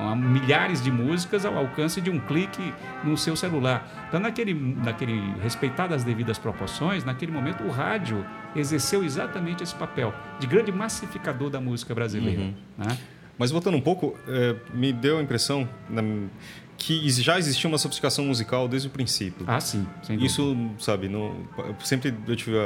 uma- 0.00 0.16
milhares 0.16 0.82
de 0.82 0.90
músicas 0.90 1.44
ao 1.44 1.56
alcance 1.56 2.00
de 2.00 2.10
um 2.10 2.18
clique 2.20 2.72
no 3.02 3.16
seu 3.16 3.34
celular. 3.36 3.86
Então, 4.08 4.20
naquele, 4.20 4.54
naquele 4.54 5.20
respeitadas 5.42 5.96
as 5.96 6.04
devidas 6.04 6.38
proporções, 6.38 7.04
naquele 7.04 7.32
momento 7.32 7.64
o 7.64 7.70
rádio 7.70 8.24
exerceu 8.54 9.02
exatamente 9.02 9.62
esse 9.62 9.74
papel 9.74 10.14
de 10.38 10.46
grande 10.46 10.70
massificador 10.72 11.50
da 11.50 11.60
música 11.60 11.94
brasileira. 11.94 12.42
Uhum. 12.42 12.54
né? 12.78 12.96
Mas 13.36 13.50
voltando 13.50 13.76
um 13.76 13.80
pouco, 13.80 14.16
é, 14.28 14.54
me 14.72 14.92
deu 14.92 15.18
a 15.18 15.22
impressão 15.22 15.68
na- 15.90 16.02
que 16.86 17.08
já 17.10 17.38
existia 17.38 17.66
uma 17.68 17.78
sofisticação 17.78 18.26
musical 18.26 18.68
desde 18.68 18.88
o 18.88 18.90
princípio. 18.90 19.44
Ah, 19.48 19.58
sim. 19.58 19.86
Isso, 20.20 20.54
sabe, 20.78 21.08
não, 21.08 21.34
sempre 21.82 22.12
eu 22.28 22.36
tive 22.36 22.56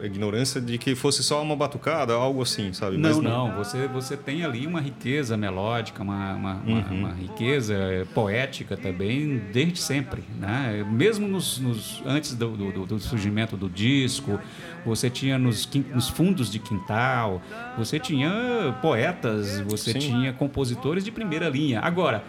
a 0.00 0.04
ignorância 0.04 0.60
de 0.60 0.76
que 0.78 0.96
fosse 0.96 1.22
só 1.22 1.40
uma 1.40 1.54
batucada, 1.54 2.12
algo 2.12 2.42
assim, 2.42 2.72
sabe? 2.72 2.96
Não, 2.96 3.08
Mas 3.08 3.18
não. 3.18 3.54
Você, 3.56 3.86
você 3.86 4.16
tem 4.16 4.42
ali 4.44 4.66
uma 4.66 4.80
riqueza 4.80 5.36
melódica, 5.36 6.02
uma, 6.02 6.34
uma, 6.34 6.54
uma- 6.54 6.78
Uhum. 6.88 6.98
uma 6.98 7.12
riqueza 7.12 7.74
eh, 7.74 8.04
poética 8.12 8.76
também 8.76 9.38
desde 9.52 9.78
sempre. 9.80 10.24
Né? 10.40 10.84
Mesmo 10.90 11.28
nos, 11.28 11.58
nos- 11.60 12.02
antes 12.04 12.34
do, 12.34 12.48
do- 12.56 12.86
do 12.86 12.98
surgimento 12.98 13.56
do 13.56 13.68
disco, 13.68 14.40
você 14.84 15.08
tinha 15.08 15.38
nos, 15.38 15.68
nos 15.94 16.08
fundos 16.08 16.50
de 16.50 16.58
quintal, 16.58 17.40
você 17.76 18.00
tinha 18.00 18.76
poetas, 18.82 19.60
você 19.60 19.92
Sim. 19.92 19.98
tinha 20.00 20.32
compositores 20.32 21.04
de 21.04 21.12
primeira 21.12 21.48
linha. 21.48 21.80
Agora, 21.80 22.24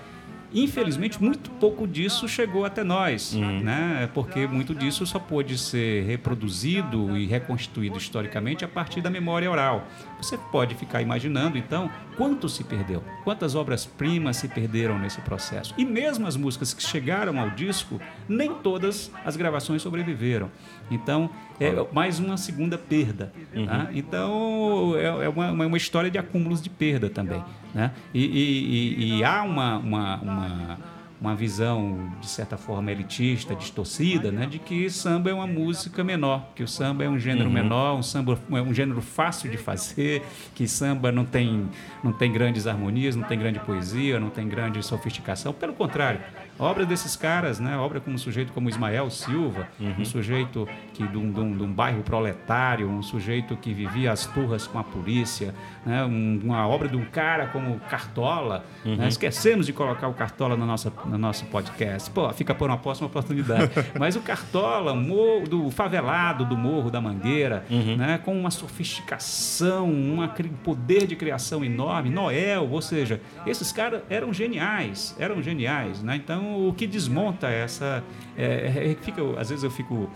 Infelizmente, 0.53 1.21
muito 1.21 1.49
pouco 1.51 1.87
disso 1.87 2.27
chegou 2.27 2.65
até 2.65 2.83
nós, 2.83 3.33
Uhum. 3.33 3.59
né? 3.61 4.09
porque 4.13 4.47
muito 4.47 4.73
disso 4.73 5.05
só 5.05 5.19
pôde 5.19 5.57
ser 5.57 6.03
reproduzido 6.05 7.15
e 7.15 7.25
reconstituído 7.27 7.97
historicamente 7.97 8.65
a 8.65 8.67
partir 8.67 9.01
da 9.01 9.09
memória 9.09 9.49
oral. 9.49 9.87
Você 10.21 10.37
pode 10.51 10.75
ficar 10.75 11.01
imaginando, 11.01 11.57
então, 11.57 11.89
quanto 12.17 12.49
se 12.49 12.63
perdeu, 12.63 13.01
quantas 13.23 13.55
obras-primas 13.55 14.37
se 14.37 14.47
perderam 14.49 14.99
nesse 14.99 15.21
processo. 15.21 15.73
E 15.77 15.85
mesmo 15.85 16.27
as 16.27 16.35
músicas 16.35 16.73
que 16.73 16.83
chegaram 16.83 17.39
ao 17.39 17.49
disco, 17.51 17.99
nem 18.27 18.53
todas 18.55 19.11
as 19.25 19.37
gravações 19.37 19.81
sobreviveram. 19.81 20.51
Então, 20.91 21.29
é 21.59 21.71
mais 21.93 22.19
uma 22.19 22.35
segunda 22.37 22.77
perda. 22.77 23.31
tá? 23.65 23.87
Então, 23.93 24.93
é 24.97 25.25
é 25.25 25.29
uma, 25.29 25.51
uma 25.51 25.65
uma 25.65 25.77
história 25.77 26.09
de 26.11 26.17
acúmulos 26.17 26.61
de 26.61 26.69
perda 26.69 27.09
também. 27.09 27.43
Né? 27.73 27.91
E, 28.13 28.25
e- 28.25 28.95
e- 29.15 29.17
e 29.19 29.23
há 29.23 29.43
uma, 29.43 29.77
uma, 29.77 30.15
uma, 30.17 30.77
uma 31.21 31.35
visão, 31.35 32.11
de 32.21 32.27
certa 32.27 32.57
forma, 32.57 32.91
elitista, 32.91 33.53
distorcida, 33.53 34.31
né? 34.31 34.45
de 34.45 34.57
que 34.57 34.89
samba 34.89 35.29
é 35.29 35.33
uma 35.33 35.47
música 35.47 36.03
menor, 36.03 36.47
que 36.55 36.63
o 36.63 36.67
samba 36.67 37.03
é 37.03 37.09
um 37.09 37.19
gênero 37.19 37.49
menor, 37.49 37.95
um 37.97 38.03
samba 38.03 38.39
é 38.51 38.61
um 38.61 38.73
gênero 38.73 39.01
fácil 39.01 39.51
de 39.51 39.57
fazer, 39.57 40.23
que 40.55 40.67
samba 40.67 41.11
não 41.11 41.25
tem, 41.25 41.69
não 42.03 42.13
tem 42.13 42.31
grandes 42.31 42.67
harmonias, 42.67 43.15
não 43.15 43.23
tem 43.23 43.37
grande 43.37 43.59
poesia, 43.59 44.19
não 44.19 44.29
tem 44.29 44.47
grande 44.47 44.81
sofisticação. 44.81 45.51
Pelo 45.51 45.73
contrário, 45.73 46.21
a 46.59 46.63
obra 46.63 46.85
desses 46.85 47.15
caras, 47.15 47.59
né? 47.59 47.73
a 47.73 47.81
obra 47.81 47.99
como 47.99 48.15
um 48.15 48.19
sujeito 48.19 48.51
como 48.53 48.69
Ismael 48.69 49.09
Silva, 49.09 49.67
um 49.79 50.03
sujeito 50.05 50.67
que 50.93 51.07
de 51.07 51.17
um, 51.17 51.31
de 51.31 51.39
um- 51.39 51.57
de 51.57 51.63
um 51.63 51.71
bairro 51.71 52.03
proletário, 52.03 52.89
um 52.89 53.01
sujeito 53.01 53.55
que 53.55 53.73
vivia 53.73 54.11
as 54.11 54.25
turras 54.25 54.67
com 54.67 54.77
a 54.79 54.83
polícia, 54.83 55.53
né? 55.85 56.03
Um- 56.05 56.39
uma 56.43 56.67
obra 56.67 56.87
de 56.87 56.95
um 56.97 57.05
cara 57.05 57.47
como 57.47 57.79
Cartola. 57.89 58.63
né? 58.83 59.07
Esquecemos 59.07 59.65
de 59.65 59.73
colocar 59.73 60.07
o 60.07 60.13
Cartola 60.13 60.55
na 60.57 60.65
nossa, 60.65 60.91
no 61.05 61.17
nosso 61.17 61.45
podcast. 61.45 62.09
Pô, 62.11 62.29
fica 62.33 62.53
por 62.53 62.69
uma 62.69 62.77
próxima 62.77 63.07
oportunidade. 63.07 63.71
Mas 63.97 64.15
o 64.15 64.21
Cartola, 64.21 64.93
morro, 64.93 65.47
do 65.47 65.69
favelado 65.71 66.43
do 66.45 66.57
Morro 66.57 66.89
da 66.89 66.99
Mangueira, 67.01 67.65
né, 67.69 68.17
com 68.23 68.37
uma 68.37 68.51
sofisticação, 68.51 69.87
um 69.89 70.27
poder 70.63 71.07
de 71.07 71.15
criação 71.15 71.63
enorme, 71.63 72.09
Noel, 72.09 72.67
ou 72.69 72.81
seja, 72.81 73.21
esses 73.45 73.71
caras 73.71 74.01
eram 74.09 74.33
geniais, 74.33 75.15
eram 75.19 75.41
geniais. 75.41 76.01
Né? 76.03 76.15
Então, 76.15 76.48
o 76.49 76.73
que 76.73 76.87
desmonta 76.87 77.47
essa. 77.47 78.03
É, 78.37 78.91
é, 78.91 78.97
fica, 79.01 79.21
às 79.39 79.49
vezes 79.49 79.63
eu 79.63 79.71
fico 79.71 80.09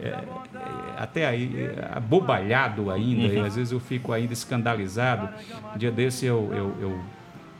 é, 0.00 0.08
é, 0.08 0.24
até 0.96 1.26
aí 1.26 1.52
é, 1.56 1.90
abobalhado 1.92 2.90
ainda, 2.90 3.32
e 3.32 3.38
às 3.38 3.56
vezes 3.56 3.72
eu 3.72 3.80
fico 3.80 4.12
ainda 4.12 4.32
escandalizado. 4.32 5.28
Um 5.74 5.78
dia 5.78 5.90
desse 5.90 6.26
eu, 6.26 6.50
eu, 6.52 6.76
eu 6.80 7.00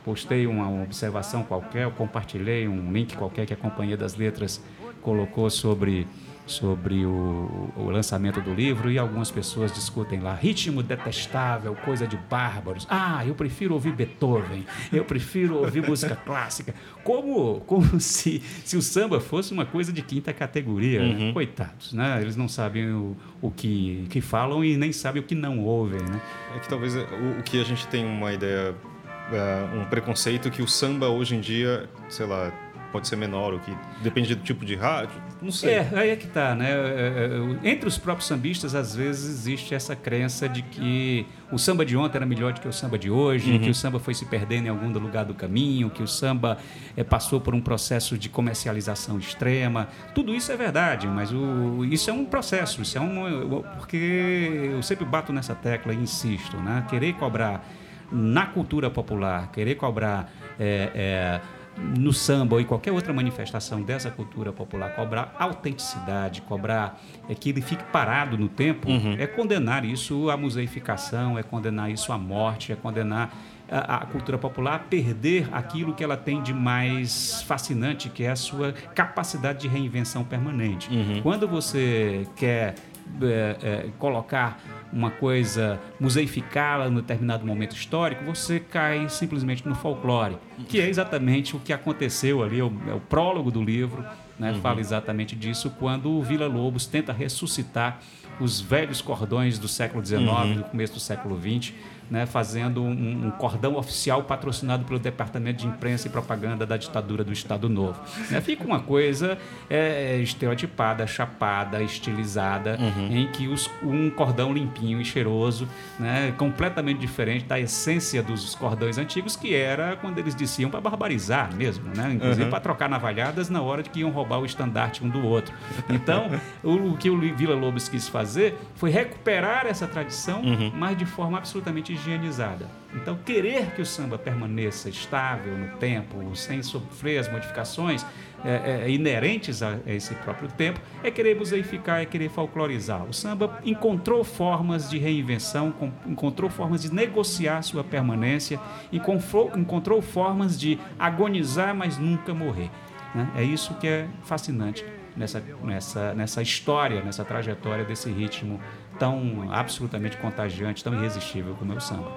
postei 0.04 0.46
uma 0.46 0.82
observação 0.82 1.44
qualquer, 1.44 1.84
eu 1.84 1.92
compartilhei 1.92 2.66
um 2.66 2.92
link 2.92 3.16
qualquer 3.16 3.46
que 3.46 3.54
a 3.54 3.56
Companhia 3.56 3.96
das 3.96 4.16
Letras 4.16 4.62
colocou 5.00 5.48
sobre 5.50 6.06
sobre 6.46 7.06
o, 7.06 7.70
o, 7.76 7.90
lançamento 7.90 8.40
do 8.40 8.52
livro 8.52 8.90
e 8.90 8.98
algumas 8.98 9.30
pessoas 9.30 9.72
discutem 9.72 10.20
lá 10.20 10.34
ritmo 10.34 10.82
detestável, 10.82 11.74
coisa 11.74 12.06
de 12.06 12.16
bárbaros. 12.16 12.86
Ah, 12.90 13.24
eu 13.26 13.34
prefiro 13.34 13.74
ouvir 13.74 13.92
Beethoven, 13.92 14.66
eu 14.92 15.04
prefiro 15.04 15.56
ouvir 15.56 15.86
música 15.86 16.16
clássica. 16.26 16.74
Como, 17.04 17.60
como 17.60 18.00
se, 18.00 18.42
se 18.64 18.76
o 18.76 18.82
samba 18.82 19.20
fosse 19.20 19.52
uma 19.52 19.64
coisa 19.64 19.92
de 19.92 20.02
quinta 20.02 20.32
categoria. 20.32 21.02
Uhum. 21.02 21.32
Coitados, 21.32 21.92
né? 21.92 22.20
Eles 22.20 22.36
não 22.36 22.48
sabem 22.48 22.90
o, 22.90 23.16
o 23.40 23.50
que, 23.50 24.06
que 24.10 24.20
falam 24.20 24.64
e 24.64 24.76
nem 24.76 24.92
sabem 24.92 25.22
o 25.22 25.24
que 25.24 25.34
não 25.34 25.60
ouvem, 25.60 26.00
né? 26.02 26.20
É 26.56 26.58
que 26.58 26.68
talvez 26.68 26.94
o, 26.94 27.00
o 27.38 27.42
que 27.42 27.60
a 27.60 27.64
gente 27.64 27.86
tem 27.86 28.04
uma 28.04 28.32
ideia, 28.32 28.72
uh, 28.72 29.78
um 29.78 29.84
preconceito 29.86 30.50
que 30.50 30.62
o 30.62 30.68
samba 30.68 31.08
hoje 31.08 31.36
em 31.36 31.40
dia, 31.40 31.88
sei 32.08 32.26
lá, 32.26 32.52
pode 32.92 33.08
ser 33.08 33.16
menor, 33.16 33.54
o 33.54 33.58
que 33.58 33.74
depende 34.02 34.34
do 34.34 34.42
tipo 34.42 34.64
de 34.64 34.76
rádio, 34.76 35.20
não 35.40 35.50
sei. 35.50 35.74
É, 35.74 35.88
aí 35.94 36.10
é 36.10 36.16
que 36.16 36.26
tá, 36.26 36.54
né? 36.54 36.70
É, 36.70 37.60
é, 37.64 37.70
entre 37.70 37.88
os 37.88 37.98
próprios 37.98 38.28
sambistas, 38.28 38.74
às 38.74 38.94
vezes 38.94 39.28
existe 39.28 39.74
essa 39.74 39.96
crença 39.96 40.48
de 40.48 40.62
que 40.62 41.26
o 41.50 41.58
samba 41.58 41.84
de 41.84 41.96
ontem 41.96 42.18
era 42.18 42.26
melhor 42.26 42.52
do 42.52 42.60
que 42.60 42.68
o 42.68 42.72
samba 42.72 42.98
de 42.98 43.10
hoje, 43.10 43.50
uhum. 43.50 43.58
que 43.58 43.70
o 43.70 43.74
samba 43.74 43.98
foi 43.98 44.14
se 44.14 44.26
perdendo 44.26 44.66
em 44.66 44.68
algum 44.68 44.88
lugar 44.90 45.24
do 45.24 45.34
caminho, 45.34 45.90
que 45.90 46.02
o 46.02 46.06
samba 46.06 46.58
é, 46.96 47.02
passou 47.02 47.40
por 47.40 47.54
um 47.54 47.60
processo 47.60 48.16
de 48.16 48.28
comercialização 48.28 49.18
extrema. 49.18 49.88
Tudo 50.14 50.34
isso 50.34 50.52
é 50.52 50.56
verdade, 50.56 51.08
mas 51.08 51.32
o, 51.32 51.84
isso 51.84 52.10
é 52.10 52.12
um 52.12 52.24
processo, 52.24 52.82
isso 52.82 52.96
é 52.96 53.00
um. 53.00 53.62
Porque 53.76 54.70
eu 54.72 54.82
sempre 54.82 55.04
bato 55.04 55.32
nessa 55.32 55.54
tecla 55.54 55.92
e 55.92 55.96
insisto, 55.96 56.56
né? 56.58 56.86
Querer 56.88 57.14
cobrar 57.14 57.66
na 58.10 58.46
cultura 58.46 58.90
popular, 58.90 59.50
querer 59.50 59.74
cobrar. 59.74 60.30
É, 60.60 60.90
é, 60.94 61.40
no 61.76 62.12
samba 62.12 62.56
ou 62.56 62.60
em 62.60 62.64
qualquer 62.64 62.92
outra 62.92 63.12
manifestação 63.12 63.82
dessa 63.82 64.10
cultura 64.10 64.52
popular, 64.52 64.94
cobrar 64.94 65.34
autenticidade, 65.38 66.42
cobrar 66.42 67.00
é, 67.28 67.34
que 67.34 67.50
ele 67.50 67.62
fique 67.62 67.82
parado 67.84 68.36
no 68.36 68.48
tempo, 68.48 68.88
uhum. 68.88 69.16
é 69.18 69.26
condenar 69.26 69.84
isso 69.84 70.30
à 70.30 70.36
museificação, 70.36 71.38
é 71.38 71.42
condenar 71.42 71.90
isso 71.90 72.12
à 72.12 72.18
morte, 72.18 72.72
é 72.72 72.76
condenar 72.76 73.34
a, 73.70 73.96
a, 73.96 74.06
cultura 74.06 74.36
popular 74.36 74.74
a 74.74 74.78
perder 74.78 75.48
aquilo 75.50 75.94
que 75.94 76.04
ela 76.04 76.16
tem 76.16 76.42
de 76.42 76.52
mais 76.52 77.42
fascinante, 77.42 78.10
que 78.10 78.24
é 78.24 78.30
a 78.30 78.36
sua 78.36 78.72
capacidade 78.94 79.60
de 79.60 79.68
reinvenção 79.68 80.24
permanente. 80.24 80.90
Uhum. 80.90 81.22
Quando 81.22 81.48
você 81.48 82.26
quer 82.36 82.74
é, 83.22 83.56
é, 83.62 83.88
colocar 83.98 84.60
uma 84.92 85.10
coisa, 85.10 85.80
museificá-la 85.98 86.88
em 86.88 86.94
determinado 86.94 87.46
momento 87.46 87.74
histórico, 87.74 88.24
você 88.24 88.60
cai 88.60 89.08
simplesmente 89.08 89.66
no 89.66 89.74
folclore, 89.74 90.36
que 90.68 90.80
é 90.80 90.88
exatamente 90.88 91.56
o 91.56 91.60
que 91.60 91.72
aconteceu 91.72 92.42
ali, 92.42 92.60
é 92.60 92.64
o, 92.64 92.72
é 92.88 92.94
o 92.94 93.00
prólogo 93.00 93.50
do 93.50 93.62
livro, 93.62 94.04
né, 94.38 94.52
uhum. 94.52 94.60
fala 94.60 94.80
exatamente 94.80 95.34
disso, 95.34 95.70
quando 95.78 96.10
o 96.10 96.22
Vila 96.22 96.46
Lobos 96.46 96.86
tenta 96.86 97.12
ressuscitar 97.12 98.00
os 98.40 98.60
velhos 98.60 99.00
cordões 99.00 99.58
do 99.58 99.68
século 99.68 100.04
XIX, 100.04 100.22
uhum. 100.22 100.54
do 100.56 100.64
começo 100.64 100.94
do 100.94 101.00
século 101.00 101.38
XX, 101.40 101.72
né, 102.12 102.26
fazendo 102.26 102.82
um, 102.82 103.26
um, 103.26 103.30
cordão 103.30 103.74
oficial 103.76 104.22
patrocinado 104.24 104.84
pelo 104.84 104.98
Departamento 104.98 105.62
de 105.62 105.66
Imprensa 105.66 106.08
e 106.08 106.10
Propaganda 106.10 106.66
da 106.66 106.76
ditadura 106.76 107.24
do 107.24 107.32
Estado 107.32 107.70
Novo. 107.70 107.98
Né? 108.30 108.38
Fica 108.42 108.64
uma 108.64 108.80
coisa 108.80 109.38
é, 109.70 110.18
estereotipada, 110.18 111.06
chapada, 111.06 111.82
estilizada, 111.82 112.76
uhum. 112.78 113.16
em 113.16 113.26
que 113.28 113.48
os, 113.48 113.70
um 113.82 114.10
cordão 114.10 114.52
limpinho 114.52 115.00
e 115.00 115.04
cheiroso, 115.06 115.66
né, 115.98 116.34
completamente 116.36 116.98
diferente 116.98 117.46
da 117.46 117.58
essência 117.58 118.22
dos 118.22 118.54
cordões 118.56 118.98
antigos, 118.98 119.34
que 119.34 119.54
era 119.54 119.96
quando 119.96 120.18
eles 120.18 120.34
desciam 120.34 120.68
para 120.68 120.82
barbarizar 120.82 121.54
mesmo, 121.54 121.84
né? 121.96 122.12
inclusive 122.12 122.44
uhum. 122.44 122.50
para 122.50 122.60
trocar 122.60 122.90
navalhadas 122.90 123.48
na 123.48 123.62
hora 123.62 123.82
de 123.82 123.88
que 123.88 124.00
iam 124.00 124.10
roubar 124.10 124.38
o 124.38 124.44
estandarte 124.44 125.02
um 125.02 125.08
do 125.08 125.24
outro. 125.24 125.54
Então, 125.88 126.30
o, 126.62 126.92
o 126.92 126.96
que 126.98 127.08
o 127.08 127.18
Vila 127.34 127.54
Lobos 127.54 127.88
quis 127.88 128.06
fazer 128.06 128.58
foi 128.74 128.90
recuperar 128.90 129.66
essa 129.66 129.86
tradição, 129.86 130.42
uhum. 130.42 130.70
mas 130.74 130.98
de 130.98 131.06
forma 131.06 131.38
absolutamente 131.38 132.01
higienizada. 132.02 132.68
Então, 132.94 133.16
querer 133.24 133.70
que 133.74 133.80
o 133.80 133.86
samba 133.86 134.18
permaneça 134.18 134.88
estável 134.88 135.56
no 135.56 135.76
tempo, 135.78 136.34
sem 136.36 136.62
sofrer 136.62 137.18
as 137.18 137.30
modificações 137.30 138.04
é, 138.44 138.82
é, 138.84 138.90
inerentes 138.90 139.62
a, 139.62 139.78
esse 139.86 140.14
próprio 140.16 140.48
tempo, 140.48 140.80
é 141.02 141.10
querer 141.10 141.36
museificar, 141.36 142.00
é 142.00 142.04
querer 142.04 142.28
folclorizar. 142.28 143.04
O 143.04 143.14
samba 143.14 143.60
encontrou 143.64 144.22
formas 144.22 144.90
de 144.90 144.98
reinvenção, 144.98 145.72
encontrou 146.06 146.50
formas 146.50 146.82
de 146.82 146.92
negociar 146.92 147.62
sua 147.62 147.82
permanência, 147.82 148.60
encontrou, 148.92 149.50
encontrou 149.56 150.02
formas 150.02 150.58
de 150.58 150.78
agonizar, 150.98 151.74
mas 151.74 151.96
nunca 151.96 152.34
morrer. 152.34 152.70
Né? 153.14 153.30
É 153.36 153.42
isso 153.42 153.74
que 153.74 153.86
é 153.86 154.08
fascinante 154.22 154.84
nessa, 155.16 155.42
nessa, 155.62 156.14
nessa 156.14 156.42
história, 156.42 157.02
nessa 157.02 157.24
trajetória 157.24 157.84
desse 157.84 158.10
ritmo 158.10 158.60
tão 159.02 159.48
absolutamente 159.50 160.16
contagiante, 160.16 160.84
tão 160.84 160.94
irresistível 160.94 161.56
como 161.58 161.72
é 161.72 161.76
o 161.76 161.80
samba. 161.80 162.08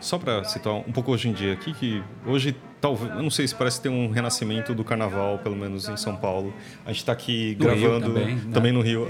Só 0.00 0.16
para 0.16 0.42
citar 0.44 0.72
um 0.72 0.90
pouco 0.90 1.12
hoje 1.12 1.28
em 1.28 1.34
dia, 1.34 1.52
aqui 1.52 1.74
que 1.74 2.02
hoje 2.24 2.56
talvez, 2.80 3.14
eu 3.14 3.22
não 3.22 3.28
sei 3.28 3.46
se 3.46 3.54
parece 3.54 3.82
ter 3.82 3.90
um 3.90 4.10
renascimento 4.10 4.74
do 4.74 4.82
carnaval, 4.82 5.38
pelo 5.40 5.54
menos 5.54 5.86
em 5.86 5.98
São 5.98 6.16
Paulo. 6.16 6.54
A 6.86 6.88
gente 6.88 7.00
está 7.00 7.12
aqui 7.12 7.54
no 7.58 7.66
gravando 7.66 8.06
também, 8.06 8.36
né? 8.36 8.42
também, 8.50 8.72
no 8.72 8.80
Rio 8.80 9.06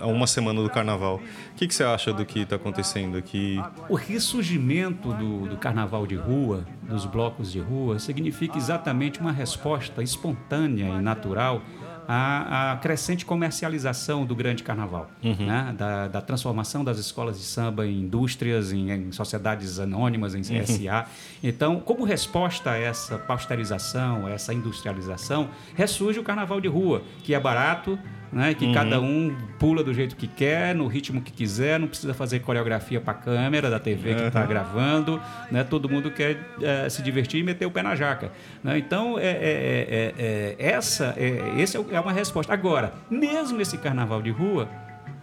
há, 0.00 0.06
uma 0.06 0.26
semana 0.26 0.62
do 0.62 0.70
carnaval. 0.70 1.16
O 1.16 1.54
que, 1.54 1.68
que 1.68 1.74
você 1.74 1.84
acha 1.84 2.14
do 2.14 2.24
que 2.24 2.40
está 2.40 2.56
acontecendo 2.56 3.18
aqui? 3.18 3.62
O 3.90 3.94
ressurgimento 3.94 5.12
do, 5.12 5.46
do 5.46 5.58
carnaval 5.58 6.06
de 6.06 6.14
rua, 6.14 6.64
dos 6.82 7.04
blocos 7.04 7.52
de 7.52 7.60
rua, 7.60 7.98
significa 7.98 8.56
exatamente 8.56 9.20
uma 9.20 9.32
resposta 9.32 10.02
espontânea 10.02 10.86
e 10.86 11.02
natural 11.02 11.60
a, 12.06 12.72
a 12.72 12.76
crescente 12.76 13.24
comercialização 13.24 14.24
do 14.24 14.34
grande 14.34 14.62
carnaval, 14.62 15.10
uhum. 15.22 15.46
né? 15.46 15.74
da, 15.76 16.08
da, 16.08 16.20
transformação 16.20 16.84
das 16.84 16.98
escolas 16.98 17.38
de 17.38 17.44
samba 17.44 17.86
em 17.86 18.00
indústrias, 18.00 18.72
em, 18.72 18.90
em 18.90 19.12
sociedades 19.12 19.78
anônimas, 19.78 20.34
em 20.34 20.42
CSA. 20.42 21.00
Uhum. 21.00 21.04
Então, 21.42 21.80
como 21.80 22.04
resposta 22.04 22.72
a 22.72 22.78
essa 22.78 23.18
pasteurização, 23.18 24.26
a 24.26 24.30
essa 24.30 24.52
industrialização, 24.52 25.48
ressurge 25.74 26.18
o 26.18 26.22
carnaval 26.22 26.60
de 26.60 26.68
rua, 26.68 27.02
que 27.22 27.34
é 27.34 27.40
barato, 27.40 27.98
né? 28.34 28.52
Que 28.52 28.66
uhum. 28.66 28.72
cada 28.72 29.00
um 29.00 29.34
pula 29.58 29.84
do 29.84 29.94
jeito 29.94 30.16
que 30.16 30.26
quer, 30.26 30.74
no 30.74 30.88
ritmo 30.88 31.22
que 31.22 31.30
quiser, 31.30 31.78
não 31.78 31.86
precisa 31.86 32.12
fazer 32.12 32.40
coreografia 32.40 33.00
para 33.00 33.12
a 33.12 33.16
câmera 33.16 33.70
da 33.70 33.78
TV 33.78 34.14
que 34.16 34.22
está 34.22 34.44
gravando, 34.44 35.20
né? 35.50 35.62
Todo 35.62 35.88
mundo 35.88 36.10
quer 36.10 36.38
é, 36.60 36.88
se 36.88 37.00
divertir 37.00 37.40
e 37.40 37.42
meter 37.44 37.64
o 37.64 37.70
pé 37.70 37.82
na 37.82 37.94
jaca. 37.94 38.32
Né? 38.62 38.76
Então, 38.78 39.18
é, 39.18 39.26
é, 39.26 40.14
é, 40.18 40.56
é 40.58 40.70
essa 40.72 41.14
é, 41.16 41.54
esse 41.60 41.78
é 41.96 42.00
uma 42.00 42.12
resposta. 42.12 42.52
Agora, 42.52 42.92
mesmo 43.10 43.60
esse 43.60 43.78
carnaval 43.78 44.22
de 44.22 44.30
rua 44.30 44.68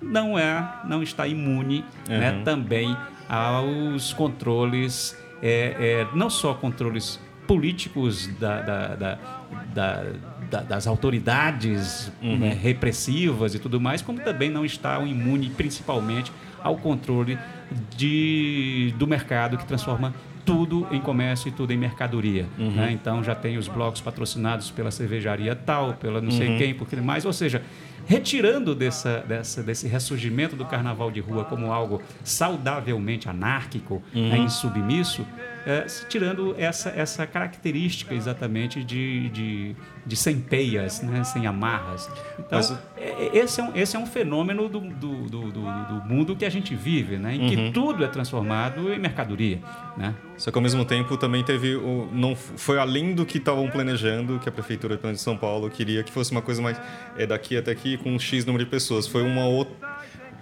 não 0.02 0.38
é, 0.38 0.82
não 0.86 1.04
está 1.04 1.28
imune, 1.28 1.86
né? 2.08 2.32
uhum. 2.32 2.44
Também 2.44 2.98
aos 3.30 4.14
controles, 4.14 5.18
é, 5.42 6.08
não 6.14 6.30
só 6.30 6.54
controles 6.54 7.20
políticos 7.48 8.28
da, 8.40 8.62
da, 8.62 8.96
da 8.96 9.20
da, 10.52 10.62
das 10.62 10.86
autoridades 10.86 12.12
uhum. 12.22 12.38
né, 12.38 12.54
repressivas 12.54 13.56
e 13.56 13.60
tudo 13.60 13.80
mais, 13.80 14.02
como 14.02 14.20
também 14.20 14.50
não 14.50 14.66
está 14.66 15.00
imune 15.00 15.50
principalmente 15.50 16.32
ao 16.62 16.76
controle 16.78 17.40
de, 17.96 18.94
do 18.98 19.08
mercado 19.08 19.58
que 19.58 19.66
transforma 19.66 20.14
tudo 20.46 20.88
em 20.92 21.00
comércio 21.00 21.50
e 21.50 21.52
tudo 21.52 21.72
em 21.72 21.78
mercadoria. 21.78 22.48
Uhum. 22.58 22.72
Né? 22.72 22.92
Então 22.92 23.24
já 23.24 23.36
tem 23.36 23.58
os 23.58 23.68
blocos 23.68 24.02
patrocinados 24.02 24.72
pela 24.72 24.92
cervejaria 24.92 25.56
tal, 25.56 25.94
pela 25.94 26.22
não 26.22 26.32
sei 26.32 26.50
uhum. 26.50 26.58
quem, 26.58 26.74
porque 26.74 26.96
mais. 26.98 27.26
Ou 27.26 27.34
seja, 27.34 27.62
retirando 28.06 28.76
dessa, 28.76 29.20
dessa, 29.20 29.64
desse 29.64 29.88
ressurgimento 29.88 30.56
do 30.56 30.66
carnaval 30.66 31.12
de 31.12 31.20
rua 31.20 31.46
como 31.46 31.72
algo 31.72 32.02
saudavelmente 32.24 33.30
anárquico, 33.30 34.02
né, 34.14 34.38
insubmisso, 34.38 35.26
é, 35.66 35.82
tirando 36.10 36.56
essa, 36.58 36.90
essa 36.90 37.26
característica 37.28 38.14
exatamente 38.14 38.84
de, 38.84 39.30
de, 39.30 39.76
de 40.06 40.16
sem 40.16 40.40
peias, 40.40 41.02
né, 41.02 41.24
sem 41.24 41.46
amarras. 41.48 42.10
Então, 42.40 42.58
Mas- 42.60 42.72
é- 42.98 43.10
é- 43.34 43.38
esse, 43.38 43.60
é 43.62 43.64
um, 43.64 43.76
esse 43.76 43.96
é 43.96 44.00
um 44.00 44.06
fenômeno 44.06 44.68
do, 44.68 44.80
do, 44.80 45.14
do, 45.30 45.52
do- 45.52 45.52
do 45.52 46.08
mundo 46.08 46.36
que 46.36 46.46
a 46.46 46.50
gente 46.50 46.74
vive, 46.76 47.18
né, 47.18 47.36
em 47.36 47.50
que 47.50 47.72
tudo 47.72 48.04
é 48.04 48.08
transformado 48.08 48.92
em 48.92 49.00
mercadoria. 49.00 49.60
Né? 49.98 50.16
Só 50.38 50.50
que 50.52 50.58
ao 50.58 50.62
mesmo 50.62 50.84
tempo 50.86 51.16
também 51.18 51.44
teve 51.44 51.76
o 51.76 52.10
não 52.12 52.36
foi 52.36 52.80
além 52.80 53.14
do 53.14 53.26
que 53.26 53.38
estavam 53.38 53.70
planejando, 53.70 54.40
que 54.40 54.50
a 54.50 54.52
prefeitura 54.52 54.98
de 54.98 55.18
São 55.20 55.38
Paulo 55.38 55.70
queria 55.70 56.04
que 56.04 56.12
fosse 56.12 56.32
uma 56.32 56.42
coisa 56.42 56.62
mais 56.62 56.80
é 57.18 57.26
daqui 57.28 57.56
até 57.58 57.72
aqui 57.72 57.98
com 57.98 58.12
um 58.12 58.20
X 58.20 58.46
número 58.46 58.64
de 58.66 58.70
pessoas. 58.72 59.06
Foi 59.08 59.22
uma 59.22 59.46
outra 59.46 59.76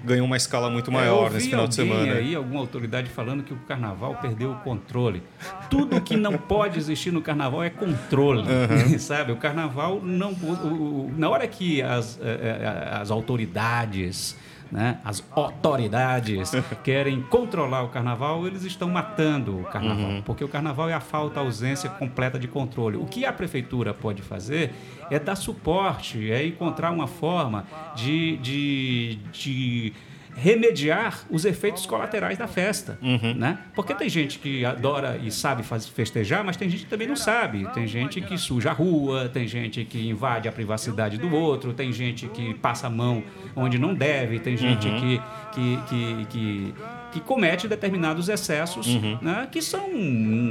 ganhou 0.04 0.26
uma 0.26 0.38
escala 0.38 0.70
muito 0.70 0.90
É, 0.90 0.94
maior 0.94 1.32
nesse 1.32 1.50
final 1.50 1.68
de 1.68 1.76
semana. 1.76 2.14
aí, 2.14 2.34
alguma 2.36 2.60
autoridade 2.60 3.10
falando 3.10 3.44
que 3.44 3.54
o 3.54 3.58
carnaval 3.68 4.16
perdeu 4.16 4.52
o 4.52 4.56
controle. 4.58 5.22
Tudo 5.70 6.00
que 6.02 6.16
não 6.16 6.38
pode 6.38 6.78
existir 6.78 7.12
no 7.12 7.22
carnaval 7.22 7.64
é 7.64 7.70
controle, 7.70 8.44
sabe? 9.00 9.32
O 9.32 9.38
carnaval 9.38 10.00
não, 10.04 10.32
o- 10.32 11.08
o- 11.08 11.14
na 11.18 11.30
hora 11.30 11.48
que 11.48 11.82
as, 11.82 12.20
eh, 12.22 12.60
eh, 12.62 12.90
as 13.02 13.12
autoridades 13.12 14.36
né, 14.72 15.00
as 15.04 15.24
autoridades 15.32 16.52
querem 16.84 17.22
controlar 17.24 17.82
o 17.82 17.90
carnaval, 17.90 18.46
eles 18.46 18.64
estão 18.64 18.88
matando 18.88 19.60
o 19.60 19.64
carnaval, 19.64 20.22
porque 20.24 20.44
o 20.44 20.48
carnaval 20.48 20.88
é 20.90 20.94
a 20.94 21.00
falta, 21.00 21.40
a 21.40 21.44
ausência 21.44 21.90
completa 21.90 22.38
de 22.38 22.48
controle. 22.48 22.96
O 22.96 23.06
que 23.06 23.26
a 23.26 23.34
prefeitura 23.34 23.96
pode 23.96 24.22
fazer 24.22 24.72
é 25.10 25.20
dar 25.20 25.36
suporte, 25.36 26.32
é 26.32 26.46
encontrar 26.46 26.92
uma 26.92 27.08
forma 27.08 27.66
de, 27.96 28.38
de, 28.38 29.20
de 29.32 29.94
remediar 30.36 31.26
os 31.30 31.44
efeitos 31.44 31.86
colaterais 31.86 32.38
da 32.38 32.48
festa, 32.48 32.98
né? 33.36 33.60
Porque 33.76 33.94
tem 33.94 34.08
gente 34.08 34.40
que 34.40 34.64
adora 34.64 35.18
e 35.18 35.32
sabe 35.32 35.64
festejar, 35.64 36.44
mas 36.44 36.56
tem 36.56 36.70
gente 36.70 36.84
que 36.86 36.90
também 36.90 37.08
não 37.08 37.16
sabe. 37.16 37.68
Tem 37.74 37.86
gente 37.86 38.22
que 38.22 38.38
suja 38.38 38.70
a 38.70 38.74
rua, 38.74 39.30
tem 39.30 39.48
gente 39.48 39.84
que 39.84 40.08
invade 40.08 40.48
a 40.48 40.52
privacidade 40.52 41.18
do 41.18 41.34
outro, 41.34 41.74
tem 41.74 41.92
gente 41.92 42.28
que 42.30 42.54
passa 42.54 42.88
a 42.88 42.90
mão 42.90 43.24
onde 43.56 43.78
não 43.78 43.94
deve, 43.94 44.40
tem 44.40 44.56
gente 44.56 44.88
que, 44.90 45.22
que, 45.54 45.78
que, 45.90 46.26
que, 46.26 46.74
que 47.12 47.20
comete 47.20 47.68
determinados 47.68 48.30
excessos, 48.30 48.88
né? 49.22 49.48
Que 49.52 49.62
são 49.62 49.90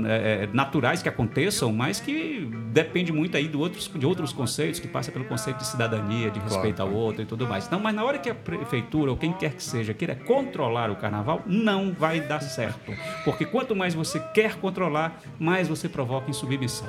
é, 0.07 0.45
é, 0.45 0.49
naturais 0.53 1.03
que 1.03 1.09
aconteçam, 1.09 1.73
mas 1.73 2.01
que 2.01 2.49
depende 2.73 3.13
muito 3.13 3.37
aí 3.37 3.49
de 3.49 3.57
outros, 3.57 3.91
de 3.95 4.07
outros 4.07 4.33
conceitos, 4.33 4.81
que 4.81 4.89
passa 4.89 5.13
pelo 5.13 5.25
conceito 5.25 5.59
de 5.59 5.67
cidadania, 5.67 6.31
de 6.31 6.41
respeito 6.41 6.83
ao 6.83 6.93
outro 6.93 7.23
e 7.23 7.27
tudo 7.27 7.47
mais. 7.47 7.71
Não, 7.71 7.79
mas 7.79 7.95
na 7.95 8.05
hora 8.05 8.19
que 8.19 8.29
a 8.29 8.35
prefeitura 8.35 9.11
ou 9.11 9.17
quem 9.17 9.33
quer 9.33 9.55
que 9.55 9.63
seja 9.63 9.95
queira 9.95 10.15
controlar 10.15 10.91
o 10.91 10.97
carnaval, 10.97 11.43
não 11.47 11.93
vai 11.93 12.21
dar 12.21 12.41
certo. 12.41 12.93
Porque 13.25 13.45
quanto 13.45 13.75
mais 13.75 13.95
você 13.95 14.21
quer 14.35 14.57
controlar, 14.57 15.21
mais 15.39 15.69
você 15.69 15.89
provoca 15.89 16.31
insubmissão. 16.31 16.89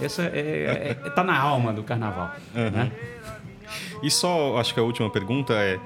Essa 0.00 0.22
é, 0.22 0.96
é, 1.04 1.10
tá 1.10 1.22
na 1.22 1.38
alma 1.38 1.72
do 1.72 1.82
carnaval. 1.82 2.32
Né? 2.54 2.90
E 4.02 4.10
só, 4.10 4.58
acho 4.58 4.72
que 4.74 4.80
a 4.80 4.82
última 4.82 5.10
pergunta 5.10 5.54
é: 5.54 5.78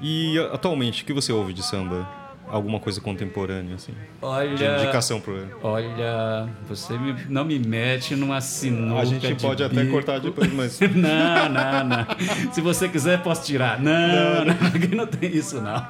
e 0.00 0.38
atualmente, 0.52 1.02
o 1.02 1.06
que 1.06 1.12
você 1.12 1.32
ouve 1.32 1.52
de 1.52 1.62
samba? 1.62 2.25
Alguma 2.48 2.78
coisa 2.78 3.00
contemporânea, 3.00 3.74
assim? 3.74 3.92
De 3.92 3.98
Olha, 4.22 4.76
indicação 4.82 5.20
pro. 5.20 5.46
olha, 5.62 6.48
você 6.68 6.96
me- 6.96 7.16
não 7.28 7.44
me 7.44 7.58
mete 7.58 8.14
numa 8.14 8.40
sinuca 8.40 9.00
A 9.00 9.04
gente 9.04 9.26
de 9.26 9.34
pode 9.42 9.64
até 9.64 9.84
cortar 9.86 10.20
depois, 10.20 10.52
mas. 10.52 10.78
Não, 10.94 11.48
não, 11.48 11.84
não. 11.84 12.52
Se 12.52 12.60
você 12.60 12.88
quiser, 12.88 13.20
posso 13.22 13.44
tirar. 13.44 13.80
Não, 13.80 14.44
não, 14.44 14.54
aqui 14.68 14.94
não 14.94 15.06
tem 15.06 15.30
isso, 15.36 15.60
não. 15.60 15.84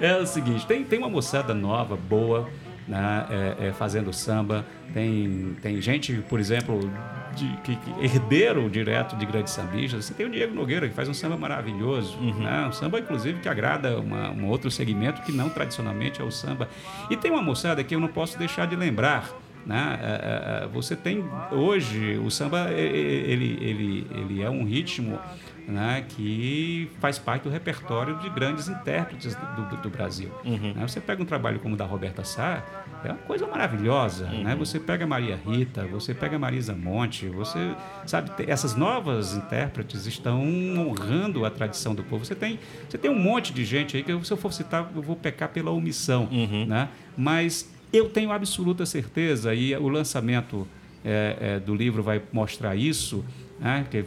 É 0.00 0.16
o 0.16 0.26
seguinte, 0.26 0.66
tem, 0.66 0.82
tem 0.84 0.98
uma 0.98 1.08
moçada 1.08 1.54
nova, 1.54 1.96
boa, 1.96 2.48
né, 2.86 3.26
é, 3.60 3.68
é, 3.68 3.72
fazendo 3.72 4.12
samba. 4.12 4.64
Tem, 4.92 5.56
tem 5.62 5.80
gente, 5.80 6.12
por 6.28 6.40
exemplo, 6.40 6.90
de, 7.38 7.46
que, 7.62 7.76
que 7.76 8.04
herdeiro 8.04 8.68
direto 8.68 9.16
de 9.16 9.24
grandes 9.24 9.52
sambistas. 9.52 10.04
Você 10.04 10.14
tem 10.14 10.26
o 10.26 10.30
Diego 10.30 10.54
Nogueira, 10.54 10.88
que 10.88 10.94
faz 10.94 11.08
um 11.08 11.14
samba 11.14 11.36
maravilhoso. 11.36 12.18
Né? 12.18 12.66
Um 12.68 12.72
samba, 12.72 12.98
inclusive, 12.98 13.40
que 13.40 13.48
agrada 13.48 13.98
uma, 13.98 14.30
um 14.30 14.46
outro 14.46 14.70
segmento 14.70 15.22
que 15.22 15.32
não 15.32 15.48
tradicionalmente 15.48 16.20
é 16.20 16.24
o 16.24 16.30
samba. 16.30 16.68
E 17.10 17.16
tem 17.16 17.30
uma 17.30 17.42
moçada 17.42 17.82
que 17.84 17.94
eu 17.94 18.00
não 18.00 18.08
posso 18.08 18.38
deixar 18.38 18.66
de 18.66 18.76
lembrar. 18.76 19.30
Né? 19.66 19.98
É, 20.02 20.06
é, 20.06 20.64
é, 20.64 20.68
Você 20.68 20.96
tem 20.96 21.24
hoje 21.50 22.18
o 22.24 22.30
samba 22.30 22.70
ele, 22.72 23.58
ele, 23.60 24.06
ele 24.14 24.42
é 24.42 24.48
um 24.48 24.64
ritmo 24.64 25.18
né, 25.66 26.06
que 26.08 26.90
faz 26.98 27.18
parte 27.18 27.42
do 27.42 27.50
repertório 27.50 28.16
de 28.20 28.30
grandes 28.30 28.68
intérpretes 28.68 29.34
do, 29.34 29.76
do- 29.82 29.90
Brasil. 29.90 30.30
Né? 30.44 30.74
Você 30.86 30.98
pega 31.00 31.22
um 31.22 31.26
trabalho 31.26 31.58
como 31.58 31.74
o 31.74 31.76
da 31.76 31.84
Roberta 31.84 32.24
Sá, 32.24 32.62
é 33.04 33.12
uma 33.12 33.18
coisa 33.18 33.46
maravilhosa. 33.46 34.26
Né? 34.26 34.54
Você 34.56 34.80
pega 34.80 35.06
Maria 35.06 35.36
Rita, 35.36 35.86
você 35.86 36.14
pega 36.14 36.38
Marisa 36.38 36.74
Monte, 36.74 37.26
você 37.26 37.74
sabe 38.06 38.30
essas 38.46 38.74
novas 38.74 39.34
intérpretes 39.34 40.06
estão 40.06 40.42
honrando 40.76 41.44
a 41.44 41.50
tradição 41.50 41.94
do 41.94 42.02
povo. 42.02 42.24
Você 42.24 42.34
tem 42.34 42.58
você 42.88 42.98
tem 42.98 43.10
um 43.10 43.18
monte 43.18 43.52
de 43.52 43.64
gente 43.64 43.96
aí 43.96 44.02
que 44.02 44.12
eu, 44.12 44.22
se 44.24 44.32
eu 44.32 44.36
for 44.36 44.52
citar 44.52 44.90
eu 44.94 45.02
vou 45.02 45.16
pecar 45.16 45.48
pela 45.50 45.70
omissão, 45.70 46.28
né? 46.66 46.88
Mas 47.16 47.70
eu 47.92 48.08
tenho 48.08 48.32
absoluta 48.32 48.84
certeza 48.84 49.54
e 49.54 49.74
o 49.76 49.88
lançamento 49.88 50.66
é, 51.04 51.36
é, 51.40 51.60
do 51.60 51.74
livro 51.74 52.02
vai 52.02 52.20
mostrar 52.32 52.76
isso, 52.76 53.24
né? 53.58 53.86
que 53.90 54.04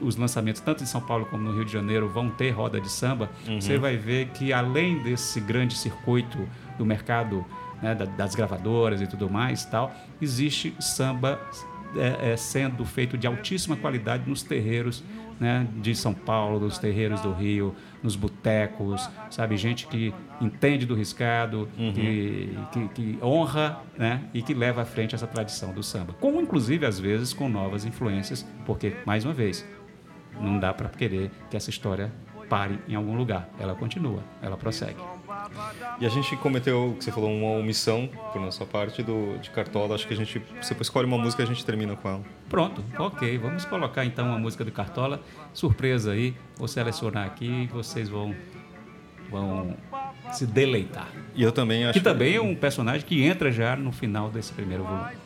os 0.00 0.16
lançamentos 0.16 0.60
tanto 0.60 0.82
em 0.82 0.86
São 0.86 1.00
Paulo 1.00 1.26
como 1.26 1.42
no 1.42 1.52
Rio 1.54 1.64
de 1.64 1.72
Janeiro 1.72 2.08
vão 2.08 2.30
ter 2.30 2.50
roda 2.50 2.80
de 2.80 2.90
samba. 2.90 3.30
Você 3.60 3.78
vai 3.78 3.96
ver 3.96 4.28
que 4.28 4.52
além 4.52 5.02
desse 5.02 5.40
grande 5.40 5.76
circuito 5.76 6.38
do 6.78 6.84
mercado 6.84 7.44
né, 7.82 7.94
da- 7.94 8.04
das 8.04 8.34
gravadoras 8.34 9.00
e 9.00 9.06
tudo 9.06 9.28
mais, 9.30 9.64
tal, 9.64 9.92
existe 10.20 10.74
samba 10.80 11.40
é, 11.96 12.32
é, 12.32 12.36
sendo 12.36 12.84
feito 12.84 13.16
de 13.16 13.24
altíssima 13.26 13.76
qualidade 13.76 14.28
nos 14.28 14.42
terreiros 14.42 15.04
né, 15.38 15.66
de 15.76 15.94
São 15.94 16.12
Paulo, 16.12 16.58
nos 16.60 16.76
terreiros 16.78 17.20
do 17.20 17.32
Rio, 17.32 17.74
nos 18.02 18.16
botecos, 18.16 19.08
sabe? 19.30 19.56
Gente 19.56 19.86
que 19.86 20.12
entende 20.40 20.86
do 20.86 20.94
riscado, 20.94 21.68
que, 21.94 22.58
que, 22.72 22.88
que 22.88 23.18
honra 23.22 23.78
né, 23.96 24.22
e 24.34 24.42
que 24.42 24.54
leva 24.54 24.82
à 24.82 24.84
frente 24.84 25.14
essa 25.14 25.26
tradição 25.26 25.72
do 25.72 25.82
samba. 25.84 26.12
Com, 26.14 26.40
inclusive, 26.40 26.84
às 26.86 26.98
vezes, 26.98 27.32
com 27.32 27.48
novas 27.48 27.84
influências, 27.84 28.44
porque, 28.66 28.96
mais 29.06 29.24
uma 29.24 29.32
vez, 29.34 29.64
não 30.40 30.58
dá 30.58 30.72
para 30.74 30.88
querer 30.88 31.30
que 31.50 31.56
essa 31.56 31.70
história 31.70 32.12
pare 32.48 32.78
em 32.88 32.94
algum 32.94 33.16
lugar. 33.16 33.48
Ela 33.58 33.74
continua, 33.74 34.22
ela 34.42 34.56
prossegue. 34.56 34.98
E 36.00 36.06
a 36.06 36.08
gente 36.08 36.36
cometeu, 36.36 36.90
o 36.90 36.94
que 36.94 37.04
você 37.04 37.12
falou, 37.12 37.30
uma 37.30 37.58
omissão 37.58 38.08
por 38.32 38.40
nossa 38.40 38.64
parte 38.64 39.02
do, 39.02 39.38
de 39.38 39.50
Cartola. 39.50 39.94
Acho 39.94 40.06
que 40.06 40.14
a 40.14 40.16
gente. 40.16 40.42
Você 40.60 40.74
escolhe 40.80 41.06
uma 41.06 41.18
música 41.18 41.42
e 41.42 41.44
a 41.44 41.46
gente 41.46 41.64
termina 41.64 41.96
com 41.96 42.08
ela. 42.08 42.22
Pronto, 42.48 42.84
ok. 42.98 43.38
Vamos 43.38 43.64
colocar 43.64 44.04
então 44.04 44.32
a 44.32 44.38
música 44.38 44.64
do 44.64 44.72
Cartola. 44.72 45.20
Surpresa 45.52 46.12
aí, 46.12 46.34
vou 46.56 46.68
selecionar 46.68 47.26
aqui 47.26 47.46
e 47.46 47.66
vocês 47.66 48.08
vão, 48.08 48.34
vão 49.30 49.76
se 50.32 50.46
deleitar. 50.46 51.08
E 51.34 51.42
eu 51.42 51.52
também 51.52 51.84
acho. 51.84 51.98
Que 51.98 52.04
também 52.04 52.36
é 52.36 52.40
um 52.40 52.54
personagem 52.54 53.06
que 53.06 53.22
entra 53.22 53.50
já 53.52 53.76
no 53.76 53.92
final 53.92 54.30
desse 54.30 54.52
primeiro 54.52 54.84
volume. 54.84 55.23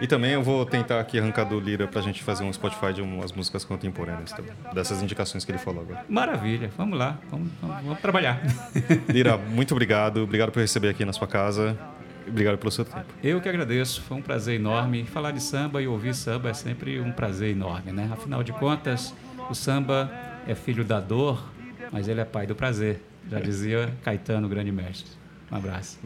E 0.00 0.06
também 0.06 0.32
eu 0.32 0.42
vou 0.42 0.64
tentar 0.66 1.00
aqui 1.00 1.18
arrancar 1.18 1.44
do 1.44 1.58
Lira 1.58 1.86
pra 1.86 2.00
gente 2.00 2.22
fazer 2.22 2.44
um 2.44 2.52
Spotify 2.52 2.92
de 2.92 3.02
umas 3.02 3.32
músicas 3.32 3.64
contemporâneas 3.64 4.32
também. 4.32 4.52
Dessas 4.72 5.02
indicações 5.02 5.44
que 5.44 5.52
ele 5.52 5.58
falou 5.58 5.82
agora. 5.82 6.04
Maravilha, 6.08 6.70
vamos 6.76 6.98
lá, 6.98 7.18
vamos, 7.30 7.50
vamos, 7.60 7.84
vamos 7.84 8.00
trabalhar. 8.00 8.40
Lira, 9.08 9.36
muito 9.36 9.72
obrigado. 9.72 10.22
Obrigado 10.22 10.50
por 10.50 10.60
receber 10.60 10.88
aqui 10.88 11.04
na 11.04 11.12
sua 11.12 11.26
casa. 11.26 11.78
Obrigado 12.26 12.58
pelo 12.58 12.70
seu 12.70 12.84
tempo. 12.84 13.04
Eu 13.22 13.40
que 13.40 13.48
agradeço, 13.48 14.00
foi 14.02 14.16
um 14.16 14.22
prazer 14.22 14.58
enorme. 14.58 15.04
Falar 15.04 15.30
de 15.30 15.42
samba 15.42 15.82
e 15.82 15.86
ouvir 15.86 16.14
samba 16.14 16.50
é 16.50 16.54
sempre 16.54 17.00
um 17.00 17.12
prazer 17.12 17.50
enorme, 17.50 17.92
né? 17.92 18.10
Afinal 18.12 18.42
de 18.42 18.52
contas, 18.52 19.14
o 19.50 19.54
samba 19.54 20.10
é 20.46 20.54
filho 20.54 20.84
da 20.84 21.00
dor, 21.00 21.44
mas 21.92 22.08
ele 22.08 22.20
é 22.20 22.24
pai 22.24 22.46
do 22.46 22.54
prazer. 22.54 23.02
Já 23.30 23.40
dizia 23.40 23.92
Caetano, 24.02 24.48
grande 24.48 24.72
mestre. 24.72 25.10
Um 25.50 25.56
abraço. 25.56 25.98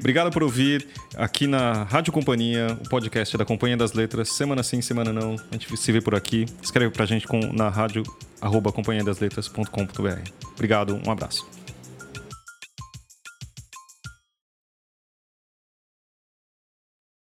Obrigado 0.00 0.30
por 0.30 0.42
ouvir 0.42 0.88
aqui 1.14 1.46
na 1.46 1.84
Rádio 1.84 2.12
Companhia, 2.12 2.76
o 2.84 2.88
podcast 2.88 3.36
da 3.36 3.44
Companhia 3.44 3.76
das 3.76 3.92
Letras, 3.92 4.30
semana 4.30 4.62
sim, 4.62 4.80
semana 4.80 5.12
não. 5.12 5.36
A 5.50 5.52
gente 5.52 5.76
se 5.76 5.92
vê 5.92 6.00
por 6.00 6.14
aqui. 6.14 6.46
Escreve 6.62 6.90
pra 6.90 7.04
gente 7.04 7.28
com, 7.28 7.38
na 7.52 7.68
rádio 7.68 8.02
arroba 8.40 8.72
companhiadasletras.com.br. 8.72 10.30
Obrigado, 10.54 11.00
um 11.06 11.10
abraço. 11.10 11.59